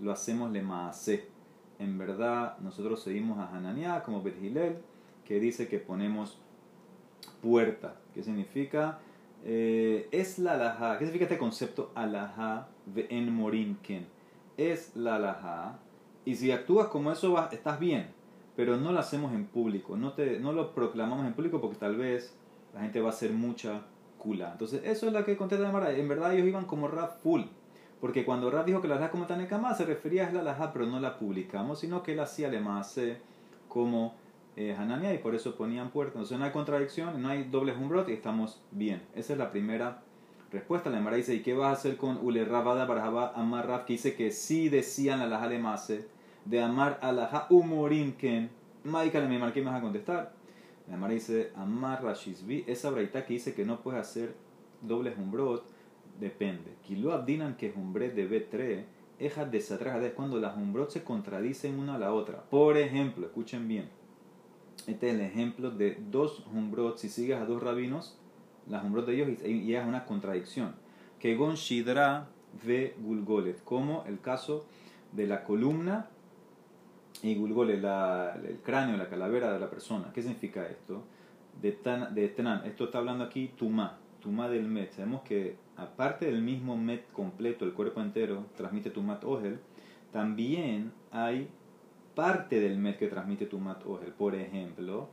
lo 0.00 0.12
hacemos 0.12 0.50
le 0.52 0.60
maase. 0.60 1.28
En 1.78 1.96
verdad, 1.96 2.58
nosotros 2.58 3.02
seguimos 3.02 3.38
a 3.38 3.56
Hananiah 3.56 4.02
como 4.02 4.22
Bergilel, 4.22 4.76
que 5.24 5.40
dice 5.40 5.66
que 5.68 5.78
ponemos 5.78 6.38
puerta. 7.42 7.96
¿Qué 8.14 8.22
significa? 8.22 8.98
Eh, 9.44 10.08
es 10.10 10.38
la 10.38 10.54
Alaha. 10.54 10.98
¿Qué 10.98 11.04
significa 11.04 11.24
este 11.24 11.38
concepto 11.38 11.92
Alaha 11.94 12.68
en 12.94 13.32
Morim? 13.32 13.76
Es 14.56 14.96
la 14.96 15.16
Alaha. 15.16 15.78
Y 16.24 16.34
si 16.34 16.50
actúas 16.52 16.88
como 16.88 17.12
eso, 17.12 17.36
estás 17.50 17.78
bien 17.78 18.18
pero 18.58 18.76
no 18.76 18.90
lo 18.90 18.98
hacemos 18.98 19.32
en 19.34 19.46
público, 19.46 19.96
no, 19.96 20.14
te, 20.14 20.40
no 20.40 20.50
lo 20.50 20.74
proclamamos 20.74 21.24
en 21.24 21.32
público 21.32 21.60
porque 21.60 21.76
tal 21.76 21.94
vez 21.94 22.34
la 22.74 22.80
gente 22.80 23.00
va 23.00 23.10
a 23.10 23.12
hacer 23.12 23.30
mucha 23.30 23.82
kula. 24.18 24.50
Entonces, 24.50 24.82
eso 24.84 25.06
es 25.06 25.12
lo 25.12 25.24
que 25.24 25.36
contesta 25.36 25.62
la 25.62 25.70
Mara. 25.70 25.92
En 25.92 26.08
verdad, 26.08 26.34
ellos 26.34 26.48
iban 26.48 26.64
como 26.64 26.88
rap 26.88 27.22
full. 27.22 27.42
Porque 28.00 28.24
cuando 28.24 28.50
Rap 28.50 28.66
dijo 28.66 28.82
que 28.82 28.88
la 28.88 28.96
alhaja 28.96 29.12
como 29.12 29.26
Tanekama 29.26 29.74
se 29.74 29.84
refería 29.84 30.26
a 30.26 30.32
la 30.32 30.40
alhaja, 30.40 30.72
pero 30.72 30.86
no 30.86 30.98
la 30.98 31.20
publicamos, 31.20 31.78
sino 31.78 32.02
que 32.02 32.14
él 32.14 32.20
hacía 32.20 32.48
le 32.48 32.60
como 33.68 34.16
eh, 34.58 34.74
Hanania 34.76 35.14
y 35.14 35.18
por 35.18 35.36
eso 35.36 35.54
ponían 35.54 35.90
puertas. 35.90 36.16
Entonces 36.16 36.36
no 36.36 36.44
hay 36.44 36.50
contradicción, 36.50 37.22
no 37.22 37.28
hay 37.28 37.44
doble 37.44 37.72
umbrot 37.76 38.08
y 38.08 38.12
estamos 38.12 38.60
bien. 38.72 39.02
Esa 39.14 39.34
es 39.34 39.38
la 39.38 39.52
primera 39.52 40.02
respuesta. 40.50 40.90
La 40.90 40.98
Mara 40.98 41.16
dice: 41.16 41.32
¿Y 41.32 41.42
qué 41.42 41.54
vas 41.54 41.68
a 41.68 41.72
hacer 41.78 41.96
con 41.96 42.18
Ule 42.20 42.44
Rabada 42.44 42.84
Barajaba 42.84 43.32
Amar 43.36 43.68
Raf? 43.68 43.84
Que 43.84 43.92
dice 43.92 44.16
que 44.16 44.32
sí 44.32 44.68
decían 44.68 45.20
la 45.20 45.26
alhaja 45.26 45.46
le 45.46 45.62
de 46.44 46.60
Amar 46.60 46.98
alhaja 47.02 47.46
Umorim 47.50 48.14
Ken. 48.14 48.50
Maika 48.82 49.20
le 49.20 49.28
me 49.28 49.38
marqué, 49.38 49.60
me 49.60 49.70
vas 49.70 49.78
a 49.78 49.82
contestar. 49.82 50.32
La 50.90 50.96
Mara 50.96 51.14
dice, 51.14 51.52
Amar 51.54 52.02
Rashizbi, 52.02 52.64
esa 52.66 52.90
braita 52.90 53.24
que 53.24 53.34
dice 53.34 53.54
que 53.54 53.64
no 53.64 53.80
puedes 53.80 54.00
hacer 54.00 54.34
dobles 54.82 55.16
umbrot, 55.18 55.64
depende. 56.18 56.74
Kilo 56.82 57.12
abdinan 57.12 57.56
que 57.56 57.72
humbre 57.76 58.10
de 58.10 58.28
B3, 58.28 58.84
ejas 59.20 59.52
de 59.52 59.58
es 59.58 60.12
cuando 60.14 60.40
las 60.40 60.56
umbrot 60.56 60.90
se 60.90 61.04
contradicen 61.04 61.78
una 61.78 61.94
a 61.94 61.98
la 61.98 62.12
otra. 62.12 62.42
Por 62.50 62.76
ejemplo, 62.76 63.26
escuchen 63.26 63.68
bien. 63.68 63.97
Este 64.88 65.10
es 65.10 65.14
el 65.16 65.20
ejemplo 65.20 65.70
de 65.70 65.98
dos 66.10 66.42
umbrot. 66.52 66.96
Si 66.96 67.10
sigues 67.10 67.36
a 67.36 67.44
dos 67.44 67.62
rabinos, 67.62 68.18
las 68.66 68.82
umbrot 68.82 69.06
de 69.06 69.14
ellos 69.14 69.44
y 69.44 69.74
es 69.74 69.86
una 69.86 70.06
contradicción. 70.06 70.74
Que 71.20 71.36
gon 71.36 71.56
shidra 71.56 72.28
ve 72.64 72.96
gulgolet, 72.98 73.62
como 73.64 74.04
el 74.06 74.18
caso 74.20 74.64
de 75.12 75.26
la 75.26 75.44
columna 75.44 76.08
y 77.22 77.34
gulgolet, 77.34 77.84
el 77.84 78.60
cráneo, 78.62 78.96
la 78.96 79.10
calavera 79.10 79.52
de 79.52 79.60
la 79.60 79.68
persona. 79.68 80.10
¿Qué 80.14 80.22
significa 80.22 80.66
esto? 80.66 81.04
De, 81.60 81.72
tan, 81.72 82.14
de 82.14 82.24
esto 82.24 82.84
está 82.84 82.98
hablando 82.98 83.24
aquí 83.24 83.50
Tuma, 83.58 83.98
Tuma 84.20 84.48
del 84.48 84.68
Met. 84.68 84.92
Sabemos 84.92 85.20
que 85.20 85.56
aparte 85.76 86.24
del 86.24 86.40
mismo 86.40 86.78
Met 86.78 87.12
completo, 87.12 87.66
el 87.66 87.74
cuerpo 87.74 88.00
entero, 88.00 88.46
transmite 88.56 88.88
Tumat 88.88 89.22
Ogel, 89.24 89.58
también 90.12 90.92
hay 91.10 91.50
parte 92.18 92.58
del 92.58 92.78
Met 92.78 92.98
que 92.98 93.06
transmite 93.06 93.46
Tumat 93.46 93.86
Ogel. 93.86 94.10
Por 94.10 94.34
ejemplo, 94.34 95.08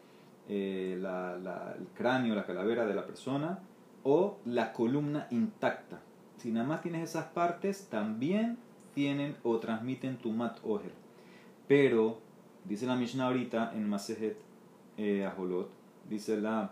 eh, 0.49 0.93
el 0.95 1.87
cráneo, 1.93 2.33
la 2.33 2.47
calavera 2.47 2.87
de 2.87 2.95
la 2.95 3.05
persona 3.05 3.59
o 4.01 4.39
la 4.45 4.73
columna 4.73 5.27
intacta. 5.29 5.99
Si 6.37 6.51
nada 6.51 6.65
más 6.65 6.81
tienes 6.81 7.07
esas 7.07 7.25
partes, 7.25 7.89
también 7.91 8.57
tienen 8.95 9.35
o 9.43 9.59
transmiten 9.59 10.17
Tumat 10.17 10.57
Ogel. 10.63 10.93
Pero, 11.67 12.21
dice 12.63 12.87
la 12.87 12.95
Mishnah 12.95 13.27
ahorita 13.27 13.73
en 13.75 13.87
Masejet 13.87 14.39
eh, 14.97 15.25
Aholot, 15.25 15.69
dice 16.09 16.41
la 16.41 16.71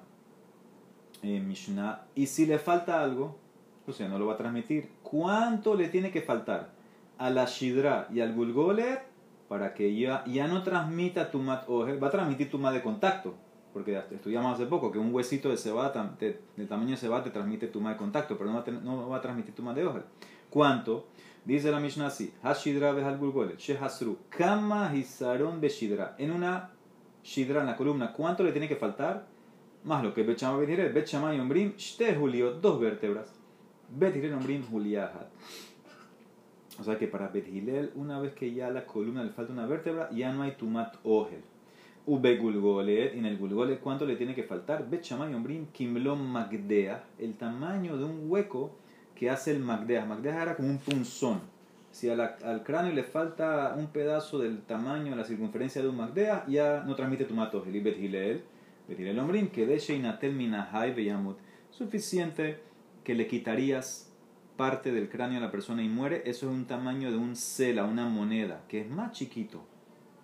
eh, 1.21 1.39
Mishnah, 1.41 2.05
y 2.15 2.25
si 2.25 2.47
le 2.47 2.57
falta 2.57 3.03
algo, 3.03 3.37
o 3.85 3.91
sea, 3.91 4.07
no 4.07 4.17
lo 4.17 4.25
va 4.25 4.33
a 4.33 4.37
transmitir. 4.37 4.89
¿Cuánto 5.03 5.75
le 5.75 5.89
tiene 5.89 6.09
que 6.09 6.23
faltar 6.23 6.71
a 7.19 7.29
la 7.29 7.45
Shidra 7.45 8.07
y 8.11 8.19
al 8.21 8.33
Gulgolet 8.33 9.12
para 9.53 9.75
que 9.75 9.95
ya, 9.95 10.25
ya 10.25 10.47
no 10.47 10.63
transmita 10.63 11.29
Tumat 11.29 11.69
Ogel? 11.69 12.01
Va 12.03 12.07
a 12.07 12.09
transmitir 12.09 12.49
Tumat 12.49 12.73
de 12.73 12.81
contacto, 12.81 13.35
porque 13.71 14.01
estudiamos 14.09 14.55
hace 14.55 14.65
poco 14.65 14.91
que 14.91 14.97
un 14.97 15.13
huesito 15.13 15.49
de 15.49 15.57
cebada, 15.57 16.17
del 16.19 16.67
tamaño 16.67 16.89
de 16.89 16.97
cebada, 16.97 17.23
te 17.23 17.29
transmite 17.29 17.67
Tumat 17.67 17.93
de 17.93 17.97
contacto, 17.99 18.35
pero 18.35 18.49
no 18.49 18.55
va 18.55 18.63
a, 18.65 18.71
no 18.71 19.09
va 19.09 19.17
a 19.17 19.21
transmitir 19.21 19.53
Tumat 19.53 19.75
de 19.75 19.85
Ogel. 19.85 20.01
¿Cuánto? 20.49 21.05
Dice 21.45 21.69
la 21.69 21.79
Mishnah 21.79 22.07
así: 22.07 22.33
Hashidra 22.41 22.89
al 22.89 23.17
Gulgolet, 23.19 23.59
Shehasru, 23.59 24.17
Kama 24.27 24.91
Hisaron 24.95 25.61
Beshidra. 25.61 26.15
En 26.17 26.31
una 26.31 26.71
Shidra, 27.23 27.61
en 27.61 27.67
la 27.67 27.75
columna, 27.75 28.11
¿cuánto 28.11 28.41
le 28.41 28.53
tiene 28.53 28.67
que 28.67 28.75
faltar? 28.75 29.27
Más 29.83 30.03
lo 30.03 30.15
que 30.15 30.23
Bechama 30.23 30.57
Bethirel, 30.57 30.91
Bechama 30.91 31.35
y 31.35 31.39
Ombrim, 31.39 31.75
Shte 31.77 32.15
Julio, 32.15 32.53
dos 32.53 32.79
vértebras. 32.79 33.31
Bethilel 33.87 34.33
Ombrim 34.33 34.63
Juliahat. 34.67 35.29
O 36.83 36.85
sea 36.85 36.97
que 36.97 37.07
para 37.07 37.29
Bethilel, 37.29 37.91
una 37.95 38.19
vez 38.19 38.33
que 38.33 38.53
ya 38.53 38.69
la 38.69 38.85
columna 38.85 39.23
le 39.23 39.29
falta 39.29 39.53
una 39.53 39.65
vértebra, 39.65 40.09
ya 40.11 40.33
no 40.33 40.43
hay 40.43 40.51
Tumat 40.57 40.97
Ogel. 41.05 41.39
Ube 42.05 42.35
Gulgolet, 42.35 43.15
en 43.15 43.25
el 43.25 43.37
Gulgolet, 43.37 43.79
¿cuánto 43.79 44.05
le 44.05 44.17
tiene 44.17 44.35
que 44.35 44.43
faltar? 44.43 44.85
Y 44.91 45.33
Ombrim, 45.33 45.67
Kimlom 45.67 46.21
Magdea, 46.21 47.05
el 47.19 47.35
tamaño 47.35 47.95
de 47.95 48.03
un 48.03 48.29
hueco 48.29 48.75
que 49.15 49.29
hace 49.29 49.51
el 49.51 49.61
Magdea. 49.61 50.03
Magdea 50.03 50.41
era 50.41 50.55
como 50.57 50.67
un 50.67 50.79
punzón. 50.79 51.39
Si 51.91 52.09
al 52.09 52.63
cráneo 52.65 52.91
le 52.91 53.03
falta 53.03 53.75
un 53.77 53.87
pedazo 53.87 54.39
del 54.39 54.63
tamaño, 54.63 55.15
la 55.15 55.23
circunferencia 55.23 55.81
de 55.81 55.87
un 55.87 55.95
Magdea, 55.95 56.43
ya 56.49 56.83
no 56.85 56.95
transmite 56.95 57.23
Tumat 57.23 57.55
Ogel. 57.55 57.77
Y 57.77 57.79
Bethilel, 57.79 58.43
Bethilel 58.89 59.17
Ombrim, 59.19 59.47
que 59.47 59.65
de 59.65 59.79
Sheinatel 59.79 60.35
Minahai 60.35 60.93
Beyamut. 60.93 61.37
Suficiente 61.69 62.57
que 63.05 63.15
le 63.15 63.25
quitarías 63.25 64.12
parte 64.55 64.91
del 64.91 65.09
cráneo 65.09 65.39
a 65.39 65.41
la 65.41 65.51
persona 65.51 65.83
y 65.83 65.89
muere, 65.89 66.23
eso 66.25 66.47
es 66.47 66.55
un 66.55 66.65
tamaño 66.65 67.11
de 67.11 67.17
un 67.17 67.35
cela, 67.35 67.85
una 67.85 68.07
moneda, 68.07 68.63
que 68.67 68.81
es 68.81 68.89
más 68.89 69.11
chiquito. 69.11 69.63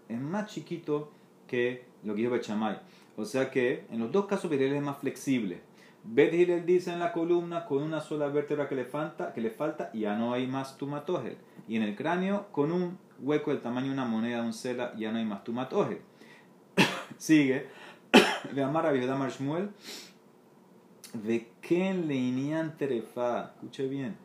Es 0.07 0.19
más 0.19 0.47
chiquito 0.47 1.11
que 1.47 1.85
lo 2.03 2.13
que 2.13 2.21
dijo 2.21 2.31
Bechamay. 2.31 2.79
O 3.17 3.25
sea 3.25 3.51
que 3.51 3.85
en 3.91 3.99
los 3.99 4.11
dos 4.11 4.25
casos 4.25 4.49
Bethilel 4.49 4.75
es 4.75 4.81
más 4.81 4.97
flexible. 4.97 5.61
Bet 6.03 6.31
dice 6.65 6.93
en 6.93 6.99
la 6.99 7.11
columna 7.11 7.65
con 7.65 7.83
una 7.83 7.99
sola 7.99 8.27
vértebra 8.27 8.69
que 8.69 8.75
le 8.75 8.85
falta, 8.85 9.33
que 9.33 9.41
le 9.41 9.49
falta 9.49 9.91
ya 9.93 10.15
no 10.15 10.33
hay 10.33 10.47
más 10.47 10.77
tumatogel. 10.77 11.37
Y 11.67 11.75
en 11.75 11.83
el 11.83 11.95
cráneo 11.95 12.47
con 12.51 12.71
un 12.71 12.97
hueco 13.19 13.51
del 13.51 13.61
tamaño 13.61 13.87
de 13.87 13.93
una 13.93 14.05
moneda, 14.05 14.41
un 14.41 14.53
cela, 14.53 14.93
ya 14.95 15.11
no 15.11 15.17
hay 15.17 15.25
más 15.25 15.43
tumatogel. 15.43 15.99
Sigue. 17.17 17.67
Le 18.53 18.63
amara 18.63 18.93
Damar 18.93 19.29
Shmuel. 19.29 19.69
De 21.13 21.49
quién 21.61 22.07
le 22.07 22.15
terefa. 22.77 23.53
Escuche 23.55 23.87
bien. 23.87 24.15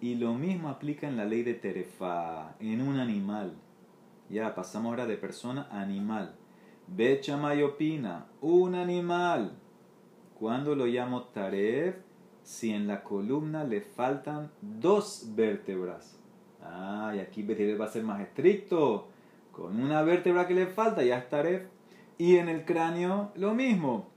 Y 0.00 0.16
lo 0.16 0.34
mismo 0.34 0.68
aplica 0.68 1.08
en 1.08 1.16
la 1.16 1.24
ley 1.24 1.42
de 1.42 1.54
terefa, 1.54 2.54
en 2.60 2.82
un 2.82 2.98
animal. 2.98 3.54
Ya, 4.28 4.54
pasamos 4.54 4.90
ahora 4.90 5.06
de 5.06 5.16
persona 5.16 5.68
a 5.70 5.80
animal. 5.80 6.34
Becha 6.86 7.38
opina, 7.64 8.26
un 8.40 8.74
animal. 8.74 9.52
¿Cuándo 10.38 10.74
lo 10.74 10.86
llamo 10.86 11.24
taref? 11.24 11.96
Si 12.42 12.70
en 12.70 12.86
la 12.86 13.02
columna 13.02 13.64
le 13.64 13.80
faltan 13.80 14.50
dos 14.60 15.30
vértebras. 15.34 16.18
Ah, 16.62 17.12
y 17.16 17.20
aquí 17.20 17.42
va 17.42 17.86
a 17.86 17.90
ser 17.90 18.04
más 18.04 18.20
estricto. 18.20 19.08
Con 19.50 19.80
una 19.80 20.02
vértebra 20.02 20.46
que 20.46 20.54
le 20.54 20.66
falta 20.66 21.02
ya 21.02 21.18
es 21.18 21.28
taref. 21.30 21.62
Y 22.18 22.36
en 22.36 22.48
el 22.48 22.64
cráneo 22.64 23.32
lo 23.34 23.54
mismo. 23.54 24.15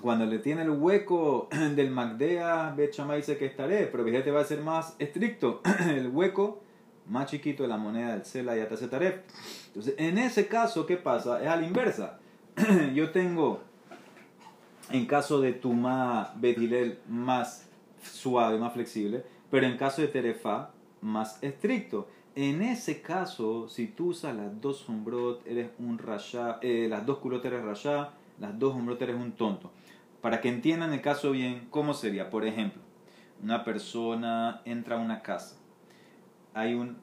Cuando 0.00 0.26
le 0.26 0.38
tiene 0.38 0.62
el 0.62 0.70
hueco 0.70 1.48
del 1.74 1.90
Magdea, 1.90 2.72
Bechama 2.76 3.16
dice 3.16 3.36
que 3.36 3.46
estaré, 3.46 3.86
pero 3.86 4.04
fíjate 4.04 4.30
va 4.30 4.40
a 4.40 4.44
ser 4.44 4.60
más 4.60 4.94
estricto. 4.98 5.60
el 5.88 6.08
hueco 6.08 6.62
más 7.08 7.30
chiquito 7.30 7.62
de 7.62 7.68
la 7.68 7.78
moneda 7.78 8.12
del 8.12 8.24
Sela 8.24 8.56
y 8.56 8.60
Atacetaref. 8.60 9.16
Entonces, 9.68 9.94
en 9.98 10.18
ese 10.18 10.46
caso, 10.46 10.86
¿qué 10.86 10.96
pasa? 10.96 11.42
Es 11.42 11.48
a 11.48 11.56
la 11.56 11.66
inversa. 11.66 12.18
Yo 12.94 13.10
tengo, 13.10 13.60
en 14.90 15.06
caso 15.06 15.40
de 15.40 15.52
Tuma 15.52 16.32
Betilel, 16.36 16.98
más 17.08 17.68
suave, 18.02 18.58
más 18.58 18.72
flexible, 18.72 19.24
pero 19.50 19.66
en 19.66 19.76
caso 19.76 20.02
de 20.02 20.08
Terefa, 20.08 20.70
más 21.00 21.42
estricto. 21.42 22.08
En 22.34 22.62
ese 22.62 23.02
caso, 23.02 23.68
si 23.68 23.88
tú 23.88 24.08
usas 24.08 24.36
las 24.36 24.60
dos 24.60 24.78
sombrot, 24.78 25.44
eres 25.46 25.70
un 25.78 25.98
rasha, 25.98 26.58
eh, 26.62 26.86
las 26.88 27.04
dos 27.04 27.18
culot 27.18 27.44
eres 27.44 27.64
rasha, 27.64 28.10
las 28.38 28.56
dos 28.56 28.74
sombrot 28.74 29.00
eres 29.02 29.16
un 29.16 29.32
tonto. 29.32 29.72
Para 30.20 30.40
que 30.40 30.48
entiendan 30.48 30.92
el 30.92 31.00
caso 31.00 31.30
bien, 31.30 31.68
¿cómo 31.70 31.94
sería? 31.94 32.28
Por 32.30 32.44
ejemplo, 32.44 32.82
una 33.42 33.64
persona 33.64 34.62
entra 34.64 34.96
a 34.96 34.98
una 34.98 35.22
casa, 35.22 35.56
hay 36.54 36.74
un 36.74 36.98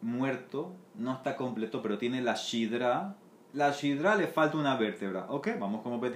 muerto, 0.00 0.76
no 0.94 1.12
está 1.14 1.36
completo, 1.36 1.82
pero 1.82 1.98
tiene 1.98 2.20
la 2.20 2.34
shidra. 2.34 3.16
La 3.52 3.70
shidra 3.70 4.14
le 4.16 4.26
falta 4.26 4.58
una 4.58 4.76
vértebra. 4.76 5.26
Ok, 5.28 5.48
vamos 5.58 5.82
con 5.82 6.00
Bet 6.00 6.14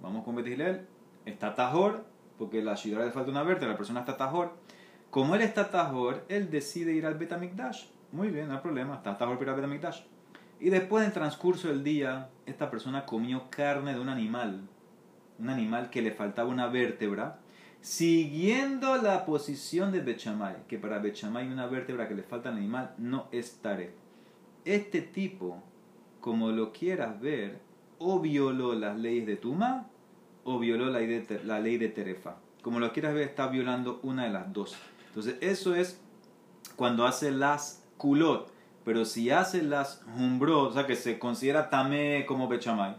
vamos 0.00 0.24
con 0.24 0.36
Bet 0.36 0.86
Está 1.26 1.54
tajor, 1.54 2.04
porque 2.38 2.62
la 2.62 2.74
shidra 2.74 3.04
le 3.04 3.10
falta 3.10 3.30
una 3.30 3.42
vértebra, 3.42 3.72
la 3.72 3.76
persona 3.76 4.00
está 4.00 4.16
tajor. 4.16 4.52
Como 5.10 5.34
él 5.34 5.42
está 5.42 5.70
tajor, 5.70 6.24
él 6.28 6.50
decide 6.50 6.92
ir 6.92 7.06
al 7.06 7.14
Betamikdash. 7.16 7.86
Muy 8.12 8.28
bien, 8.28 8.48
no 8.48 8.54
hay 8.54 8.60
problema, 8.60 8.94
está 8.94 9.16
tajor 9.16 9.38
para 9.38 9.52
al 9.52 9.56
Betamikdash. 9.56 10.02
Y 10.60 10.70
después, 10.70 11.02
en 11.02 11.08
el 11.08 11.12
transcurso 11.12 11.68
del 11.68 11.82
día, 11.82 12.30
esta 12.46 12.70
persona 12.70 13.04
comió 13.04 13.50
carne 13.50 13.94
de 13.94 14.00
un 14.00 14.08
animal 14.08 14.68
un 15.38 15.48
animal 15.48 15.90
que 15.90 16.02
le 16.02 16.12
faltaba 16.12 16.48
una 16.48 16.68
vértebra, 16.68 17.38
siguiendo 17.80 18.96
la 18.96 19.26
posición 19.26 19.92
de 19.92 20.00
Bechamay, 20.00 20.66
que 20.68 20.78
para 20.78 20.98
Bechamay 20.98 21.48
una 21.48 21.66
vértebra 21.66 22.08
que 22.08 22.14
le 22.14 22.22
falta 22.22 22.48
al 22.48 22.56
animal 22.56 22.94
no 22.98 23.28
es 23.32 23.58
Taref. 23.60 23.90
Este 24.64 25.02
tipo, 25.02 25.62
como 26.20 26.50
lo 26.50 26.72
quieras 26.72 27.20
ver, 27.20 27.60
o 27.98 28.20
violó 28.20 28.74
las 28.74 28.98
leyes 28.98 29.26
de 29.26 29.36
Tuma 29.36 29.88
o 30.44 30.58
violó 30.58 30.86
la 30.86 30.98
ley 31.00 31.06
de, 31.06 31.44
la 31.44 31.60
ley 31.60 31.78
de 31.78 31.88
Terefa. 31.88 32.36
Como 32.62 32.80
lo 32.80 32.92
quieras 32.92 33.14
ver, 33.14 33.28
está 33.28 33.48
violando 33.48 34.00
una 34.02 34.24
de 34.24 34.30
las 34.30 34.52
dos. 34.52 34.76
Entonces, 35.08 35.36
eso 35.40 35.74
es 35.74 36.00
cuando 36.76 37.06
hace 37.06 37.30
las 37.30 37.82
culot. 37.96 38.52
Pero 38.84 39.04
si 39.04 39.30
hace 39.30 39.62
las 39.62 40.02
humbrot, 40.16 40.70
o 40.70 40.72
sea 40.74 40.86
que 40.86 40.96
se 40.96 41.18
considera 41.18 41.70
tamé 41.70 42.26
como 42.26 42.48
bechamay, 42.48 42.96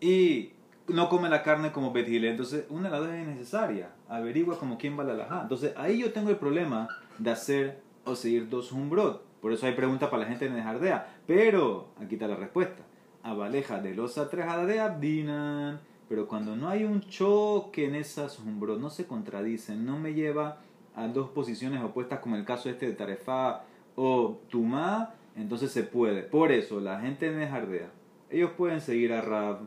y 0.00 0.52
no 0.88 1.08
come 1.08 1.28
la 1.28 1.42
carne 1.42 1.72
como 1.72 1.92
Bethile, 1.92 2.30
entonces 2.30 2.66
una 2.68 2.90
de 3.00 3.20
es 3.20 3.26
necesaria. 3.26 3.90
Averigua 4.08 4.58
como 4.58 4.78
quién 4.78 4.98
va 4.98 5.04
la 5.04 5.14
laja. 5.14 5.42
Entonces 5.42 5.72
ahí 5.76 5.98
yo 5.98 6.12
tengo 6.12 6.30
el 6.30 6.36
problema 6.36 6.88
de 7.18 7.30
hacer 7.30 7.82
o 8.04 8.14
seguir 8.14 8.48
dos 8.48 8.72
humbrot. 8.72 9.24
Por 9.40 9.52
eso 9.52 9.66
hay 9.66 9.72
preguntas 9.72 10.08
para 10.08 10.22
la 10.22 10.28
gente 10.28 10.46
en 10.46 10.62
jardea. 10.62 11.14
Pero 11.26 11.88
aquí 12.00 12.14
está 12.14 12.28
la 12.28 12.36
respuesta. 12.36 12.82
Abaleja 13.22 13.80
de 13.80 13.94
los 13.94 14.14
tres 14.30 14.46
de 14.66 14.80
abdinan. 14.80 15.80
Pero 16.08 16.28
cuando 16.28 16.54
no 16.54 16.68
hay 16.68 16.84
un 16.84 17.00
choque 17.00 17.86
en 17.86 17.94
esas 17.94 18.38
humbrot, 18.38 18.78
no 18.78 18.90
se 18.90 19.06
contradicen, 19.06 19.86
no 19.86 19.98
me 19.98 20.12
lleva 20.12 20.58
a 20.94 21.08
dos 21.08 21.30
posiciones 21.30 21.82
opuestas 21.82 22.20
como 22.20 22.36
el 22.36 22.44
caso 22.44 22.68
este 22.68 22.86
de 22.86 22.92
Tarefa 22.92 23.62
o 23.96 24.38
Tumá, 24.48 25.14
entonces 25.36 25.72
se 25.72 25.82
puede. 25.82 26.22
Por 26.22 26.52
eso 26.52 26.80
la 26.80 27.00
gente 27.00 27.26
en 27.26 27.48
jardea, 27.48 27.90
ellos 28.30 28.52
pueden 28.56 28.80
seguir 28.80 29.12
a 29.12 29.20
Rab 29.20 29.60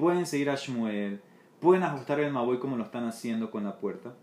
pueden 0.00 0.26
seguir 0.26 0.50
a 0.50 0.56
Shmuel, 0.56 1.20
pueden 1.60 1.84
ajustar 1.84 2.18
el 2.20 2.32
Maboy 2.32 2.58
como 2.58 2.76
lo 2.76 2.84
están 2.84 3.06
haciendo 3.06 3.50
con 3.50 3.64
la 3.64 3.76
puerta, 3.76 4.14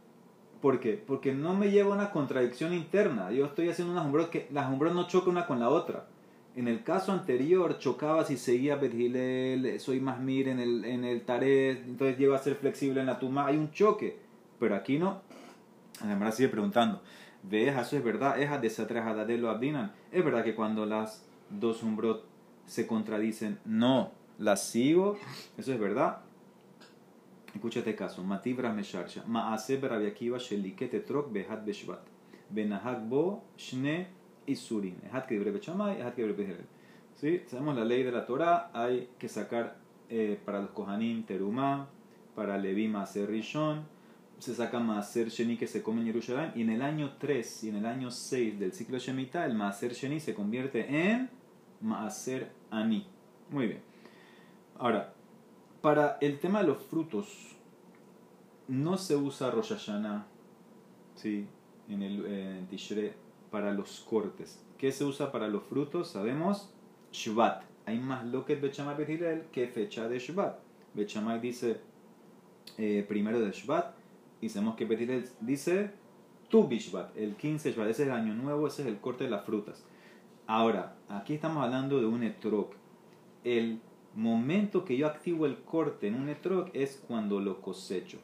¿Por 0.61 0.79
qué? 0.79 0.93
Porque 0.93 1.35
no 1.35 1.53
me 1.53 1.69
lleva 1.69 1.93
una 1.93 2.09
contradicción 2.09 2.73
interna. 2.73 3.31
Yo 3.31 3.45
estoy 3.45 3.69
haciendo 3.69 3.93
unas 3.93 4.05
umbrot 4.05 4.31
que 4.31 4.47
las 4.51 4.67
umbrot 4.67 4.91
no 4.91 5.07
chocan 5.07 5.29
una 5.29 5.45
con 5.45 5.59
la 5.59 5.69
otra. 5.69 6.07
En 6.55 6.67
el 6.67 6.83
caso 6.83 7.11
anterior 7.11 7.77
chocaba 7.77 8.25
si 8.25 8.37
seguía 8.37 8.75
Bethilel, 8.75 9.79
soy 9.79 9.99
más 9.99 10.19
mir 10.19 10.47
en 10.47 10.59
el, 10.59 10.83
en 10.83 11.05
el 11.05 11.21
Taret, 11.21 11.85
entonces 11.85 12.17
lleva 12.17 12.37
a 12.37 12.39
ser 12.39 12.55
flexible 12.55 12.99
en 12.99 13.05
la 13.05 13.19
tuma. 13.19 13.45
Hay 13.45 13.55
un 13.55 13.69
choque. 13.69 14.17
Pero 14.59 14.75
aquí 14.75 14.97
no. 14.97 15.21
Además 16.01 16.33
sigue 16.33 16.49
preguntando. 16.49 17.03
¿Ves? 17.43 17.77
Eso 17.77 17.95
es 17.95 18.03
verdad. 18.03 18.41
Es 18.41 18.49
de 18.59 19.37
lo 19.37 19.51
abdinan. 19.51 19.91
Es 20.11 20.25
verdad 20.25 20.43
que 20.43 20.55
cuando 20.55 20.87
las 20.87 21.23
dos 21.51 21.83
umbrot 21.83 22.25
se 22.65 22.87
contradicen, 22.87 23.59
no 23.63 24.11
las 24.39 24.63
sigo. 24.63 25.17
Eso 25.57 25.73
es 25.73 25.79
verdad. 25.79 26.21
Escucha 27.53 27.79
este 27.79 27.95
caso. 27.95 28.23
Matibra 28.23 28.71
mesharsha. 28.71 29.23
Maase 29.27 29.77
berabiakiva 29.77 30.37
sheliket 30.37 30.93
etrok 30.93 31.31
behat 31.31 31.65
beshvat. 31.65 32.01
Benahak 32.49 33.07
bo 33.07 33.43
shne 33.57 34.07
isurin. 34.45 34.95
Ehat 35.05 35.27
que 35.27 35.39
bechamay, 35.39 35.99
ehat 35.99 36.15
que 36.15 36.57
¿Sí? 37.15 37.41
Sabemos 37.47 37.75
la 37.75 37.83
ley 37.83 38.03
de 38.03 38.11
la 38.11 38.25
Torah. 38.25 38.69
Hay 38.73 39.09
que 39.17 39.27
sacar 39.27 39.77
eh, 40.09 40.39
para 40.45 40.61
los 40.61 40.69
kohanim 40.69 41.23
terumá, 41.23 41.89
para 42.35 42.57
Levi 42.57 42.87
maaser 42.87 43.27
rishon. 43.27 43.85
Se 44.37 44.53
saca 44.53 44.79
maaser 44.79 45.29
sheni 45.29 45.57
que 45.57 45.65
se 45.65 45.81
come 45.81 46.01
en 46.01 46.07
Jerusalén. 46.07 46.51
Y 46.53 46.61
en 46.61 46.69
el 46.69 46.83
año 46.83 47.15
3 47.17 47.63
y 47.63 47.69
en 47.69 47.77
el 47.77 47.85
año 47.87 48.11
6 48.11 48.59
del 48.59 48.71
ciclo 48.71 48.99
Shemitah, 48.99 49.45
el 49.45 49.55
maaser 49.55 49.93
sheni 49.93 50.19
se 50.19 50.35
convierte 50.35 50.85
en 50.87 51.31
maaser 51.81 52.51
ani. 52.69 53.07
Muy 53.49 53.65
bien. 53.65 53.81
Ahora, 54.79 55.13
para 55.81 56.17
el 56.21 56.39
tema 56.39 56.61
de 56.61 56.67
los 56.67 56.77
frutos, 56.77 57.55
no 58.67 58.97
se 58.97 59.15
usa 59.15 59.49
Rosh 59.49 59.69
Hashanah, 59.69 60.27
¿sí? 61.15 61.47
En 61.89 62.01
el 62.01 62.25
en 62.25 62.67
Tishre 62.67 63.13
para 63.49 63.73
los 63.73 64.01
cortes. 64.01 64.63
¿Qué 64.77 64.91
se 64.91 65.05
usa 65.05 65.31
para 65.31 65.47
los 65.47 65.63
frutos? 65.63 66.09
Sabemos, 66.09 66.69
Shvat. 67.11 67.63
Hay 67.85 67.99
más 67.99 68.25
loquet 68.25 68.59
Bechamay 68.61 68.95
Bethilel 68.97 69.43
que 69.51 69.67
fecha 69.67 70.07
de 70.07 70.19
Shvat. 70.19 70.59
Bechamay 70.93 71.39
dice 71.39 71.79
eh, 72.77 73.05
primero 73.07 73.39
de 73.39 73.51
Shvat. 73.51 73.95
Y 74.41 74.49
sabemos 74.49 74.75
que 74.75 74.85
Bethilel 74.85 75.27
dice 75.39 75.91
Tu 76.49 76.67
Bishvat, 76.67 77.17
el 77.17 77.35
15 77.35 77.71
Shvat. 77.71 77.87
Ese 77.87 78.03
es 78.03 78.09
el 78.09 78.13
año 78.13 78.35
nuevo, 78.35 78.67
ese 78.67 78.83
es 78.83 78.87
el 78.89 78.99
corte 78.99 79.23
de 79.23 79.29
las 79.29 79.45
frutas. 79.45 79.83
Ahora, 80.45 80.95
aquí 81.09 81.33
estamos 81.33 81.63
hablando 81.63 81.99
de 81.99 82.05
un 82.05 82.23
etrog. 82.23 82.69
El 83.43 83.81
momento 84.17 84.83
que 84.83 84.97
yo 84.97 85.05
activo 85.05 85.45
el 85.45 85.57
corte 85.57 86.07
en 86.07 86.15
un 86.15 86.27
etrog 86.27 86.71
es 86.73 87.03
cuando 87.07 87.39
lo 87.39 87.61
cosecho, 87.61 88.17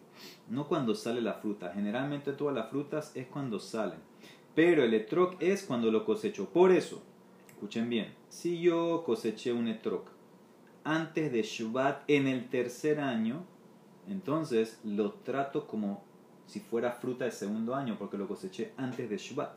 no 0.49 0.67
cuando 0.67 0.95
sale 0.95 1.21
la 1.21 1.35
fruta. 1.35 1.71
Generalmente 1.73 2.33
todas 2.33 2.55
las 2.55 2.71
frutas 2.71 3.11
es 3.15 3.27
cuando 3.27 3.59
salen, 3.59 3.99
pero 4.55 4.83
el 4.83 4.95
etrog 4.95 5.35
es 5.39 5.61
cuando 5.61 5.91
lo 5.91 6.03
cosecho. 6.03 6.49
Por 6.49 6.71
eso, 6.71 7.03
escuchen 7.47 7.91
bien, 7.91 8.11
si 8.27 8.59
yo 8.59 9.03
coseché 9.05 9.53
un 9.53 9.67
etrog 9.67 10.05
antes 10.83 11.31
de 11.31 11.43
Shabbat 11.43 12.09
en 12.09 12.27
el 12.27 12.49
tercer 12.49 12.99
año, 12.99 13.45
entonces 14.07 14.79
lo 14.83 15.13
trato 15.13 15.67
como 15.67 16.03
si 16.47 16.59
fuera 16.59 16.93
fruta 16.93 17.25
de 17.25 17.31
segundo 17.31 17.75
año, 17.75 17.97
porque 17.99 18.17
lo 18.17 18.27
coseché 18.27 18.73
antes 18.77 19.07
de 19.11 19.17
Shabbat. 19.17 19.55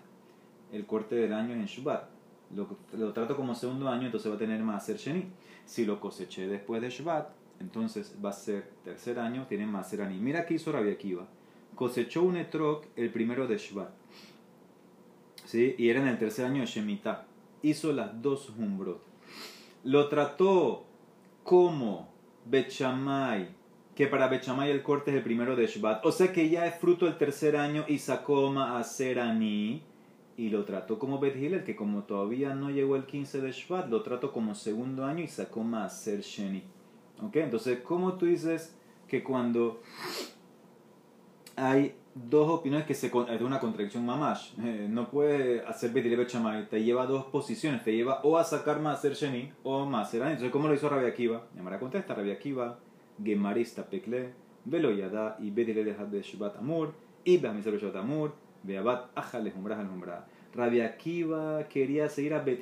El 0.70 0.84
corte 0.84 1.14
del 1.14 1.32
año 1.32 1.54
es 1.54 1.60
en 1.60 1.66
Shabbat. 1.66 2.15
Lo, 2.54 3.12
trato 3.12 3.36
como 3.36 3.54
segundo 3.54 3.88
año, 3.88 4.06
entonces 4.06 4.30
va 4.30 4.36
a 4.36 4.38
tener 4.38 4.62
más 4.62 4.86
ser 4.86 4.96
Sheni. 4.96 5.24
Si 5.64 5.84
lo 5.84 6.00
coseché 6.00 6.46
después 6.46 6.80
de 6.80 6.90
Shvat, 6.90 7.28
entonces 7.60 8.14
va 8.24 8.30
a 8.30 8.32
ser 8.32 8.70
tercer 8.84 9.18
año, 9.18 9.46
tiene 9.48 9.66
más 9.66 9.92
Ani. 9.94 10.18
Mira 10.18 10.46
que 10.46 10.54
hizo 10.54 10.72
Rabia 10.72 10.92
Akiva. 10.92 11.26
Cosechó 11.74 12.22
un 12.22 12.36
etrog 12.36 12.82
el 12.96 13.10
primero 13.10 13.46
de 13.46 13.58
Shvat. 13.58 13.90
¿Sí? 15.44 15.74
Y 15.78 15.88
era 15.88 16.00
en 16.00 16.08
el 16.08 16.18
tercer 16.18 16.46
año 16.46 16.60
de 16.60 16.66
Shemitah. 16.66 17.26
Hizo 17.62 17.92
las 17.92 18.20
dos 18.22 18.50
humbrot. 18.50 19.02
Lo 19.84 20.08
trató 20.08 20.84
como 21.42 22.08
Bechamay, 22.44 23.48
que 23.94 24.06
para 24.06 24.28
Bechamay 24.28 24.70
el 24.70 24.82
corte 24.82 25.10
es 25.10 25.16
el 25.16 25.22
primero 25.22 25.56
de 25.56 25.66
Shvat. 25.66 26.04
O 26.04 26.12
sea 26.12 26.32
que 26.32 26.48
ya 26.48 26.66
es 26.66 26.76
fruto 26.76 27.06
del 27.06 27.18
tercer 27.18 27.56
año 27.56 27.84
y 27.88 27.98
sacó 27.98 28.48
Ani 28.48 29.82
y 30.36 30.50
lo 30.50 30.64
trató 30.64 30.98
como 30.98 31.18
Bet 31.18 31.64
que 31.64 31.76
como 31.76 32.04
todavía 32.04 32.54
no 32.54 32.70
llegó 32.70 32.96
el 32.96 33.06
15 33.06 33.40
de 33.40 33.52
Shvat, 33.52 33.88
lo 33.88 34.02
trató 34.02 34.32
como 34.32 34.54
segundo 34.54 35.04
año 35.04 35.22
y 35.24 35.28
sacó 35.28 35.62
más 35.62 35.98
ser 36.00 36.20
Sheni. 36.20 36.62
¿Ok? 37.22 37.36
Entonces, 37.36 37.80
¿cómo 37.80 38.14
tú 38.14 38.26
dices 38.26 38.76
que 39.08 39.24
cuando 39.24 39.80
hay 41.56 41.94
dos 42.14 42.48
opiniones 42.50 42.86
que 42.86 42.94
se 42.94 43.06
es 43.06 43.40
una 43.40 43.60
contradicción 43.60 44.04
mamash, 44.04 44.52
eh, 44.62 44.86
no 44.90 45.10
puede 45.10 45.60
hacer 45.66 45.90
Bet 45.92 46.04
Hillel 46.04 46.68
te 46.68 46.82
lleva 46.82 47.04
a 47.04 47.06
dos 47.06 47.24
posiciones, 47.26 47.82
te 47.82 47.94
lleva 47.94 48.20
o 48.22 48.36
a 48.36 48.44
sacar 48.44 48.80
más 48.80 49.00
ser 49.00 49.14
Sheni 49.14 49.52
o 49.62 49.86
más 49.86 50.10
ser 50.10 50.22
Entonces, 50.22 50.50
¿cómo 50.50 50.68
lo 50.68 50.74
hizo 50.74 50.88
Rabia 50.88 51.08
Akiva? 51.08 51.46
Yamara 51.54 51.78
contesta, 51.78 52.14
Rabia 52.14 52.34
Akiva, 52.34 52.78
Gemarista 53.22 53.86
Pekle, 53.86 54.34
Velo 54.66 54.90
Yada 54.90 55.36
y 55.40 55.50
Bet 55.50 55.68
de 55.68 56.22
Shvat 56.22 56.56
Amur, 56.56 56.92
y 57.24 57.38
Behamisar 57.38 57.74
Shvat 57.74 57.96
Amur, 57.96 58.34
Beabat 58.66 59.10
Ajale 59.14 59.52
Humbrah 59.54 59.80
Al 59.80 59.88
Rabia 60.54 60.86
Akiva 60.86 61.68
quería 61.68 62.08
seguir 62.08 62.34
a 62.34 62.40
Bet 62.40 62.60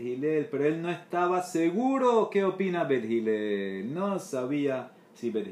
pero 0.50 0.64
él 0.64 0.82
no 0.82 0.90
estaba 0.90 1.42
seguro 1.42 2.28
qué 2.30 2.44
opina 2.44 2.84
Bet 2.84 3.04
No 3.86 4.18
sabía 4.18 4.90
si 5.14 5.30
Bet 5.30 5.48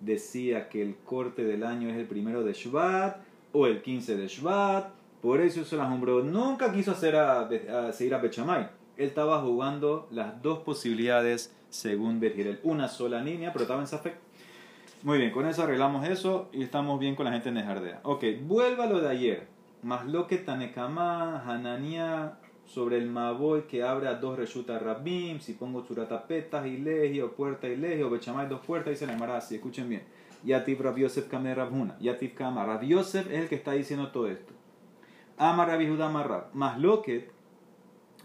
decía 0.00 0.68
que 0.68 0.82
el 0.82 0.96
corte 0.96 1.44
del 1.44 1.62
año 1.62 1.88
es 1.88 1.96
el 1.96 2.06
primero 2.06 2.42
de 2.42 2.52
Shvat 2.52 3.16
o 3.52 3.66
el 3.66 3.82
15 3.82 4.16
de 4.16 4.28
Shvat. 4.28 4.90
Por 5.22 5.40
eso 5.40 5.64
se 5.64 5.76
las 5.76 5.90
hombró. 5.90 6.22
Nunca 6.22 6.72
quiso 6.72 6.92
hacer 6.92 7.16
a, 7.16 7.48
seguir 7.92 8.14
a 8.14 8.18
Bet 8.18 8.36
Él 8.38 8.68
estaba 8.96 9.40
jugando 9.40 10.08
las 10.10 10.42
dos 10.42 10.60
posibilidades 10.60 11.54
según 11.70 12.20
Bet 12.20 12.60
Una 12.62 12.88
sola 12.88 13.20
línea, 13.20 13.52
pero 13.52 13.62
estaba 13.62 13.80
en 13.80 13.86
Safek. 13.86 14.16
Muy 15.02 15.18
bien, 15.18 15.30
con 15.30 15.46
eso 15.46 15.62
arreglamos 15.62 16.08
eso 16.08 16.48
y 16.52 16.64
estamos 16.64 16.98
bien 16.98 17.14
con 17.14 17.24
la 17.24 17.32
gente 17.32 17.50
en 17.50 17.54
Nejardea. 17.54 18.00
Ok, 18.02 18.24
vuelva 18.42 18.86
lo 18.86 19.00
de 19.00 19.08
ayer. 19.08 19.57
Más 19.82 20.06
lo 20.06 20.26
que 20.26 20.38
Tanekama, 20.38 21.42
Hanania, 21.42 22.38
sobre 22.64 22.98
el 22.98 23.08
Maboy 23.08 23.62
que 23.62 23.82
abre 23.82 24.08
a 24.08 24.14
dos 24.14 24.36
reshuta 24.36 24.78
Rabim, 24.78 25.40
si 25.40 25.54
pongo 25.54 25.84
Suratapetas 25.84 26.66
y 26.66 26.76
Leji, 26.76 27.20
o 27.20 27.32
puerta 27.32 27.68
y 27.68 27.76
Leji, 27.76 28.02
o 28.02 28.10
Bechamay 28.10 28.48
dos 28.48 28.60
puertas, 28.66 28.90
dice 28.90 29.06
la 29.06 29.16
Marasi, 29.16 29.56
escuchen 29.56 29.88
bien. 29.88 30.02
Yatif 30.44 30.80
Rab 30.80 30.96
Yosef 30.96 31.28
Kamer 31.28 31.56
Rabhuna, 31.56 31.96
Yatif 31.98 32.34
Kama. 32.34 32.64
Rab 32.64 32.82
Yosef 32.82 33.26
es 33.28 33.40
el 33.40 33.48
que 33.48 33.54
está 33.54 33.72
diciendo 33.72 34.10
todo 34.12 34.28
esto. 34.28 34.52
Ama 35.36 35.64
Rabbi 35.64 35.88
Judá 35.88 36.08
Marrab. 36.08 36.52
Más 36.52 36.78
lo 36.78 37.02
que 37.02 37.30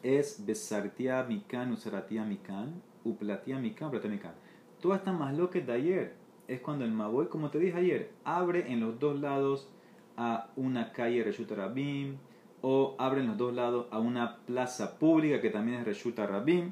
es 0.02 0.46
Besartia 0.46 1.24
Mikan, 1.24 1.72
Usaratia 1.72 2.24
Mikan, 2.24 2.82
Uplatia 3.04 3.60
Mikan, 3.60 3.88
Uplatia 3.88 4.10
Mikan. 4.10 4.34
Toda 4.82 4.98
esta 4.98 5.14
más 5.14 5.38
lo 5.38 5.50
que 5.50 5.62
de 5.62 5.74
ayer 5.74 6.16
es 6.48 6.60
cuando 6.60 6.86
el 6.86 6.92
Maboy, 6.92 7.28
como 7.28 7.50
te 7.50 7.60
dije 7.60 7.78
ayer, 7.78 8.12
abre 8.24 8.72
en 8.72 8.82
los 8.82 9.00
dos 9.00 9.20
lados 9.20 9.73
a 10.18 10.50
una 10.56 10.92
calle 10.92 11.24
Reshut 11.24 11.52
Rabim 11.52 12.18
o 12.62 12.96
abren 12.98 13.28
los 13.28 13.38
dos 13.38 13.54
lados 13.54 13.88
a 13.92 14.00
una 14.00 14.38
plaza 14.46 14.98
pública 14.98 15.42
que 15.42 15.50
también 15.50 15.80
es 15.80 15.86
Reshut 15.86 16.18
Rabim. 16.18 16.72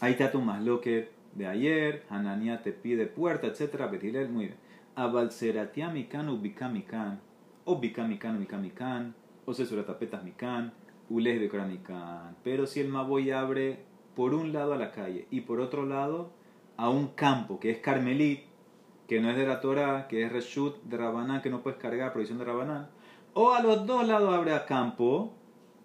Ahí 0.00 0.12
está 0.12 0.30
tu 0.30 0.40
masloque 0.40 1.10
de 1.34 1.46
ayer, 1.46 2.04
Hanania 2.08 2.62
te 2.62 2.72
pide 2.72 3.06
puerta, 3.06 3.46
etc. 3.46 3.90
Betilel, 3.90 4.28
muy 4.28 4.46
bien. 4.46 4.56
Abalseratia 4.94 5.88
mikan 5.90 6.28
ubikamikan, 6.28 7.20
o 7.64 7.78
bikamikan 7.78 8.36
ubikamikan, 8.36 9.14
o 9.46 9.54
sesuratapetas 9.54 10.24
mikan, 10.24 10.72
ules 11.08 11.40
de 11.40 11.48
mikan. 11.64 12.36
Pero 12.42 12.66
si 12.66 12.80
el 12.80 12.88
Maboy 12.88 13.30
abre 13.30 13.84
por 14.14 14.34
un 14.34 14.52
lado 14.52 14.72
a 14.74 14.76
la 14.76 14.90
calle 14.90 15.26
y 15.30 15.42
por 15.42 15.60
otro 15.60 15.86
lado 15.86 16.32
a 16.76 16.88
un 16.90 17.08
campo 17.08 17.60
que 17.60 17.70
es 17.70 17.78
Carmelit, 17.78 18.40
que 19.10 19.20
no 19.20 19.28
es 19.28 19.36
de 19.36 19.44
la 19.44 19.60
Torah, 19.60 20.06
que 20.06 20.22
es 20.22 20.30
Reshut 20.30 20.84
de 20.84 20.96
Rabanán, 20.96 21.42
que 21.42 21.50
no 21.50 21.64
puedes 21.64 21.80
cargar, 21.80 22.12
provisión 22.12 22.38
de 22.38 22.44
Rabanán, 22.44 22.86
o 23.34 23.52
a 23.52 23.60
los 23.60 23.84
dos 23.84 24.06
lados 24.06 24.32
abre 24.32 24.54
a 24.54 24.64
campo, 24.64 25.34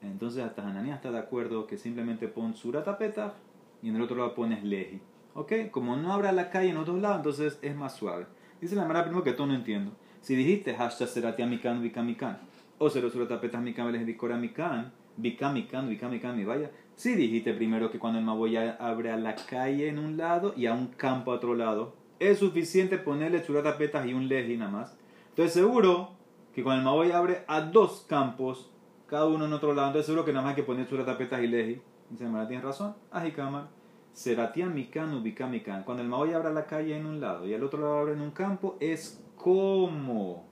entonces 0.03 0.43
hasta 0.43 0.61
Hananiah 0.61 0.93
está 0.93 1.09
de 1.09 1.17
acuerdo 1.17 1.65
que 1.65 1.75
simplemente 1.75 2.27
pon 2.27 2.53
Suratapeta 2.53 3.33
y 3.81 3.89
en 3.89 3.95
el 3.95 4.03
otro 4.03 4.15
lado 4.15 4.35
pones 4.35 4.63
Leji. 4.63 5.01
¿Ok? 5.33 5.53
Como 5.71 5.95
no 5.95 6.13
abre 6.13 6.31
la 6.33 6.51
calle 6.51 6.69
en 6.69 6.75
los 6.75 6.85
dos 6.85 7.01
lados, 7.01 7.17
entonces 7.17 7.57
es 7.63 7.75
más 7.75 7.95
suave. 7.95 8.27
Dice 8.61 8.75
la 8.75 8.85
Mara 8.85 9.03
primero 9.03 9.23
que 9.23 9.33
tú 9.33 9.47
no 9.47 9.55
entiendo. 9.55 9.93
Si 10.21 10.35
dijiste 10.35 10.75
hashtag 10.75 11.07
seratia 11.07 11.47
mikan 11.47 11.81
mikan 11.81 12.37
o 12.77 12.91
cero 12.91 13.09
suratapetas 13.09 13.59
mikan 13.59 13.91
les 13.91 14.05
dicora 14.05 14.37
mikan, 14.37 14.91
mikan 15.17 15.55
mikan 15.55 15.89
mikan 15.89 16.37
mi 16.37 16.43
vaya. 16.43 16.69
Si 16.95 17.15
dijiste 17.15 17.55
primero 17.55 17.89
que 17.89 17.97
cuando 17.97 18.19
el 18.19 18.25
Maboya 18.25 18.77
abre 18.79 19.09
a 19.09 19.17
la 19.17 19.33
calle 19.33 19.89
en 19.89 19.97
un 19.97 20.15
lado 20.15 20.53
y 20.55 20.67
a 20.67 20.75
un 20.75 20.89
campo 20.89 21.31
a 21.31 21.37
otro 21.37 21.55
lado, 21.55 22.04
es 22.19 22.39
suficiente 22.39 22.97
ponerle 22.97 23.43
churatapetas 23.43 24.05
y 24.05 24.13
un 24.13 24.27
leji 24.27 24.57
nada 24.57 24.71
más. 24.71 24.97
Entonces 25.29 25.53
seguro 25.53 26.11
que 26.53 26.63
con 26.63 26.75
el 26.75 26.83
Maboy 26.83 27.11
abre 27.11 27.43
a 27.47 27.61
dos 27.61 28.05
campos, 28.07 28.71
cada 29.07 29.25
uno 29.25 29.45
en 29.45 29.53
otro 29.53 29.73
lado. 29.73 29.87
Entonces 29.87 30.07
seguro 30.07 30.25
que 30.25 30.31
nada 30.31 30.43
más 30.43 30.51
hay 30.51 30.55
que 30.55 30.63
poner 30.63 30.87
churatapetas 30.87 31.41
y 31.41 31.47
leji. 31.47 31.81
Dice, 32.09 32.25
¿tienes 32.47 32.63
razón? 32.63 32.95
Ajikama. 33.11 33.69
Seratian 34.13 34.73
mikan 34.73 35.13
ubika 35.13 35.47
mikan. 35.47 35.83
Cuando 35.83 36.03
el 36.03 36.09
Maboy 36.09 36.33
abre 36.33 36.53
la 36.53 36.65
calle 36.65 36.95
en 36.95 37.05
un 37.05 37.19
lado 37.19 37.45
y 37.45 37.53
el 37.53 37.63
otro 37.63 37.81
lado 37.81 37.99
abre 37.99 38.13
en 38.13 38.21
un 38.21 38.31
campo, 38.31 38.77
es 38.79 39.21
como 39.35 40.45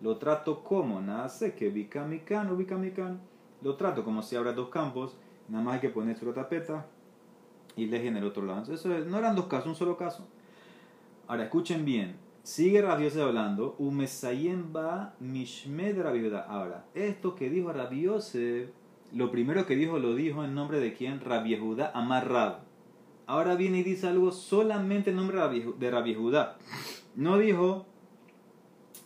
lo 0.00 0.16
trato 0.16 0.64
como, 0.64 1.00
nada 1.00 1.28
sé, 1.28 1.54
que 1.54 1.68
bicamican 1.68 2.50
o 2.50 2.56
bicamican. 2.56 3.20
Lo 3.62 3.76
trato 3.76 4.04
como 4.04 4.22
si 4.22 4.36
abra 4.36 4.52
dos 4.52 4.70
campos, 4.70 5.18
nada 5.48 5.62
más 5.62 5.74
hay 5.74 5.80
que 5.80 5.90
poner 5.90 6.16
su 6.16 6.32
tapeta 6.32 6.86
y 7.76 7.86
leje 7.86 8.08
en 8.08 8.16
el 8.16 8.24
otro 8.24 8.42
lado. 8.44 8.60
Entonces, 8.60 9.06
no 9.06 9.18
eran 9.18 9.36
dos 9.36 9.46
casos, 9.46 9.66
un 9.66 9.74
solo 9.74 9.98
caso. 9.98 10.26
Ahora, 11.30 11.44
escuchen 11.44 11.84
bien. 11.84 12.16
Sigue 12.42 12.82
Rabiose 12.82 13.22
hablando. 13.22 13.76
Va 13.78 15.14
mishmed 15.20 16.02
Rabiuda. 16.02 16.40
Ahora, 16.40 16.86
esto 16.94 17.36
que 17.36 17.48
dijo 17.48 17.72
Rabiose, 17.72 18.72
lo 19.12 19.30
primero 19.30 19.64
que 19.64 19.76
dijo 19.76 20.00
lo 20.00 20.16
dijo 20.16 20.42
en 20.42 20.56
nombre 20.56 20.80
de 20.80 20.92
quién? 20.92 21.20
Rabiehuda 21.20 21.92
Amarrab. 21.94 22.62
Ahora 23.28 23.54
viene 23.54 23.78
y 23.78 23.82
dice 23.84 24.08
algo 24.08 24.32
solamente 24.32 25.10
en 25.10 25.16
nombre 25.18 25.38
de 25.78 25.90
Rabiehuda. 25.92 26.58
No 27.14 27.38
dijo 27.38 27.86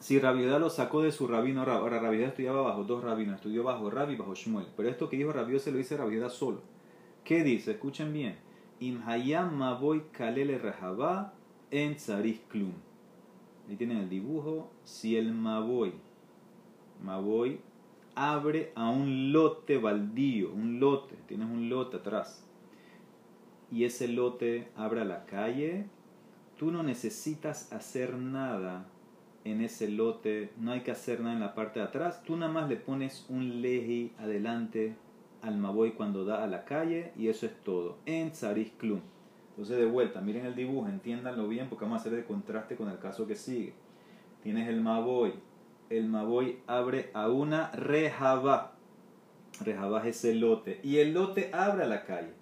si 0.01 0.19
Rabiudá 0.19 0.59
lo 0.59 0.71
sacó 0.71 1.03
de 1.03 1.13
su 1.13 1.27
rabino 1.27 1.61
Ahora 1.61 2.01
Rabiudá 2.01 2.29
estudiaba 2.29 2.63
bajo 2.63 2.85
dos 2.85 3.05
rabinos, 3.05 3.35
estudió 3.35 3.65
bajo 3.65 3.91
Rabi 3.91 4.15
y 4.15 4.17
bajo 4.17 4.35
Shmuel. 4.35 4.69
Pero 4.75 4.89
esto 4.89 5.11
que 5.11 5.19
dijo 5.19 5.31
Rabiose 5.31 5.71
lo 5.73 5.77
dice 5.77 5.99
Rabiudá 5.99 6.31
solo. 6.31 6.63
¿Qué 7.23 7.45
dice? 7.45 7.73
Escuchen 7.73 8.15
bien. 8.15 8.39
Imhayam 8.81 9.59
maboy 9.59 10.05
kalele 10.11 10.57
rehabá 10.57 11.35
en 11.71 11.97
tzarich 11.97 12.47
klum. 12.49 12.73
Ahí 13.69 13.77
tienen 13.77 13.99
el 13.99 14.09
dibujo. 14.09 14.71
Si 14.85 15.17
el 15.17 15.33
maboy, 15.33 15.93
maboy 17.03 17.61
abre 18.15 18.73
a 18.75 18.91
un 18.91 19.33
lote 19.33 19.79
baldío, 19.79 20.53
un 20.53 20.81
lote, 20.81 21.17
tienes 21.27 21.49
un 21.49 21.69
lote 21.69 21.97
atrás, 21.97 22.45
y 23.71 23.85
ese 23.85 24.09
lote 24.09 24.69
abre 24.77 25.01
a 25.01 25.05
la 25.05 25.25
calle, 25.27 25.87
tú 26.57 26.71
no 26.71 26.83
necesitas 26.83 27.73
hacer 27.73 28.17
nada 28.17 28.87
en 29.45 29.61
ese 29.61 29.89
lote, 29.89 30.51
no 30.59 30.73
hay 30.73 30.81
que 30.83 30.91
hacer 30.91 31.21
nada 31.21 31.35
en 31.35 31.41
la 31.41 31.55
parte 31.55 31.81
de 31.81 31.87
atrás, 31.87 32.23
tú 32.25 32.37
nada 32.37 32.53
más 32.53 32.69
le 32.69 32.77
pones 32.77 33.27
un 33.29 33.61
leji 33.61 34.13
adelante 34.19 34.97
al 35.43 35.59
Maboy 35.59 35.93
cuando 35.93 36.25
da 36.25 36.43
a 36.43 36.47
la 36.47 36.65
calle 36.65 37.13
y 37.19 37.29
eso 37.29 37.47
es 37.47 37.63
todo, 37.63 37.99
en 38.07 38.31
Tzaris 38.31 38.71
Klum. 38.79 39.01
Entonces 39.55 39.79
de 39.79 39.87
vuelta, 39.87 40.21
miren 40.21 40.47
el 40.47 40.55
dibujo, 40.55 40.89
entiéndanlo 40.89 41.47
bien 41.49 41.69
porque 41.69 41.85
vamos 41.85 41.99
a 41.99 42.01
hacer 42.01 42.19
el 42.19 42.25
contraste 42.25 42.77
con 42.77 42.89
el 42.89 42.99
caso 42.99 43.27
que 43.27 43.37
sigue. 43.37 43.73
Tienes 44.43 44.69
el 44.69 44.81
Maboy, 44.81 45.33
el 45.91 46.09
Maboy 46.09 46.59
abre 46.67 47.11
a 47.15 47.29
una 47.29 47.71
rejaba, 47.71 48.73
rejaba 49.61 50.01
es 50.01 50.17
ese 50.17 50.35
lote 50.35 50.81
y 50.83 50.99
el 50.99 51.15
lote 51.15 51.51
abre 51.53 51.85
a 51.85 51.87
la 51.87 52.05
calle. 52.05 52.33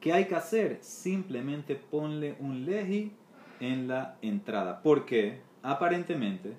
¿Qué 0.00 0.12
hay 0.12 0.26
que 0.26 0.34
hacer? 0.34 0.78
Simplemente 0.82 1.76
ponle 1.76 2.36
un 2.40 2.66
leji 2.66 3.12
en 3.60 3.88
la 3.88 4.18
entrada. 4.20 4.82
¿Por 4.82 5.06
qué? 5.06 5.46
aparentemente, 5.66 6.52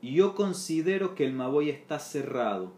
yo 0.00 0.34
considero 0.34 1.14
que 1.14 1.24
el 1.24 1.34
Maboy 1.34 1.68
está 1.68 1.98
cerrado. 1.98 2.72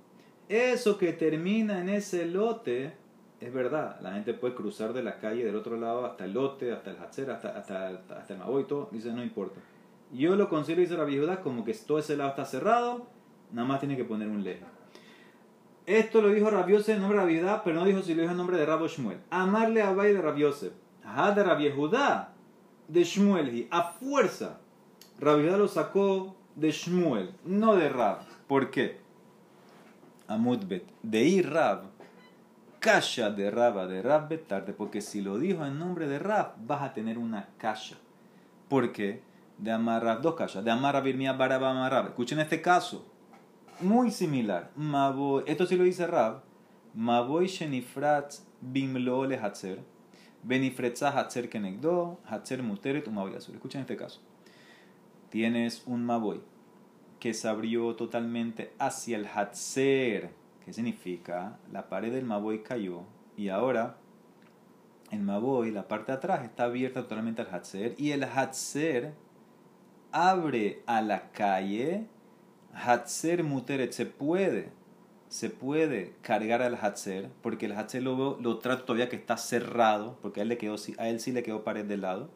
Eso 0.48 0.98
que 0.98 1.12
termina 1.12 1.80
en 1.80 1.88
ese 1.88 2.26
lote 2.26 2.94
es 3.40 3.52
verdad. 3.52 4.00
La 4.00 4.12
gente 4.12 4.34
puede 4.34 4.54
cruzar 4.54 4.92
de 4.92 5.02
la 5.02 5.18
calle 5.18 5.44
del 5.44 5.56
otro 5.56 5.76
lado 5.76 6.06
hasta 6.06 6.24
el 6.24 6.32
lote, 6.32 6.72
hasta 6.72 6.90
el 6.90 6.98
Hatzer, 6.98 7.30
hasta, 7.30 7.56
hasta, 7.56 7.88
el 8.28 8.38
Maboy, 8.38 8.64
todo. 8.64 8.88
Dice, 8.92 9.12
no 9.12 9.22
importa. 9.22 9.60
Yo 10.12 10.36
lo 10.36 10.48
considero, 10.48 10.80
dice 10.80 10.96
la 10.96 11.04
viuda, 11.04 11.40
como 11.42 11.64
que 11.64 11.74
todo 11.74 11.98
ese 11.98 12.16
lado 12.16 12.30
está 12.30 12.44
cerrado, 12.44 13.06
nada 13.52 13.68
más 13.68 13.80
tiene 13.80 13.96
que 13.96 14.04
poner 14.04 14.28
un 14.28 14.42
leje. 14.42 14.64
Esto 15.86 16.20
lo 16.20 16.28
dijo 16.28 16.50
Rabiose 16.50 16.94
en 16.94 17.00
nombre 17.00 17.18
de 17.18 17.24
Rabiudá, 17.24 17.62
pero 17.62 17.76
no 17.76 17.84
dijo 17.84 18.02
si 18.02 18.14
lo 18.14 18.22
dijo 18.22 18.32
en 18.32 18.38
nombre 18.38 18.56
de 18.58 18.66
Rabo 18.66 18.88
Shmuel. 18.88 19.18
Amarle 19.30 19.82
a 19.82 19.92
Bay 19.92 20.12
de 20.12 20.20
Rabiose. 20.20 20.72
Ajá, 21.04 21.32
de 21.32 21.42
Rabiehudá, 21.42 22.34
de 22.88 23.04
Shmuel, 23.04 23.68
a 23.70 23.82
fuerza 23.84 24.58
Rabbi 25.20 25.50
lo 25.50 25.66
sacó 25.66 26.36
de 26.54 26.70
Shmuel, 26.70 27.30
no 27.44 27.74
de 27.74 27.88
Rab. 27.88 28.20
¿Por 28.46 28.70
qué? 28.70 29.00
Amudbet. 30.28 30.84
De 31.02 31.24
ir 31.24 31.50
Rab, 31.50 31.84
kasha 32.78 33.30
de 33.30 33.50
Raba 33.50 33.86
de 33.86 34.02
Rab 34.02 34.36
tarde, 34.46 34.72
porque 34.72 35.00
si 35.00 35.20
lo 35.20 35.38
dijo 35.38 35.64
en 35.64 35.78
nombre 35.78 36.08
de 36.08 36.18
Rab, 36.18 36.54
vas 36.66 36.82
a 36.82 36.94
tener 36.94 37.18
una 37.18 37.48
kasha. 37.58 37.96
¿Por 38.68 38.92
qué? 38.92 39.22
De 39.58 39.72
Amarrab, 39.72 40.20
dos 40.20 40.34
kashas. 40.34 40.64
De 40.64 40.70
Amarrab 40.70 41.04
Birmia 41.04 41.32
Baraba 41.32 41.70
Amarrab. 41.70 42.06
Escuchen 42.08 42.38
este 42.38 42.60
caso. 42.62 43.06
Muy 43.80 44.10
similar. 44.10 44.70
esto 45.46 45.66
sí 45.66 45.76
lo 45.76 45.84
dice 45.84 46.06
Rab. 46.06 46.42
Maboy 46.94 47.46
Shenifrat 47.46 48.34
Bimlo 48.60 49.24
le 49.26 49.38
Hatzer. 49.38 49.80
Benifretzah 50.42 51.18
Hatzer 51.18 51.48
Kenegdo. 51.48 52.20
Hatzer 52.24 52.62
Muteret 52.62 53.08
Umaboyasur. 53.08 53.54
Escuchen 53.54 53.80
este 53.80 53.96
caso 53.96 54.20
tienes 55.30 55.82
un 55.86 56.04
Maboy 56.04 56.40
que 57.20 57.34
se 57.34 57.48
abrió 57.48 57.96
totalmente 57.96 58.72
hacia 58.78 59.16
el 59.16 59.26
Hatzer. 59.26 60.30
¿Qué 60.68 60.74
significa? 60.74 61.56
La 61.72 61.88
pared 61.88 62.12
del 62.12 62.26
Maboy 62.26 62.62
cayó 62.62 63.04
y 63.38 63.48
ahora 63.48 63.96
el 65.10 65.20
Maboy, 65.20 65.70
la 65.70 65.88
parte 65.88 66.12
de 66.12 66.18
atrás, 66.18 66.44
está 66.44 66.64
abierta 66.64 67.04
totalmente 67.04 67.40
al 67.40 67.48
Hatzer 67.50 67.94
y 67.96 68.10
el 68.10 68.22
Hatzer 68.22 69.14
abre 70.12 70.82
a 70.84 71.00
la 71.00 71.30
calle. 71.32 72.06
Hatzer 72.74 73.44
Muteret 73.44 73.92
se 73.92 74.04
puede, 74.04 74.68
se 75.30 75.48
puede 75.48 76.12
cargar 76.20 76.60
al 76.60 76.74
Hatzer 76.74 77.30
porque 77.40 77.64
el 77.64 77.72
Hatzer 77.72 78.02
lo, 78.02 78.38
lo 78.38 78.58
trata 78.58 78.84
todavía 78.84 79.08
que 79.08 79.16
está 79.16 79.38
cerrado 79.38 80.18
porque 80.20 80.40
a 80.40 80.42
él, 80.42 80.50
le 80.50 80.58
quedó, 80.58 80.76
a 80.98 81.08
él 81.08 81.20
sí 81.20 81.32
le 81.32 81.42
quedó 81.42 81.64
pared 81.64 81.86
del 81.86 82.02
lado 82.02 82.28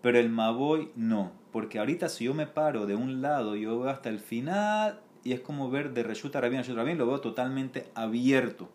pero 0.00 0.18
el 0.18 0.30
Maboy 0.30 0.90
no, 0.96 1.32
porque 1.52 1.78
ahorita 1.78 2.08
si 2.08 2.24
yo 2.24 2.34
me 2.34 2.46
paro 2.46 2.86
de 2.86 2.94
un 2.94 3.20
lado, 3.20 3.56
yo 3.56 3.80
veo 3.80 3.90
hasta 3.90 4.08
el 4.08 4.20
final 4.20 5.00
y 5.28 5.34
es 5.34 5.40
como 5.40 5.68
ver 5.68 5.92
de 5.92 6.02
Reshuta 6.02 6.40
Rabin 6.40 6.60
a 6.60 6.62
Reshuta 6.62 6.80
Rabin, 6.80 6.96
lo 6.96 7.06
veo 7.06 7.20
totalmente 7.20 7.90
abierto. 7.94 8.66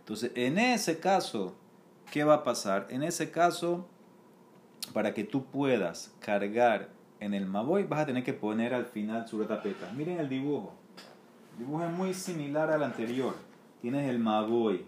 Entonces, 0.00 0.32
en 0.34 0.58
ese 0.58 0.98
caso, 0.98 1.54
¿qué 2.10 2.24
va 2.24 2.34
a 2.34 2.42
pasar? 2.42 2.88
En 2.90 3.04
ese 3.04 3.30
caso, 3.30 3.86
para 4.92 5.14
que 5.14 5.22
tú 5.22 5.44
puedas 5.44 6.12
cargar 6.18 6.88
en 7.20 7.34
el 7.34 7.46
Maboy, 7.46 7.84
vas 7.84 8.00
a 8.00 8.06
tener 8.06 8.24
que 8.24 8.32
poner 8.32 8.74
al 8.74 8.86
final 8.86 9.28
su 9.28 9.44
tapeta. 9.44 9.92
Miren 9.92 10.18
el 10.18 10.28
dibujo. 10.28 10.72
El 11.52 11.66
dibujo 11.66 11.84
es 11.84 11.92
muy 11.92 12.14
similar 12.14 12.72
al 12.72 12.82
anterior. 12.82 13.36
Tienes 13.80 14.10
el 14.10 14.18
Maboy, 14.18 14.84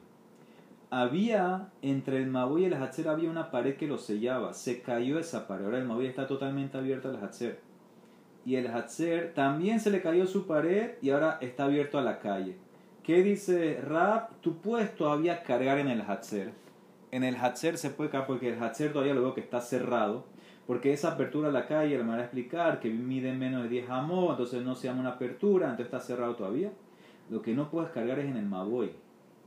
había 0.91 1.69
entre 1.81 2.19
el 2.19 2.27
Maboy 2.27 2.63
y 2.63 2.65
el 2.65 2.75
Hatzer 2.75 3.09
había 3.09 3.31
una 3.31 3.53
pared 3.53 3.77
que 3.77 3.87
lo 3.87 3.99
sellaba. 3.99 4.53
Se 4.53 4.83
cayó 4.83 5.21
esa 5.21 5.47
pared. 5.47 5.65
Ahora 5.65 5.79
el 5.79 5.85
Maboy 5.85 6.07
está 6.07 6.27
totalmente 6.27 6.77
abierto 6.77 7.09
al 7.09 7.23
Hatzer. 7.23 7.61
Y 8.47 8.57
el 8.57 8.67
Hatzer 8.67 9.33
también 9.35 9.81
se 9.81 9.91
le 9.91 10.03
cayó 10.03 10.27
su 10.27 10.47
pared 10.47 10.93
y 11.01 11.11
ahora 11.11 11.39
está 11.41 11.65
abierto 11.65 11.99
a 11.99 12.03
la 12.03 12.19
calle. 12.19 12.57
¿Qué 13.03 13.23
dice 13.23 13.81
Rab? 13.83 14.41
Tú 14.41 14.59
puedes 14.59 14.95
todavía 14.95 15.43
cargar 15.43 15.79
en 15.79 15.89
el 15.89 16.03
Hatzer. 16.03 16.53
En 17.11 17.25
el 17.25 17.37
Hatzer 17.37 17.79
se 17.79 17.91
puede 17.91 18.11
cargar 18.11 18.27
porque 18.27 18.53
el 18.53 18.63
Hatzer 18.63 18.93
todavía 18.93 19.15
lo 19.15 19.23
veo 19.23 19.35
que 19.35 19.41
está 19.41 19.61
cerrado. 19.61 20.27
Porque 20.67 20.93
esa 20.93 21.13
apertura 21.13 21.49
a 21.49 21.53
la 21.53 21.67
calle, 21.67 21.97
le 21.97 22.03
van 22.03 22.19
a 22.19 22.23
explicar 22.23 22.81
que 22.81 22.89
mide 22.89 23.33
menos 23.35 23.65
de 23.65 23.69
10 23.69 23.91
amos, 23.91 24.31
entonces 24.31 24.63
no 24.63 24.75
se 24.75 24.89
llama 24.89 25.01
una 25.01 25.11
apertura, 25.11 25.67
entonces 25.67 25.87
está 25.87 26.01
cerrado 26.01 26.37
todavía. 26.37 26.73
Lo 27.31 27.43
que 27.43 27.53
no 27.53 27.71
puedes 27.71 27.91
cargar 27.91 28.19
es 28.19 28.27
en 28.27 28.37
el 28.37 28.47
Maboy. 28.47 28.93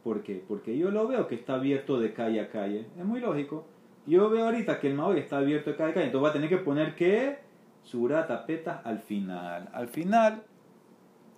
¿Por 0.04 0.24
qué? 0.24 0.44
Porque 0.48 0.78
yo 0.78 0.92
lo 0.92 1.08
veo 1.08 1.28
que 1.28 1.36
está 1.36 1.56
abierto 1.56 2.00
de 2.00 2.14
calle 2.14 2.40
a 2.40 2.50
calle. 2.50 2.86
Es 2.98 3.06
muy 3.06 3.20
lógico. 3.20 3.66
Yo 4.06 4.30
veo 4.30 4.46
ahorita 4.46 4.80
que 4.80 4.88
el 4.88 4.94
Maui 4.94 5.20
está 5.20 5.40
abierto 5.40 5.72
de 5.72 5.76
calle 5.76 5.92
a 5.92 5.94
calle. 5.96 6.06
Entonces 6.06 6.26
va 6.26 6.30
a 6.30 6.34
tener 6.34 6.50
que 6.50 6.58
poner 6.58 6.96
que 6.96 7.47
surata 7.88 8.46
peta 8.46 8.82
al 8.84 9.00
final. 9.00 9.70
Al 9.74 9.88
final 9.88 10.44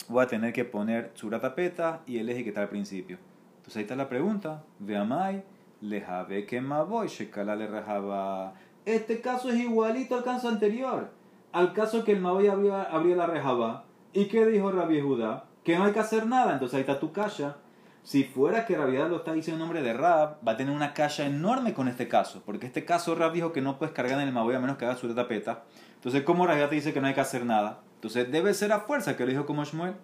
voy 0.07 0.23
a 0.23 0.27
tener 0.27 0.51
que 0.51 0.65
poner 0.65 1.11
surata 1.13 1.53
peta 1.53 2.01
y 2.07 2.17
el 2.17 2.27
eje 2.29 2.43
que 2.43 2.49
está 2.49 2.61
al 2.61 2.69
principio. 2.69 3.19
Entonces 3.57 3.77
ahí 3.77 3.83
está 3.83 3.95
la 3.95 4.09
pregunta. 4.09 4.63
Veamai, 4.79 5.43
lejabe 5.81 6.47
que 6.47 6.59
voy 6.59 7.07
shekala 7.07 7.55
le 7.55 7.67
rejaba. 7.67 8.55
Este 8.85 9.21
caso 9.21 9.49
es 9.49 9.59
igualito 9.59 10.15
al 10.15 10.23
caso 10.23 10.49
anterior. 10.49 11.11
Al 11.51 11.73
caso 11.73 12.03
que 12.03 12.13
el 12.13 12.19
Maui 12.19 12.47
abrió, 12.47 13.15
la 13.15 13.27
rejaba. 13.27 13.85
¿Y 14.13 14.25
qué 14.25 14.45
dijo 14.47 14.71
Rabbi 14.71 15.01
Judá? 15.01 15.45
Que 15.63 15.77
no 15.77 15.83
hay 15.83 15.93
que 15.93 15.99
hacer 15.99 16.25
nada. 16.25 16.53
Entonces 16.53 16.75
ahí 16.75 16.81
está 16.81 16.99
tu 16.99 17.11
casa. 17.11 17.57
Si 18.01 18.23
fuera 18.23 18.65
que 18.65 18.75
Rabiedad 18.75 19.09
lo 19.09 19.17
está 19.17 19.33
diciendo 19.33 19.63
en 19.63 19.67
nombre 19.67 19.83
de 19.83 19.93
Rab, 19.93 20.37
va 20.47 20.53
a 20.53 20.57
tener 20.57 20.73
una 20.73 20.93
calla 20.93 21.25
enorme 21.25 21.73
con 21.73 21.87
este 21.87 22.07
caso. 22.07 22.41
Porque 22.43 22.65
este 22.65 22.85
caso 22.85 23.13
Rab 23.13 23.33
dijo 23.33 23.51
que 23.51 23.61
no 23.61 23.77
puedes 23.77 23.93
cargar 23.93 24.19
en 24.19 24.27
el 24.27 24.33
Maboy 24.33 24.55
a 24.55 24.59
menos 24.59 24.77
que 24.77 24.85
hagas 24.85 24.99
su 24.99 25.13
tapeta. 25.13 25.63
Entonces, 25.99 26.23
¿cómo 26.23 26.47
Rabiedad 26.47 26.69
te 26.69 26.75
dice 26.75 26.93
que 26.93 27.01
no 27.01 27.07
hay 27.07 27.13
que 27.13 27.19
hacer 27.19 27.45
nada? 27.45 27.81
Entonces, 27.95 28.31
debe 28.31 28.53
ser 28.53 28.71
a 28.71 28.79
fuerza 28.79 29.17
que 29.17 29.25
lo 29.25 29.31
dijo 29.31 29.45
como 29.45 29.65
Shmuel. 29.65 29.95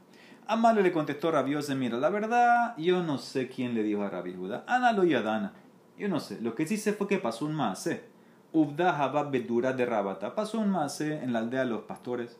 Amale 0.45 0.83
le 0.83 0.91
contestó 0.91 1.31
Rabiose, 1.31 1.73
mira, 1.73 1.97
la 1.97 2.09
verdad, 2.09 2.75
yo 2.77 3.01
no 3.01 3.17
sé 3.17 3.47
quién 3.47 3.73
le 3.73 3.81
dijo 3.81 4.03
a 4.03 4.09
Rabi 4.09 4.35
Judá. 4.35 4.65
Ana 4.67 4.91
lo 4.91 5.05
y 5.05 5.13
Adana. 5.13 5.53
Yo 5.97 6.09
no 6.09 6.19
sé. 6.19 6.41
Lo 6.41 6.53
que 6.53 6.67
sí 6.67 6.77
sé 6.77 6.93
fue 6.93 7.07
que 7.07 7.17
pasó 7.17 7.45
un 7.45 7.55
mase. 7.55 8.03
Ubda 8.51 9.01
Habab 9.01 9.31
Bedura 9.31 9.71
de 9.71 9.85
Rabata. 9.85 10.35
Pasó 10.35 10.59
un 10.59 10.69
mase 10.69 11.23
en 11.23 11.33
la 11.33 11.39
aldea 11.39 11.61
de 11.61 11.67
los 11.67 11.83
pastores. 11.83 12.37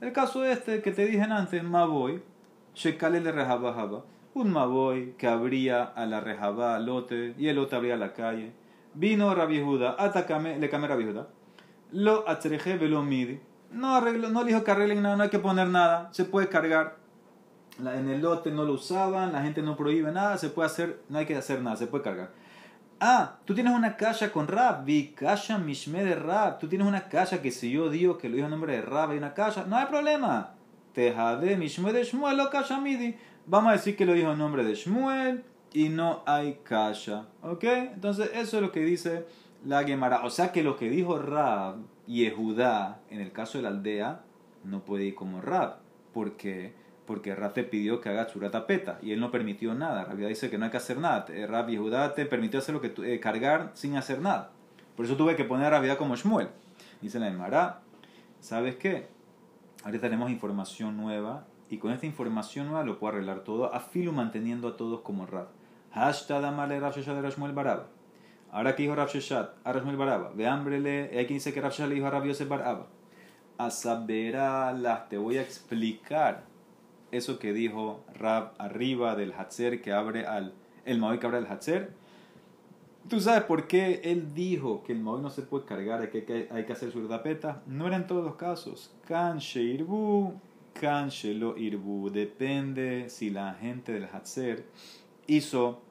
El 0.00 0.12
caso 0.12 0.44
este 0.44 0.80
que 0.82 0.90
te 0.90 1.06
dije 1.06 1.22
antes, 1.22 1.62
Maboy, 1.62 2.22
Shekale 2.74 3.20
le 3.20 3.30
Haba 3.30 4.04
un 4.34 4.50
Maboy 4.50 5.14
que 5.16 5.28
abría 5.28 5.84
a 5.84 6.06
la 6.06 6.20
rejabá 6.20 6.78
lote 6.80 7.34
y 7.38 7.46
el 7.46 7.56
lote 7.56 7.76
abría 7.76 7.96
la 7.96 8.12
calle. 8.12 8.52
Vino 8.94 9.32
Rabbi 9.34 9.62
Judá, 9.62 9.94
atacame, 9.98 10.58
le 10.58 10.68
camé 10.68 10.88
Rabbi 10.88 11.04
Judá. 11.04 11.28
Lo 11.94 12.28
atreje 12.28 12.76
velo 12.76 13.04
midi. 13.04 13.40
no, 13.70 13.94
arreglo, 13.94 14.28
no 14.28 14.42
dijo 14.42 14.64
que 14.64 14.74
nada, 14.96 15.16
no 15.16 15.22
hay 15.22 15.30
que 15.30 15.38
poner 15.38 15.68
nada, 15.68 16.08
se 16.12 16.24
puede 16.24 16.48
cargar. 16.48 16.96
en 17.78 18.08
el 18.08 18.20
lote 18.20 18.50
no 18.50 18.64
lo 18.64 18.72
usaban, 18.72 19.32
la 19.32 19.42
gente 19.42 19.62
no 19.62 19.76
prohíbe 19.76 20.10
nada, 20.10 20.36
se 20.36 20.48
puede 20.48 20.66
hacer, 20.66 21.02
no 21.08 21.18
hay 21.18 21.26
que 21.26 21.36
hacer 21.36 21.62
nada, 21.62 21.76
se 21.76 21.86
puede 21.86 22.02
cargar. 22.02 22.32
Ah, 22.98 23.36
tú 23.44 23.54
tienes 23.54 23.72
una 23.72 23.96
caja 23.96 24.32
con 24.32 24.48
Rab, 24.48 24.84
vi 24.84 25.12
caja 25.12 25.56
mishme 25.58 26.02
de 26.02 26.16
Rab. 26.16 26.58
Tú 26.58 26.66
tienes 26.66 26.88
una 26.88 27.08
caja 27.08 27.40
que 27.40 27.52
si 27.52 27.70
yo 27.70 27.88
digo 27.90 28.18
que 28.18 28.28
lo 28.28 28.34
dijo 28.34 28.46
en 28.46 28.50
nombre 28.50 28.72
de 28.72 28.82
Rab 28.82 29.12
hay 29.12 29.18
una 29.18 29.32
caja, 29.32 29.64
no 29.64 29.76
hay 29.76 29.86
problema. 29.86 30.54
Tejade 30.94 31.56
mishme 31.56 31.92
de 31.92 32.02
Shmuel 32.02 32.40
o 32.40 32.50
caja 32.50 32.80
midi. 32.80 33.16
Vamos 33.46 33.70
a 33.70 33.76
decir 33.76 33.96
que 33.96 34.04
lo 34.04 34.14
dijo 34.14 34.32
en 34.32 34.38
nombre 34.38 34.64
de 34.64 34.74
Shmuel 34.74 35.44
y 35.72 35.90
no 35.90 36.24
hay 36.26 36.58
caja. 36.64 37.26
¿Ok? 37.42 37.62
Entonces 37.62 38.30
eso 38.34 38.56
es 38.56 38.62
lo 38.62 38.72
que 38.72 38.80
dice 38.80 39.26
la 39.64 39.84
Gemara. 39.84 40.24
O 40.24 40.30
sea 40.30 40.52
que 40.52 40.62
lo 40.62 40.76
que 40.76 40.90
dijo 40.90 41.18
Rab 41.18 41.76
y 42.06 42.28
Judá 42.30 43.00
en 43.10 43.20
el 43.20 43.32
caso 43.32 43.58
de 43.58 43.62
la 43.62 43.70
aldea 43.70 44.20
no 44.62 44.80
puede 44.80 45.04
ir 45.04 45.14
como 45.14 45.40
Rab. 45.40 45.78
¿Por 46.12 46.36
qué? 46.36 46.74
Porque 47.06 47.34
Rab 47.34 47.52
te 47.52 47.64
pidió 47.64 48.00
que 48.00 48.08
haga 48.08 48.26
churatapeta 48.26 48.98
y 49.02 49.12
él 49.12 49.20
no 49.20 49.30
permitió 49.30 49.74
nada. 49.74 50.04
Rab 50.04 50.16
dice 50.16 50.50
que 50.50 50.58
no 50.58 50.66
hay 50.66 50.70
que 50.70 50.76
hacer 50.76 50.98
nada. 50.98 51.26
Rab 51.46 51.68
y 51.70 51.76
Judá 51.76 52.14
te 52.14 52.26
permitió 52.26 52.58
hacer 52.58 52.74
lo 52.74 52.80
que 52.80 52.94
eh, 53.04 53.20
cargar 53.20 53.70
sin 53.74 53.96
hacer 53.96 54.20
nada. 54.20 54.50
Por 54.96 55.06
eso 55.06 55.16
tuve 55.16 55.36
que 55.36 55.44
poner 55.44 55.66
a 55.66 55.70
Rabidá 55.70 55.96
como 55.96 56.14
Shmuel. 56.14 56.48
Dice 57.00 57.18
la 57.18 57.26
Gemara, 57.26 57.80
¿sabes 58.40 58.76
qué? 58.76 59.08
Ahorita 59.82 60.02
tenemos 60.02 60.30
información 60.30 60.96
nueva 60.96 61.46
y 61.68 61.78
con 61.78 61.92
esta 61.92 62.06
información 62.06 62.68
nueva 62.68 62.84
lo 62.84 62.98
puedo 62.98 63.12
arreglar 63.12 63.40
todo, 63.40 63.74
a 63.74 63.80
filo 63.80 64.12
manteniendo 64.12 64.68
a 64.68 64.76
todos 64.76 65.00
como 65.00 65.26
Rab. 65.26 65.48
Hashtag 65.92 66.44
amale 66.44 66.80
de 66.80 67.30
Shmuel 67.30 67.52
Baraba. 67.52 67.88
Ahora 68.54 68.76
que 68.76 68.84
dijo 68.84 68.94
Rav 68.94 69.08
Sheshat 69.08 69.50
a 69.64 69.72
Rashmuel 69.72 69.96
Baraba, 69.96 70.30
ve 70.32 70.46
hambrele, 70.46 71.10
hay 71.12 71.26
quien 71.26 71.38
dice 71.38 71.52
que 71.52 71.60
Rav 71.60 71.72
Sheshat 71.72 71.88
le 71.88 71.96
dijo 71.96 72.06
a 72.06 72.10
Rav 72.10 72.24
Yosef 72.24 72.48
Baraba. 72.48 72.86
A 73.58 73.68
saberlas, 73.68 75.08
te 75.08 75.18
voy 75.18 75.38
a 75.38 75.42
explicar 75.42 76.44
eso 77.10 77.40
que 77.40 77.52
dijo 77.52 78.04
Rab 78.14 78.52
arriba 78.58 79.16
del 79.16 79.32
Hatzer 79.32 79.82
que 79.82 79.90
abre 79.90 80.24
al, 80.26 80.52
el 80.84 81.00
Maui 81.00 81.18
que 81.18 81.26
abre 81.26 81.38
el 81.38 81.48
Hatzer. 81.48 81.94
¿Tú 83.08 83.18
sabes 83.18 83.42
por 83.42 83.66
qué 83.66 84.00
él 84.04 84.34
dijo 84.34 84.84
que 84.84 84.92
el 84.92 85.00
Maui 85.00 85.20
no 85.20 85.30
se 85.30 85.42
puede 85.42 85.64
cargar, 85.64 86.08
que 86.10 86.46
hay 86.48 86.64
que, 86.64 86.72
hacer 86.72 86.92
su 86.92 87.08
tapeta? 87.08 87.60
No 87.66 87.88
era 87.88 87.96
en 87.96 88.06
todos 88.06 88.24
los 88.24 88.36
casos. 88.36 88.94
Kanche 89.08 89.62
irbu, 89.62 90.32
kanche 90.80 91.34
lo 91.34 91.56
irbu. 91.56 92.08
Depende 92.08 93.10
si 93.10 93.30
la 93.30 93.54
gente 93.54 93.92
del 93.92 94.04
Hatzer 94.04 94.64
hizo 95.26 95.82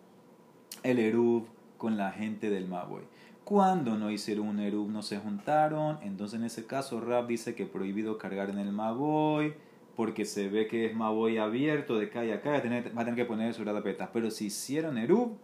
el 0.82 0.99
Erub 0.99 1.53
con 1.84 1.98
la 1.98 2.14
gente 2.14 2.50
del 2.50 2.66
Maboy. 2.66 3.02
Cuando 3.44 3.98
no 3.98 4.10
hicieron 4.10 4.48
un 4.48 4.62
Erub, 4.62 4.90
no 4.90 5.02
se 5.02 5.18
juntaron. 5.18 6.00
Entonces, 6.02 6.40
en 6.40 6.46
ese 6.46 6.66
caso, 6.66 7.02
Rab 7.02 7.28
dice 7.28 7.56
que 7.56 7.66
prohibido 7.66 8.18
cargar 8.18 8.50
en 8.50 8.58
el 8.58 8.72
Maboy 8.72 9.54
porque 9.98 10.24
se 10.24 10.48
ve 10.48 10.68
que 10.68 10.86
es 10.86 10.96
Maboy 10.96 11.40
abierto 11.40 12.00
de 12.00 12.10
calle 12.10 12.32
a 12.32 12.42
calle, 12.42 12.90
va 12.96 13.02
a 13.02 13.04
tener 13.04 13.16
que 13.16 13.26
poner 13.26 13.54
su 13.54 13.66
tapeta. 13.66 14.12
Pero 14.14 14.32
si 14.32 14.46
hicieron 14.46 14.98
Erub, 14.98 15.38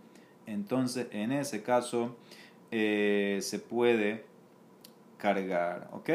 entonces 0.46 1.08
en 1.12 1.34
ese 1.34 1.62
caso 1.62 2.16
eh, 2.72 3.40
se 3.42 3.60
puede 3.60 4.24
cargar. 5.18 5.90
¿Ok? 5.92 6.10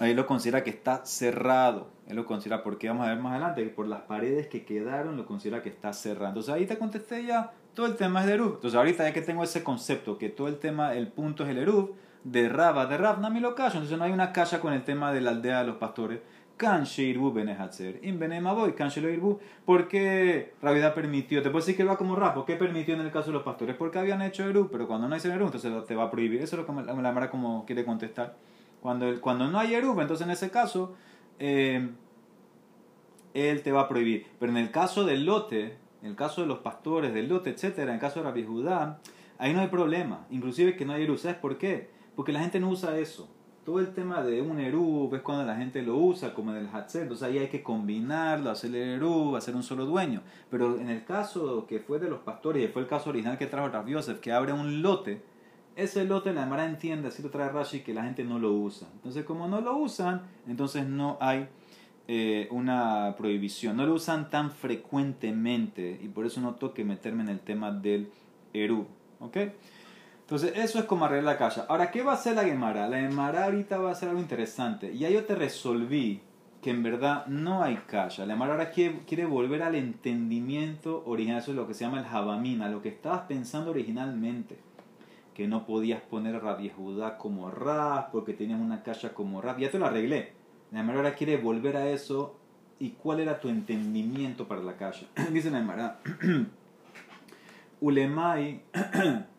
Ahí 0.00 0.14
lo 0.14 0.26
considera 0.26 0.64
que 0.64 0.70
está 0.70 1.04
cerrado. 1.04 1.88
Él 2.08 2.16
lo 2.16 2.24
considera, 2.24 2.62
porque 2.62 2.88
vamos 2.88 3.06
a 3.06 3.10
ver 3.10 3.18
más 3.18 3.32
adelante, 3.32 3.62
por 3.66 3.86
las 3.86 4.00
paredes 4.00 4.46
que 4.46 4.64
quedaron, 4.64 5.18
lo 5.18 5.26
considera 5.26 5.62
que 5.62 5.68
está 5.68 5.92
cerrado. 5.92 6.28
Entonces 6.28 6.54
ahí 6.54 6.64
te 6.64 6.78
contesté 6.78 7.26
ya 7.26 7.52
todo 7.74 7.86
el 7.86 7.96
tema 7.96 8.20
es 8.20 8.26
de 8.26 8.34
Eruv. 8.34 8.54
Entonces 8.54 8.76
ahorita 8.76 9.04
ya 9.04 9.12
que 9.12 9.22
tengo 9.22 9.42
ese 9.42 9.62
concepto, 9.62 10.16
que 10.18 10.28
todo 10.28 10.48
el 10.48 10.58
tema, 10.58 10.94
el 10.94 11.08
punto 11.08 11.44
es 11.44 11.50
el 11.50 11.58
Eruv, 11.58 11.94
de 12.24 12.48
Raba, 12.48 12.86
de 12.86 12.96
Rab, 12.96 13.20
Nami 13.20 13.40
lo 13.40 13.54
callo. 13.54 13.74
Entonces 13.74 13.98
no 13.98 14.04
hay 14.04 14.12
una 14.12 14.32
caja 14.32 14.60
con 14.60 14.72
el 14.72 14.84
tema 14.84 15.12
de 15.12 15.20
la 15.20 15.30
aldea 15.30 15.60
de 15.60 15.66
los 15.66 15.76
pastores. 15.76 16.20
Kanche 16.56 17.02
Irbu 17.02 17.32
Benehatzer. 17.32 17.98
In 18.02 18.18
Benemaboy, 18.18 18.74
Kanche 18.74 19.00
lo 19.00 19.10
Irbu. 19.10 19.38
¿Por 19.64 19.88
qué 19.88 20.54
Rabida 20.62 20.94
permitió? 20.94 21.42
Te 21.42 21.50
puedo 21.50 21.64
decir 21.64 21.76
que 21.76 21.84
va 21.84 21.96
como 21.96 22.14
Rab. 22.16 22.34
¿Por 22.34 22.44
qué 22.44 22.56
permitió 22.56 22.94
en 22.94 23.00
el 23.00 23.10
caso 23.10 23.26
de 23.26 23.34
los 23.34 23.42
pastores? 23.42 23.76
Porque 23.76 23.98
habían 23.98 24.22
hecho 24.22 24.48
Eruv, 24.48 24.70
pero 24.70 24.86
cuando 24.86 25.08
no 25.08 25.14
hay 25.14 25.20
Eruv, 25.24 25.46
entonces 25.46 25.72
te 25.86 25.96
va 25.96 26.04
a 26.04 26.10
prohibir. 26.10 26.40
Eso 26.40 26.56
es 26.56 26.66
lo 26.66 26.66
que 26.66 26.92
la 27.02 27.12
Mara 27.12 27.28
como 27.30 27.66
quiere 27.66 27.84
contestar. 27.84 28.36
Cuando, 28.80 29.20
cuando 29.20 29.48
no 29.48 29.58
hay 29.58 29.74
Eruv, 29.74 30.00
entonces 30.00 30.26
en 30.26 30.30
ese 30.30 30.50
caso, 30.50 30.94
eh, 31.38 31.88
él 33.34 33.62
te 33.62 33.72
va 33.72 33.82
a 33.82 33.88
prohibir. 33.88 34.26
Pero 34.38 34.52
en 34.52 34.58
el 34.58 34.70
caso 34.70 35.04
del 35.04 35.26
lote, 35.26 35.76
en 36.04 36.10
el 36.10 36.16
caso 36.16 36.42
de 36.42 36.46
los 36.46 36.58
pastores, 36.58 37.14
del 37.14 37.30
lote, 37.30 37.48
etcétera, 37.48 37.88
en 37.88 37.94
el 37.94 38.00
caso 38.00 38.20
de 38.20 38.26
Rabbi 38.26 38.44
Judá, 38.44 39.00
ahí 39.38 39.54
no 39.54 39.60
hay 39.60 39.68
problema. 39.68 40.26
Inclusive 40.28 40.76
que 40.76 40.84
no 40.84 40.92
hay 40.92 41.04
Eru. 41.04 41.16
¿Sabes 41.16 41.38
por 41.38 41.56
qué? 41.56 41.88
Porque 42.14 42.30
la 42.30 42.40
gente 42.40 42.60
no 42.60 42.68
usa 42.68 42.98
eso. 42.98 43.26
Todo 43.64 43.80
el 43.80 43.94
tema 43.94 44.22
de 44.22 44.42
un 44.42 44.60
Eru 44.60 45.10
es 45.14 45.22
cuando 45.22 45.44
la 45.44 45.56
gente 45.56 45.80
lo 45.80 45.96
usa, 45.96 46.34
como 46.34 46.50
en 46.50 46.58
el 46.58 46.68
Hatzer. 46.68 47.04
Entonces 47.04 47.26
ahí 47.26 47.38
hay 47.38 47.48
que 47.48 47.62
combinarlo, 47.62 48.50
hacer 48.50 48.74
el 48.74 48.96
Eru, 48.96 49.34
hacer 49.34 49.56
un 49.56 49.62
solo 49.62 49.86
dueño. 49.86 50.20
Pero 50.50 50.78
en 50.78 50.90
el 50.90 51.06
caso 51.06 51.66
que 51.66 51.80
fue 51.80 51.98
de 51.98 52.10
los 52.10 52.20
pastores, 52.20 52.62
y 52.62 52.70
fue 52.70 52.82
el 52.82 52.88
caso 52.88 53.08
original 53.08 53.38
que 53.38 53.46
trajo 53.46 53.68
Rabbi 53.68 53.92
Yosef, 53.92 54.20
que 54.20 54.30
abre 54.30 54.52
un 54.52 54.82
lote, 54.82 55.22
ese 55.74 56.04
lote 56.04 56.34
la 56.34 56.44
Mara 56.44 56.66
entiende, 56.66 57.08
así 57.08 57.22
lo 57.22 57.30
trae 57.30 57.48
Rashi, 57.48 57.80
que 57.80 57.94
la 57.94 58.04
gente 58.04 58.24
no 58.24 58.38
lo 58.38 58.52
usa. 58.52 58.88
Entonces 58.92 59.24
como 59.24 59.48
no 59.48 59.62
lo 59.62 59.74
usan, 59.78 60.20
entonces 60.46 60.86
no 60.86 61.16
hay 61.22 61.48
eh, 62.06 62.48
una 62.50 63.14
prohibición. 63.16 63.76
No 63.76 63.86
lo 63.86 63.94
usan 63.94 64.28
tan 64.30 64.50
frecuentemente 64.50 65.98
y 66.02 66.08
por 66.08 66.26
eso 66.26 66.40
no 66.40 66.54
toque 66.56 66.84
meterme 66.84 67.22
en 67.22 67.30
el 67.30 67.40
tema 67.40 67.70
del 67.70 68.10
Eru. 68.52 68.86
¿Ok? 69.20 69.38
Entonces, 70.20 70.52
eso 70.56 70.78
es 70.78 70.86
como 70.86 71.04
arreglar 71.04 71.34
la 71.34 71.38
calle. 71.38 71.62
Ahora, 71.68 71.90
¿qué 71.90 72.02
va 72.02 72.12
a 72.12 72.14
hacer 72.14 72.34
la 72.34 72.44
Gemara? 72.44 72.88
La 72.88 72.98
Gemara 72.98 73.44
ahorita 73.44 73.78
va 73.78 73.90
a 73.90 73.92
hacer 73.92 74.08
algo 74.08 74.20
interesante. 74.20 74.92
Y 74.92 75.04
ahí 75.04 75.12
yo 75.12 75.24
te 75.24 75.34
resolví 75.34 76.22
que 76.62 76.70
en 76.70 76.82
verdad 76.82 77.26
no 77.26 77.62
hay 77.62 77.76
calle. 77.86 78.26
La 78.26 78.32
Gemara 78.32 78.52
ahora 78.52 78.70
quiere, 78.70 79.26
volver 79.26 79.62
al 79.62 79.74
entendimiento 79.74 81.02
original. 81.06 81.40
Eso 81.40 81.50
es 81.50 81.56
lo 81.56 81.66
que 81.66 81.74
se 81.74 81.84
llama 81.84 82.00
el 82.00 82.06
Jabamina, 82.06 82.70
lo 82.70 82.80
que 82.80 82.88
estabas 82.88 83.22
pensando 83.22 83.70
originalmente. 83.70 84.58
Que 85.34 85.46
no 85.46 85.66
podías 85.66 86.00
poner 86.00 86.36
a 86.36 86.40
Rabbi 86.40 86.70
Judá 86.70 87.18
como 87.18 87.50
Rab, 87.50 88.10
porque 88.10 88.32
tenías 88.32 88.60
una 88.60 88.82
calle 88.82 89.10
como 89.12 89.42
Rab. 89.42 89.58
Ya 89.58 89.70
te 89.70 89.78
lo 89.78 89.86
arreglé. 89.86 90.43
La 90.72 90.80
ahora 90.80 91.14
quiere 91.14 91.36
volver 91.36 91.76
a 91.76 91.90
eso. 91.90 92.36
¿Y 92.80 92.90
cuál 92.90 93.20
era 93.20 93.40
tu 93.40 93.48
entendimiento 93.48 94.48
para 94.48 94.62
la 94.62 94.76
calle? 94.76 95.06
Dice 95.32 95.50
la 95.50 95.60
Emara. 95.60 96.00
Ulemai. 97.80 98.62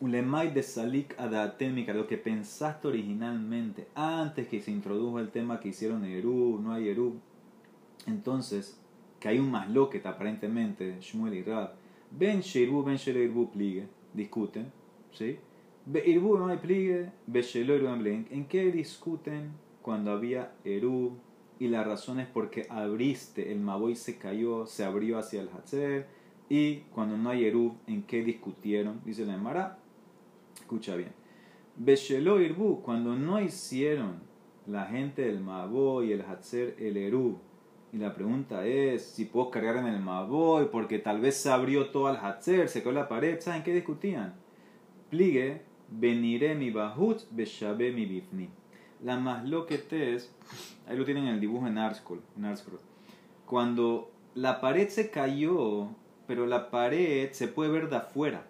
Ulemai 0.00 0.52
de 0.52 0.62
Salik 0.62 1.14
Adatémica, 1.20 1.92
lo 1.92 2.06
que 2.06 2.16
pensaste 2.16 2.88
originalmente, 2.88 3.86
antes 3.94 4.48
que 4.48 4.62
se 4.62 4.70
introdujo 4.70 5.20
el 5.20 5.28
tema 5.28 5.60
que 5.60 5.68
hicieron 5.68 6.06
Eru, 6.06 6.58
no 6.58 6.72
hay 6.72 6.88
Eru. 6.88 7.20
Entonces, 8.06 8.80
que 9.20 9.28
hay 9.28 9.38
un 9.38 9.50
masloquet 9.50 10.06
aparentemente, 10.06 10.96
Shmuel 11.00 11.34
y 11.34 11.42
Rab. 11.42 11.74
Ben 12.10 12.40
Shirbu, 12.40 12.82
Ben 12.82 12.96
Shirbu, 12.96 13.50
pligue, 13.50 13.88
discuten, 14.14 14.72
¿sí? 15.12 15.38
¿En 18.30 18.46
qué 18.46 18.70
discuten 18.70 19.50
cuando 19.82 20.12
había 20.12 20.52
Eru? 20.64 21.18
Y 21.58 21.66
la 21.66 21.82
razón 21.82 22.20
es 22.20 22.28
porque 22.28 22.66
abriste, 22.70 23.50
el 23.50 23.60
Maboy 23.60 23.96
se 23.96 24.16
cayó, 24.16 24.66
se 24.66 24.84
abrió 24.84 25.18
hacia 25.18 25.40
el 25.40 25.48
Hatzer. 25.48 26.06
Y 26.48 26.82
cuando 26.94 27.16
no 27.16 27.30
hay 27.30 27.44
Eru, 27.44 27.76
¿en 27.86 28.04
qué 28.04 28.22
discutieron? 28.22 29.00
Dice 29.04 29.26
la 29.26 29.34
Emara. 29.34 29.78
Escucha 30.54 30.94
bien. 30.94 31.12
Beshelo 31.76 32.40
Irbu, 32.40 32.82
cuando 32.82 33.16
no 33.16 33.40
hicieron 33.40 34.20
la 34.66 34.86
gente 34.86 35.22
del 35.22 35.40
Maboy 35.40 36.12
el 36.12 36.22
Hatzer 36.22 36.76
el 36.78 36.96
Eru. 36.96 37.38
Y 37.92 37.96
la 37.96 38.14
pregunta 38.14 38.64
es 38.64 39.02
si 39.02 39.24
puedo 39.24 39.50
cargar 39.50 39.76
en 39.76 39.86
el 39.86 40.00
Maboy 40.00 40.68
porque 40.70 41.00
tal 41.00 41.20
vez 41.20 41.36
se 41.36 41.50
abrió 41.50 41.90
todo 41.90 42.10
el 42.10 42.16
Hatzer, 42.16 42.68
se 42.68 42.82
quedó 42.82 42.92
la 42.92 43.08
pared. 43.08 43.40
¿Saben 43.40 43.64
qué 43.64 43.74
discutían? 43.74 44.34
Pligue 45.10 45.69
Benire 45.90 46.54
mi 46.54 46.70
bahut, 46.70 47.22
beshabe 47.30 47.92
mi 47.92 48.06
bifni. 48.06 48.48
La 49.02 49.18
más 49.18 49.48
lo 49.48 49.66
que 49.66 49.78
te 49.78 50.14
es, 50.14 50.34
ahí 50.86 50.96
lo 50.96 51.04
tienen 51.04 51.26
en 51.26 51.34
el 51.34 51.40
dibujo 51.40 51.66
en 51.66 51.78
Arscroll, 51.78 52.22
en 52.36 52.54
Cuando 53.46 54.10
la 54.34 54.60
pared 54.60 54.88
se 54.88 55.10
cayó, 55.10 55.88
pero 56.26 56.46
la 56.46 56.70
pared 56.70 57.32
se 57.32 57.48
puede 57.48 57.70
ver 57.70 57.88
de 57.88 57.96
afuera. 57.96 58.46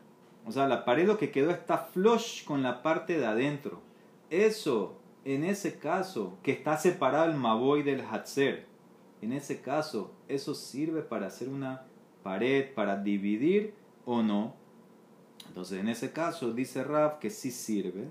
O 0.46 0.52
sea, 0.52 0.66
la 0.66 0.84
pared 0.84 1.06
lo 1.06 1.18
que 1.18 1.30
quedó 1.30 1.50
está 1.50 1.78
flush 1.78 2.44
con 2.44 2.62
la 2.62 2.82
parte 2.82 3.18
de 3.18 3.26
adentro. 3.26 3.80
Eso, 4.30 4.98
en 5.24 5.44
ese 5.44 5.78
caso, 5.78 6.38
que 6.42 6.52
está 6.52 6.76
separado 6.76 7.30
el 7.30 7.36
maboy 7.36 7.82
del 7.82 8.00
hatzer, 8.00 8.66
en 9.22 9.32
ese 9.32 9.60
caso, 9.60 10.12
eso 10.28 10.54
sirve 10.54 11.02
para 11.02 11.26
hacer 11.26 11.48
una 11.48 11.82
pared, 12.22 12.72
para 12.74 12.96
dividir 12.96 13.74
o 14.06 14.22
no. 14.22 14.54
Entonces, 15.50 15.80
en 15.80 15.88
ese 15.88 16.12
caso, 16.12 16.52
dice 16.52 16.84
Raf 16.84 17.18
que 17.18 17.28
sí 17.28 17.50
sirve, 17.50 18.04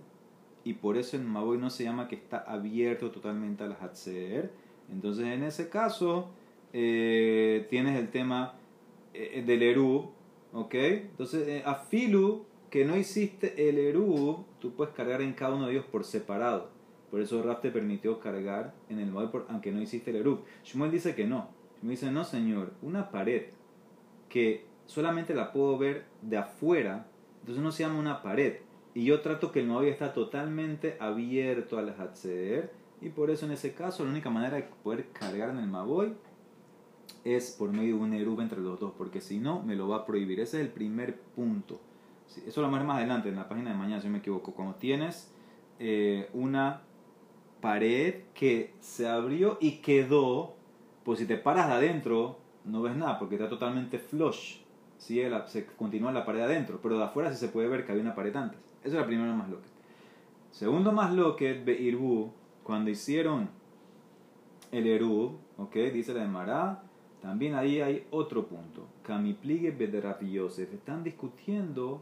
y 0.66 0.74
por 0.74 0.98
eso 0.98 1.16
en 1.16 1.26
Maboy 1.26 1.58
no 1.58 1.70
se 1.70 1.86
llama 1.86 2.10
que 2.10 2.16
está 2.16 2.40
abierto 2.40 3.12
totalmente 3.12 3.64
al 3.64 3.78
Hatzer. 3.80 4.52
Entonces, 4.92 5.26
en 5.28 5.44
ese 5.44 5.70
caso, 5.70 6.32
eh, 6.74 7.66
tienes 7.70 7.98
el 7.98 8.10
tema 8.10 8.56
eh, 9.14 9.42
del 9.48 9.64
Eru, 9.64 10.12
¿ok? 10.52 10.76
Entonces, 10.76 11.48
eh, 11.48 11.64
Afilu, 11.66 12.44
que 12.70 12.84
no 12.84 12.98
hiciste 12.98 13.70
el 13.70 13.78
Erub, 13.78 14.44
tú 14.60 14.74
puedes 14.74 14.94
cargar 14.94 15.22
en 15.22 15.32
cada 15.32 15.56
uno 15.56 15.68
de 15.68 15.72
ellos 15.76 15.86
por 15.86 16.04
separado. 16.04 16.72
Por 17.10 17.22
eso 17.22 17.42
Raf 17.42 17.62
te 17.62 17.72
permitió 17.72 18.20
cargar 18.20 18.74
en 18.90 19.00
el 19.00 19.10
Moed, 19.10 19.30
aunque 19.48 19.72
no 19.72 19.82
hiciste 19.82 20.12
el 20.12 20.18
Erub. 20.18 20.42
Shmuel 20.66 20.92
dice 20.92 21.16
que 21.16 21.26
no. 21.26 21.48
Shmuel 21.80 21.96
dice, 21.96 22.12
no 22.12 22.26
señor, 22.26 22.74
una 22.82 23.12
pared 23.12 23.44
que 24.28 24.66
solamente 24.88 25.34
la 25.34 25.54
puedo 25.54 25.78
ver 25.78 26.04
de 26.22 26.36
afuera, 26.36 27.08
entonces 27.50 27.64
no 27.64 27.72
se 27.72 27.82
llama 27.82 28.00
una 28.00 28.22
pared. 28.22 28.58
Y 28.94 29.06
yo 29.06 29.22
trato 29.22 29.52
que 29.52 29.62
el 29.62 29.66
Moed 29.66 29.88
está 29.88 30.14
totalmente 30.14 30.98
abierto 31.00 31.80
al 31.80 31.90
Hatzer, 31.90 32.72
y 33.02 33.10
por 33.10 33.32
eso 33.32 33.48
en 33.48 33.54
ese 33.54 33.74
caso 33.74 34.04
la 34.04 34.12
única 34.12 34.30
manera 34.30 34.58
de 34.58 34.64
poder 34.84 35.10
cargar 35.10 35.50
en 35.50 35.58
el 35.58 35.68
Maboy 35.68 36.14
es 37.24 37.56
por 37.58 37.72
medio 37.72 37.96
de 37.96 38.02
un 38.02 38.14
Erub 38.14 38.40
entre 38.42 38.60
los 38.60 38.80
dos, 38.80 38.94
porque 38.96 39.20
si 39.20 39.40
no 39.40 39.64
me 39.64 39.76
lo 39.76 39.88
va 39.88 39.98
a 39.98 40.06
prohibir. 40.06 40.40
Ese 40.40 40.60
es 40.60 40.68
el 40.68 40.72
primer 40.72 41.20
punto. 41.20 41.80
Eso 42.46 42.62
lo 42.62 42.68
vamos 42.68 42.78
a 42.78 42.80
ver 42.82 42.88
más 42.88 42.98
adelante 42.98 43.30
en 43.30 43.36
la 43.36 43.50
página 43.50 43.72
de 43.72 43.78
mañana, 43.78 44.00
si 44.00 44.08
no 44.08 44.14
me 44.14 44.20
equivoco. 44.20 44.54
Cuando 44.54 44.76
tienes 44.76 45.32
eh, 45.80 46.30
una 46.34 46.84
pared 47.62 48.26
que 48.36 48.76
se 48.80 49.08
abrió 49.08 49.58
y 49.60 49.78
quedó, 49.78 50.54
pues 51.04 51.18
si 51.18 51.26
te 51.26 51.38
paras 51.38 51.68
de 51.68 51.74
adentro 51.74 52.38
no 52.64 52.84
ves 52.84 52.96
nada 52.96 53.18
porque 53.18 53.36
está 53.36 53.50
totalmente 53.50 53.98
flush. 53.98 54.59
¿Sí? 55.00 55.22
se 55.48 55.66
continúa 55.66 56.12
la 56.12 56.26
pared 56.26 56.42
adentro, 56.42 56.80
pero 56.82 56.98
de 56.98 57.04
afuera 57.04 57.32
sí 57.32 57.38
se 57.38 57.48
puede 57.48 57.68
ver 57.68 57.86
que 57.86 57.92
había 57.92 58.04
una 58.04 58.14
pared 58.14 58.36
antes. 58.36 58.60
Eso 58.84 58.96
es 58.96 59.02
la 59.02 59.08
primera 59.08 59.34
más 59.34 59.50
loca. 59.50 59.68
Segundo 60.52 60.92
más 60.92 61.14
loque, 61.14 61.54
Beirbu, 61.54 62.32
cuando 62.64 62.92
hicieron 62.92 63.50
el 64.72 64.86
Eru, 64.86 65.40
¿ok? 65.58 65.76
Dice 65.92 66.14
la 66.14 66.22
de 66.22 66.28
Mará, 66.28 66.84
también 67.22 67.56
ahí 67.56 67.82
hay 67.82 68.08
otro 68.12 68.48
punto. 68.48 68.88
Kamipligue 69.04 69.76
Yosef. 70.32 70.74
Están 70.74 71.04
discutiendo 71.04 72.02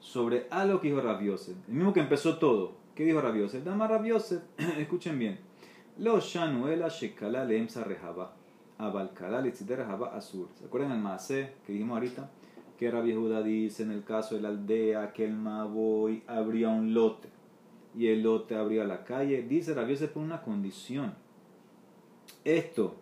sobre 0.00 0.46
algo 0.50 0.80
que 0.80 0.88
dijo 0.88 1.00
Rabiose. 1.00 1.52
El 1.68 1.74
mismo 1.74 1.92
que 1.92 2.00
empezó 2.00 2.38
todo. 2.38 2.72
¿Qué 2.94 3.04
dijo 3.04 3.20
Rabiose? 3.20 3.62
Dama 3.62 3.86
Rabiose. 3.86 4.42
Escuchen 4.78 5.18
bien. 5.18 5.38
Lo 5.98 6.20
shanuela 6.20 6.88
shekala 6.88 7.44
leemsa 7.44 7.84
rehaba. 7.84 8.34
Abalkala 8.76 9.42
azur. 10.14 10.48
¿Se 10.54 10.66
acuerdan 10.66 10.92
el 10.92 10.98
maase 10.98 11.54
que 11.66 11.72
dijimos 11.72 11.96
ahorita? 11.96 12.30
Que 12.78 12.90
Rabbi 12.90 13.14
Judá 13.14 13.42
dice 13.42 13.82
en 13.82 13.90
el 13.90 14.04
caso 14.04 14.36
de 14.36 14.42
la 14.42 14.48
aldea 14.48 15.12
que 15.12 15.24
el 15.24 15.32
Maboy 15.32 16.22
abría 16.26 16.68
un 16.68 16.94
lote. 16.94 17.28
Y 17.96 18.06
el 18.06 18.22
lote 18.22 18.54
abría 18.54 18.84
la 18.84 19.04
calle. 19.04 19.42
Dice 19.42 19.74
Rabiose 19.74 20.08
por 20.08 20.22
una 20.22 20.42
condición. 20.42 21.14
Esto 22.44 22.94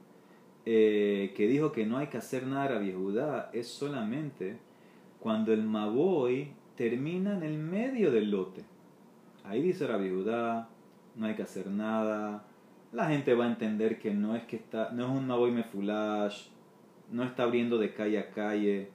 eh, 0.64 1.33
que 1.37 1.47
dijo 1.47 1.72
que 1.72 1.87
no 1.87 1.99
hay 1.99 2.09
que 2.09 2.18
hacer 2.18 2.47
nada 2.47 2.68
Rabbi 2.68 2.93
Judá 2.93 3.51
es 3.53 3.68
solamente 3.68 4.59
cuando 5.20 5.53
el 5.53 5.62
Maboy 5.62 6.49
termina 6.77 7.37
en 7.37 7.43
el 7.43 7.59
medio 7.59 8.11
del 8.11 8.31
lote. 8.31 8.64
Ahí 9.45 9.62
dice 9.62 9.87
la 9.87 9.97
viuda, 9.97 10.68
no 11.14 11.27
hay 11.27 11.35
que 11.35 11.43
hacer 11.43 11.68
nada. 11.68 12.45
La 12.93 13.09
gente 13.09 13.35
va 13.35 13.45
a 13.45 13.49
entender 13.49 13.99
que 13.99 14.12
no 14.12 14.35
es 14.37 14.45
que 14.45 14.57
está, 14.57 14.91
no 14.91 15.05
es 15.05 15.11
un 15.11 15.27
Maboy 15.27 15.53
Mefulash, 15.53 16.49
no 17.11 17.24
está 17.24 17.45
abriendo 17.45 17.79
de 17.79 17.95
calle 17.95 18.18
a 18.18 18.31
calle, 18.31 18.91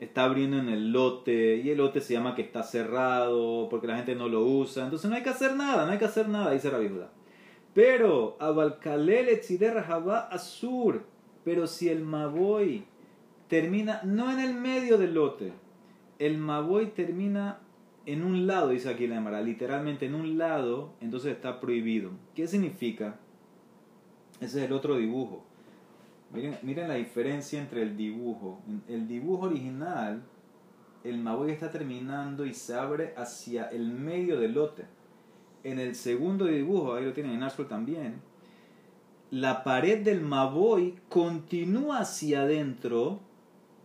está 0.00 0.24
abriendo 0.24 0.58
en 0.58 0.68
el 0.68 0.92
lote 0.92 1.56
y 1.56 1.70
el 1.70 1.78
lote 1.78 2.00
se 2.00 2.14
llama 2.14 2.34
que 2.34 2.42
está 2.42 2.62
cerrado 2.62 3.68
porque 3.68 3.86
la 3.86 3.96
gente 3.96 4.14
no 4.14 4.28
lo 4.28 4.44
usa. 4.44 4.84
Entonces 4.84 5.08
no 5.08 5.16
hay 5.16 5.22
que 5.22 5.28
hacer 5.28 5.54
nada, 5.54 5.84
no 5.84 5.92
hay 5.92 5.98
que 5.98 6.06
hacer 6.06 6.28
nada, 6.28 6.50
dice 6.52 6.72
la 6.72 6.78
viuda. 6.78 7.12
Pero, 7.74 8.36
Abalkalele 8.40 9.40
Jabá 9.86 10.20
Azur, 10.28 11.04
pero 11.44 11.66
si 11.66 11.88
el 11.88 12.02
Maboy 12.02 12.84
termina 13.48 14.00
no 14.02 14.32
en 14.32 14.40
el 14.40 14.54
medio 14.54 14.98
del 14.98 15.14
lote, 15.14 15.52
el 16.18 16.38
Maboy 16.38 16.86
termina 16.86 17.60
en 18.06 18.24
un 18.24 18.46
lado, 18.46 18.70
dice 18.70 18.88
aquí 18.88 19.06
la 19.06 19.18
Emara, 19.18 19.42
literalmente 19.42 20.06
en 20.06 20.14
un 20.14 20.38
lado, 20.38 20.94
entonces 21.00 21.32
está 21.32 21.60
prohibido. 21.60 22.10
¿Qué 22.34 22.48
significa? 22.48 23.20
Ese 24.40 24.58
es 24.60 24.66
el 24.66 24.72
otro 24.72 24.96
dibujo. 24.96 25.44
Miren, 26.32 26.58
miren 26.62 26.88
la 26.88 26.94
diferencia 26.94 27.60
entre 27.60 27.82
el 27.82 27.96
dibujo. 27.96 28.60
El 28.88 29.08
dibujo 29.08 29.46
original, 29.46 30.22
el 31.02 31.18
Maboy 31.18 31.50
está 31.50 31.70
terminando 31.70 32.46
y 32.46 32.54
se 32.54 32.74
abre 32.74 33.14
hacia 33.16 33.68
el 33.68 33.90
medio 33.90 34.38
del 34.38 34.54
lote. 34.54 34.84
En 35.64 35.78
el 35.78 35.94
segundo 35.94 36.46
dibujo, 36.46 36.94
ahí 36.94 37.04
lo 37.04 37.12
tienen 37.12 37.32
en 37.32 37.42
azul 37.42 37.68
también, 37.68 38.22
la 39.30 39.62
pared 39.62 40.02
del 40.02 40.22
Maboy 40.22 40.96
continúa 41.08 42.00
hacia 42.00 42.42
adentro 42.42 43.20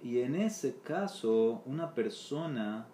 y 0.01 0.21
en 0.21 0.35
ese 0.35 0.77
caso, 0.83 1.61
una 1.65 1.93
persona 1.93 2.87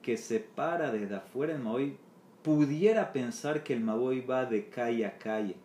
que 0.00 0.16
se 0.16 0.38
para 0.38 0.92
desde 0.92 1.16
afuera 1.16 1.54
del 1.54 1.62
Maboy 1.62 1.96
pudiera 2.42 3.12
pensar 3.12 3.64
que 3.64 3.74
el 3.74 3.80
Maboy 3.80 4.20
va 4.20 4.46
de 4.46 4.68
calle 4.68 5.06
a 5.06 5.18
calle, 5.18 5.56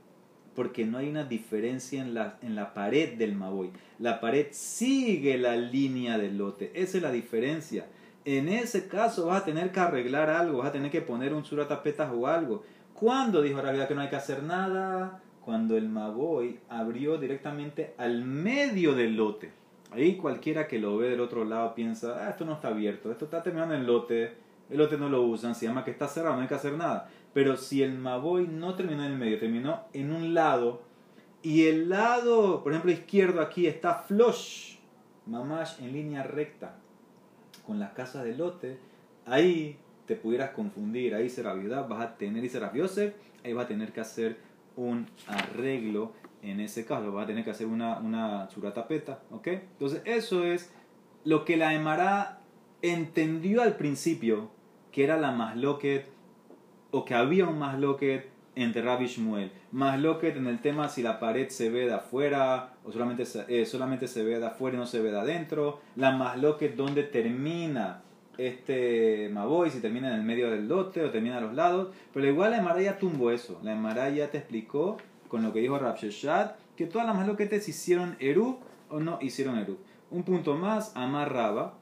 porque 0.55 0.85
no 0.85 0.97
hay 0.97 1.09
una 1.09 1.23
diferencia 1.23 2.01
en 2.01 2.13
la, 2.13 2.37
en 2.41 2.55
la 2.55 2.73
pared 2.73 3.17
del 3.17 3.35
Maboy. 3.35 3.71
La 3.99 4.19
pared 4.19 4.47
sigue 4.51 5.37
la 5.37 5.55
línea 5.55 6.17
del 6.17 6.37
lote, 6.37 6.71
esa 6.75 6.97
es 6.97 7.03
la 7.03 7.11
diferencia. 7.11 7.87
En 8.25 8.47
ese 8.47 8.87
caso 8.87 9.27
vas 9.27 9.41
a 9.41 9.45
tener 9.45 9.71
que 9.71 9.79
arreglar 9.79 10.29
algo, 10.29 10.59
vas 10.59 10.69
a 10.69 10.71
tener 10.71 10.91
que 10.91 11.01
poner 11.01 11.33
un 11.33 11.43
suratapetas 11.43 12.09
o 12.13 12.27
algo. 12.27 12.63
¿Cuándo 12.93 13.41
dijo 13.41 13.61
realidad 13.61 13.87
que 13.87 13.95
no 13.95 14.01
hay 14.01 14.09
que 14.09 14.15
hacer 14.15 14.43
nada? 14.43 15.21
Cuando 15.43 15.75
el 15.75 15.89
Maboy 15.89 16.59
abrió 16.69 17.17
directamente 17.17 17.93
al 17.97 18.23
medio 18.23 18.93
del 18.93 19.17
lote. 19.17 19.51
Ahí 19.91 20.15
cualquiera 20.15 20.67
que 20.67 20.79
lo 20.79 20.97
ve 20.97 21.09
del 21.09 21.19
otro 21.19 21.43
lado 21.43 21.75
piensa, 21.75 22.25
ah, 22.25 22.29
esto 22.29 22.45
no 22.45 22.53
está 22.53 22.69
abierto, 22.69 23.11
esto 23.11 23.25
está 23.25 23.43
terminando 23.43 23.75
el 23.75 23.85
lote, 23.85 24.33
el 24.69 24.77
lote 24.77 24.97
no 24.97 25.09
lo 25.09 25.21
usan, 25.23 25.53
se 25.53 25.67
llama 25.67 25.83
que 25.83 25.91
está 25.91 26.07
cerrado, 26.07 26.35
no 26.35 26.41
hay 26.41 26.47
que 26.47 26.55
hacer 26.55 26.73
nada. 26.73 27.09
Pero 27.34 27.57
si 27.57 27.81
el 27.81 27.97
Maboy 27.97 28.47
no 28.47 28.75
terminó 28.75 29.03
en 29.05 29.11
el 29.11 29.17
medio, 29.17 29.39
terminó 29.39 29.81
en 29.93 30.11
un 30.11 30.34
lado, 30.34 30.81
y 31.41 31.65
el 31.65 31.89
lado, 31.89 32.63
por 32.63 32.71
ejemplo, 32.71 32.91
izquierdo 32.91 33.41
aquí 33.41 33.67
está 33.67 33.95
flush, 33.95 34.77
mamash 35.25 35.81
en 35.81 35.93
línea 35.93 36.23
recta, 36.23 36.75
con 37.65 37.79
las 37.79 37.93
casas 37.93 38.23
del 38.23 38.38
lote, 38.38 38.77
ahí 39.25 39.77
te 40.05 40.15
pudieras 40.15 40.51
confundir, 40.51 41.15
ahí 41.15 41.29
será 41.29 41.53
viuda, 41.53 41.81
vas 41.84 42.01
a 42.01 42.17
tener 42.17 42.43
y 42.43 42.49
será 42.49 42.71
Yosef, 42.73 43.13
ahí 43.43 43.53
vas 43.53 43.65
a 43.65 43.67
tener 43.67 43.91
que 43.91 44.01
hacer 44.01 44.38
un 44.75 45.07
arreglo 45.27 46.11
en 46.43 46.59
ese 46.59 46.86
caso 46.86 47.13
va 47.13 47.23
a 47.23 47.25
tener 47.25 47.43
que 47.43 47.51
hacer 47.51 47.67
una, 47.67 47.99
una 47.99 48.47
churatapeta, 48.49 49.21
¿ok? 49.31 49.47
Entonces 49.47 50.01
eso 50.05 50.43
es 50.43 50.71
lo 51.23 51.45
que 51.45 51.57
la 51.57 51.73
Emara 51.73 52.41
entendió 52.81 53.61
al 53.61 53.77
principio, 53.77 54.51
que 54.91 55.05
era 55.05 55.17
la 55.17 55.31
masloquet, 55.31 56.05
o 56.93 57.03
que 57.03 57.15
había 57.15 57.45
un 57.47 57.57
masloquet 57.57 58.29
entre 58.55 58.83
Rabbi 58.83 59.07
Shmuel. 59.07 59.51
Masloquet 59.71 60.37
en 60.37 60.45
el 60.45 60.61
tema 60.61 60.87
si 60.87 61.01
la 61.01 61.19
pared 61.19 61.49
se 61.49 61.69
ve 61.69 61.87
de 61.87 61.93
afuera, 61.95 62.75
o 62.85 62.91
solamente 62.91 63.23
eh, 63.47 63.65
solamente 63.65 64.07
se 64.07 64.23
ve 64.23 64.39
de 64.39 64.45
afuera 64.45 64.77
y 64.77 64.79
no 64.79 64.85
se 64.85 65.01
ve 65.01 65.11
de 65.11 65.19
adentro. 65.19 65.81
La 65.95 66.11
masloquet 66.11 66.75
donde 66.75 67.01
termina 67.01 68.03
este 68.37 69.29
Maboy, 69.33 69.71
si 69.71 69.79
termina 69.79 70.09
en 70.09 70.15
el 70.19 70.23
medio 70.23 70.51
del 70.51 70.67
lote 70.67 71.03
o 71.03 71.09
termina 71.09 71.39
a 71.39 71.41
los 71.41 71.55
lados. 71.55 71.89
Pero 72.13 72.27
igual 72.27 72.51
la 72.51 72.59
Emara 72.59 72.79
ya 72.79 72.99
tumbó 72.99 73.31
eso. 73.31 73.59
La 73.63 73.73
Emara 73.73 74.09
ya 74.11 74.29
te 74.29 74.37
explicó 74.37 74.97
con 75.27 75.41
lo 75.41 75.51
que 75.51 75.61
dijo 75.61 75.79
Rav 75.79 75.97
que 76.75 76.85
todas 76.85 77.07
las 77.07 77.15
maloquetes 77.15 77.67
hicieron 77.67 78.15
Eru 78.19 78.59
o 78.89 78.99
no 78.99 79.17
hicieron 79.19 79.57
Eru. 79.57 79.79
Un 80.11 80.21
punto 80.21 80.55
más, 80.55 80.95
Amar 80.95 81.33
Raba, 81.33 81.73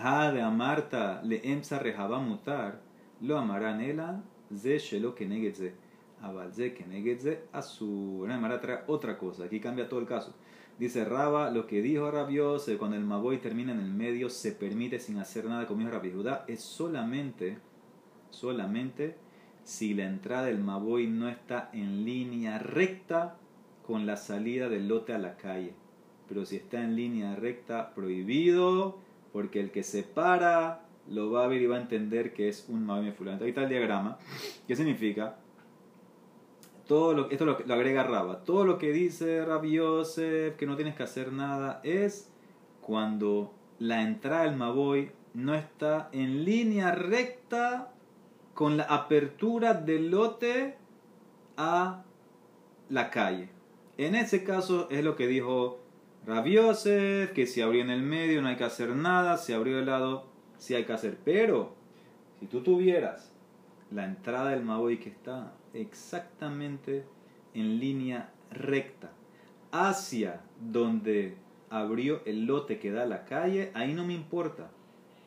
Ha 0.00 0.30
de 0.30 0.42
Amarta 0.42 1.20
le 1.24 1.40
emsa 1.52 1.80
mutar, 2.20 2.85
lo 3.20 3.38
amarán 3.38 3.80
ela, 3.80 4.22
ze 4.54 4.78
shelo 4.78 5.14
kenegetse, 5.14 5.74
abal 6.20 6.52
ze 6.52 6.74
kenegetse 6.74 7.42
su 7.62 8.26
Amara 8.30 8.60
trae 8.60 8.80
otra 8.86 9.18
cosa, 9.18 9.44
aquí 9.44 9.60
cambia 9.60 9.88
todo 9.88 10.00
el 10.00 10.06
caso. 10.06 10.34
Dice 10.78 11.06
Raba, 11.06 11.50
lo 11.50 11.66
que 11.66 11.80
dijo 11.80 12.10
Rabiose, 12.10 12.76
cuando 12.76 12.98
el 12.98 13.04
Maboy 13.04 13.38
termina 13.38 13.72
en 13.72 13.80
el 13.80 13.94
medio, 13.94 14.28
se 14.28 14.52
permite 14.52 14.98
sin 14.98 15.16
hacer 15.16 15.46
nada, 15.46 15.66
como 15.66 15.80
dijo 15.80 15.92
Rabbi 15.92 16.12
Judá, 16.12 16.44
es 16.48 16.60
solamente, 16.60 17.56
solamente 18.28 19.16
si 19.64 19.94
la 19.94 20.04
entrada 20.04 20.46
del 20.46 20.58
Maboy 20.58 21.06
no 21.06 21.30
está 21.30 21.70
en 21.72 22.04
línea 22.04 22.58
recta 22.58 23.38
con 23.86 24.04
la 24.04 24.18
salida 24.18 24.68
del 24.68 24.88
lote 24.88 25.14
a 25.14 25.18
la 25.18 25.36
calle. 25.36 25.72
Pero 26.28 26.44
si 26.44 26.56
está 26.56 26.82
en 26.82 26.94
línea 26.94 27.36
recta, 27.36 27.94
prohibido, 27.94 28.98
porque 29.32 29.60
el 29.60 29.70
que 29.70 29.82
se 29.82 30.02
para 30.02 30.85
lo 31.08 31.30
va 31.30 31.44
a 31.44 31.46
ver 31.48 31.62
y 31.62 31.66
va 31.66 31.76
a 31.76 31.80
entender 31.80 32.32
que 32.32 32.48
es 32.48 32.66
un 32.68 32.84
Maboy 32.84 33.12
fulano. 33.12 33.42
Ahí 33.42 33.50
está 33.50 33.62
el 33.62 33.68
diagrama. 33.68 34.18
¿Qué 34.66 34.76
significa? 34.76 35.36
Todo 36.86 37.14
lo, 37.14 37.30
esto 37.30 37.44
lo, 37.44 37.52
agrega 37.52 38.04
Raba. 38.04 38.44
Todo 38.44 38.64
lo 38.64 38.78
que 38.78 38.92
dice 38.92 39.44
Rabbi 39.44 39.72
Yosef, 39.72 40.56
que 40.56 40.66
no 40.66 40.76
tienes 40.76 40.94
que 40.94 41.02
hacer 41.02 41.32
nada, 41.32 41.80
es 41.82 42.30
cuando 42.80 43.52
la 43.78 44.02
entrada 44.02 44.44
del 44.44 44.56
Maboy 44.56 45.10
no 45.34 45.54
está 45.54 46.08
en 46.12 46.44
línea 46.44 46.92
recta 46.92 47.92
con 48.54 48.76
la 48.76 48.84
apertura 48.84 49.74
del 49.74 50.10
lote 50.10 50.76
a 51.56 52.04
la 52.88 53.10
calle. 53.10 53.50
En 53.98 54.14
ese 54.14 54.44
caso 54.44 54.88
es 54.90 55.04
lo 55.04 55.16
que 55.16 55.26
dijo 55.26 55.80
Rabiosef, 56.26 57.32
que 57.32 57.46
si 57.46 57.60
abrió 57.60 57.82
en 57.82 57.90
el 57.90 58.02
medio 58.02 58.42
no 58.42 58.48
hay 58.48 58.56
que 58.56 58.64
hacer 58.64 58.90
nada, 58.90 59.36
si 59.36 59.52
abrió 59.52 59.78
el 59.78 59.86
lado 59.86 60.35
sí 60.58 60.74
hay 60.74 60.84
que 60.84 60.92
hacer. 60.92 61.18
Pero, 61.24 61.74
si 62.40 62.46
tú 62.46 62.62
tuvieras 62.62 63.32
la 63.90 64.04
entrada 64.04 64.50
del 64.50 64.64
Maboy 64.64 64.98
que 64.98 65.10
está 65.10 65.52
exactamente 65.72 67.04
en 67.54 67.78
línea 67.78 68.30
recta 68.50 69.10
hacia 69.72 70.40
donde 70.60 71.36
abrió 71.70 72.22
el 72.24 72.46
lote 72.46 72.78
que 72.78 72.92
da 72.92 73.02
a 73.02 73.06
la 73.06 73.24
calle, 73.24 73.70
ahí 73.74 73.92
no 73.92 74.04
me 74.04 74.14
importa. 74.14 74.70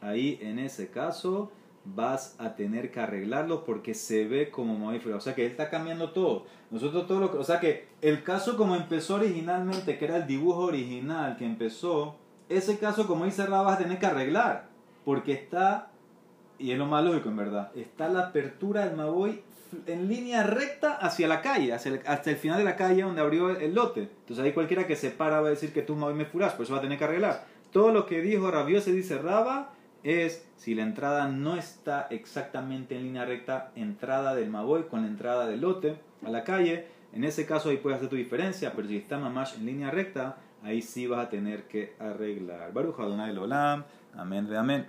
Ahí 0.02 0.40
en 0.42 0.60
ese 0.60 0.90
caso 0.90 1.52
vas 1.86 2.36
a 2.40 2.56
tener 2.56 2.92
que 2.92 3.00
arreglarlo 3.00 3.64
porque 3.64 3.94
se 3.94 4.28
ve 4.28 4.50
como 4.50 4.78
mamífero. 4.78 5.18
O 5.18 5.22
sea 5.22 5.36
que 5.36 5.46
él 5.46 5.52
está 5.52 5.70
cambiando 5.70 6.12
todo. 6.12 6.46
Nosotros 6.72 7.08
todo 7.08 7.20
lo 7.20 7.32
que, 7.32 7.38
o 7.38 7.44
sea 7.44 7.60
que 7.60 7.88
el 8.02 8.24
caso 8.24 8.58
como 8.58 8.76
empezó 8.76 9.16
originalmente, 9.16 9.98
que 9.98 10.06
era 10.06 10.18
el 10.18 10.28
dibujo 10.28 10.66
original 10.66 11.38
que 11.38 11.46
empezó, 11.46 12.16
ese 12.48 12.80
caso 12.80 13.08
como 13.08 13.26
ahí 13.26 13.32
cerrado 13.32 13.66
vas 13.66 13.76
a 13.76 13.84
tener 13.84 14.00
que 14.00 14.06
arreglar. 14.06 14.69
Porque 15.06 15.34
está, 15.34 15.92
y 16.58 16.72
es 16.72 16.78
lo 16.78 16.86
más 16.86 17.04
lógico 17.04 17.30
en 17.30 17.38
verdad, 17.38 17.72
está 17.76 18.10
la 18.10 18.28
apertura 18.28 18.86
del 18.86 18.96
Maboy 18.96 19.42
en 19.86 20.08
línea 20.08 20.44
recta 20.44 20.96
hacia 20.96 21.28
la 21.28 21.42
calle, 21.42 21.74
hacia 21.74 22.02
hasta 22.06 22.32
el 22.32 22.38
final 22.38 22.58
de 22.58 22.64
la 22.64 22.76
calle 22.76 23.04
donde 23.04 23.22
abrió 23.22 23.52
el, 23.52 23.74
lote. 23.74 24.02
Entonces 24.02 24.44
ahí 24.44 24.54
cualquiera 24.54 24.88
que 24.88 24.96
se 24.96 25.12
para 25.12 25.42
va 25.42 25.48
a 25.48 25.52
decir 25.52 25.72
que 25.74 25.82
tú 25.82 25.96
Maboy 25.96 26.16
me 26.16 26.26
furas, 26.26 26.54
por 26.54 26.64
eso 26.64 26.74
va 26.74 26.80
a 26.80 26.82
tener 26.84 26.98
que 26.98 27.04
arreglar. 27.04 27.46
Todo 27.72 27.92
lo 27.92 28.06
que 28.06 28.22
dijo 28.22 28.50
Rabio 28.50 28.82
se 28.82 28.92
dice 28.92 29.18
Raba 29.20 29.74
es 30.04 30.48
si 30.58 30.76
la 30.76 30.84
entrada 30.84 31.28
no 31.28 31.56
está 31.56 32.08
exactamente 32.10 32.96
en 32.96 33.04
línea 33.04 33.26
recta, 33.26 33.72
entrada 33.76 34.34
del 34.34 34.50
Maboy 34.50 34.84
con 34.84 35.02
la 35.02 35.08
entrada 35.08 35.48
del 35.48 35.62
lote 35.62 35.96
a 36.26 36.30
la 36.30 36.44
calle, 36.44 36.88
en 37.14 37.24
ese 37.24 37.46
caso 37.46 37.70
ahí 37.70 37.78
puedes 37.78 37.98
hacer 37.98 38.10
tu 38.10 38.16
diferencia, 38.16 38.74
pero 38.76 38.88
si 38.88 38.98
está 38.98 39.18
Mamash 39.18 39.56
en 39.56 39.66
línea 39.66 39.92
recta, 39.92 40.38
ahí 40.64 40.82
sí 40.82 41.08
vas 41.08 41.26
a 41.26 41.30
tener 41.30 41.68
que 41.68 41.96
arreglar. 42.00 42.72
Baruch 42.74 43.00
Adonai 43.00 43.36
Olam, 43.36 43.84
amén 44.16 44.48
de 44.48 44.58
amén. 44.58 44.78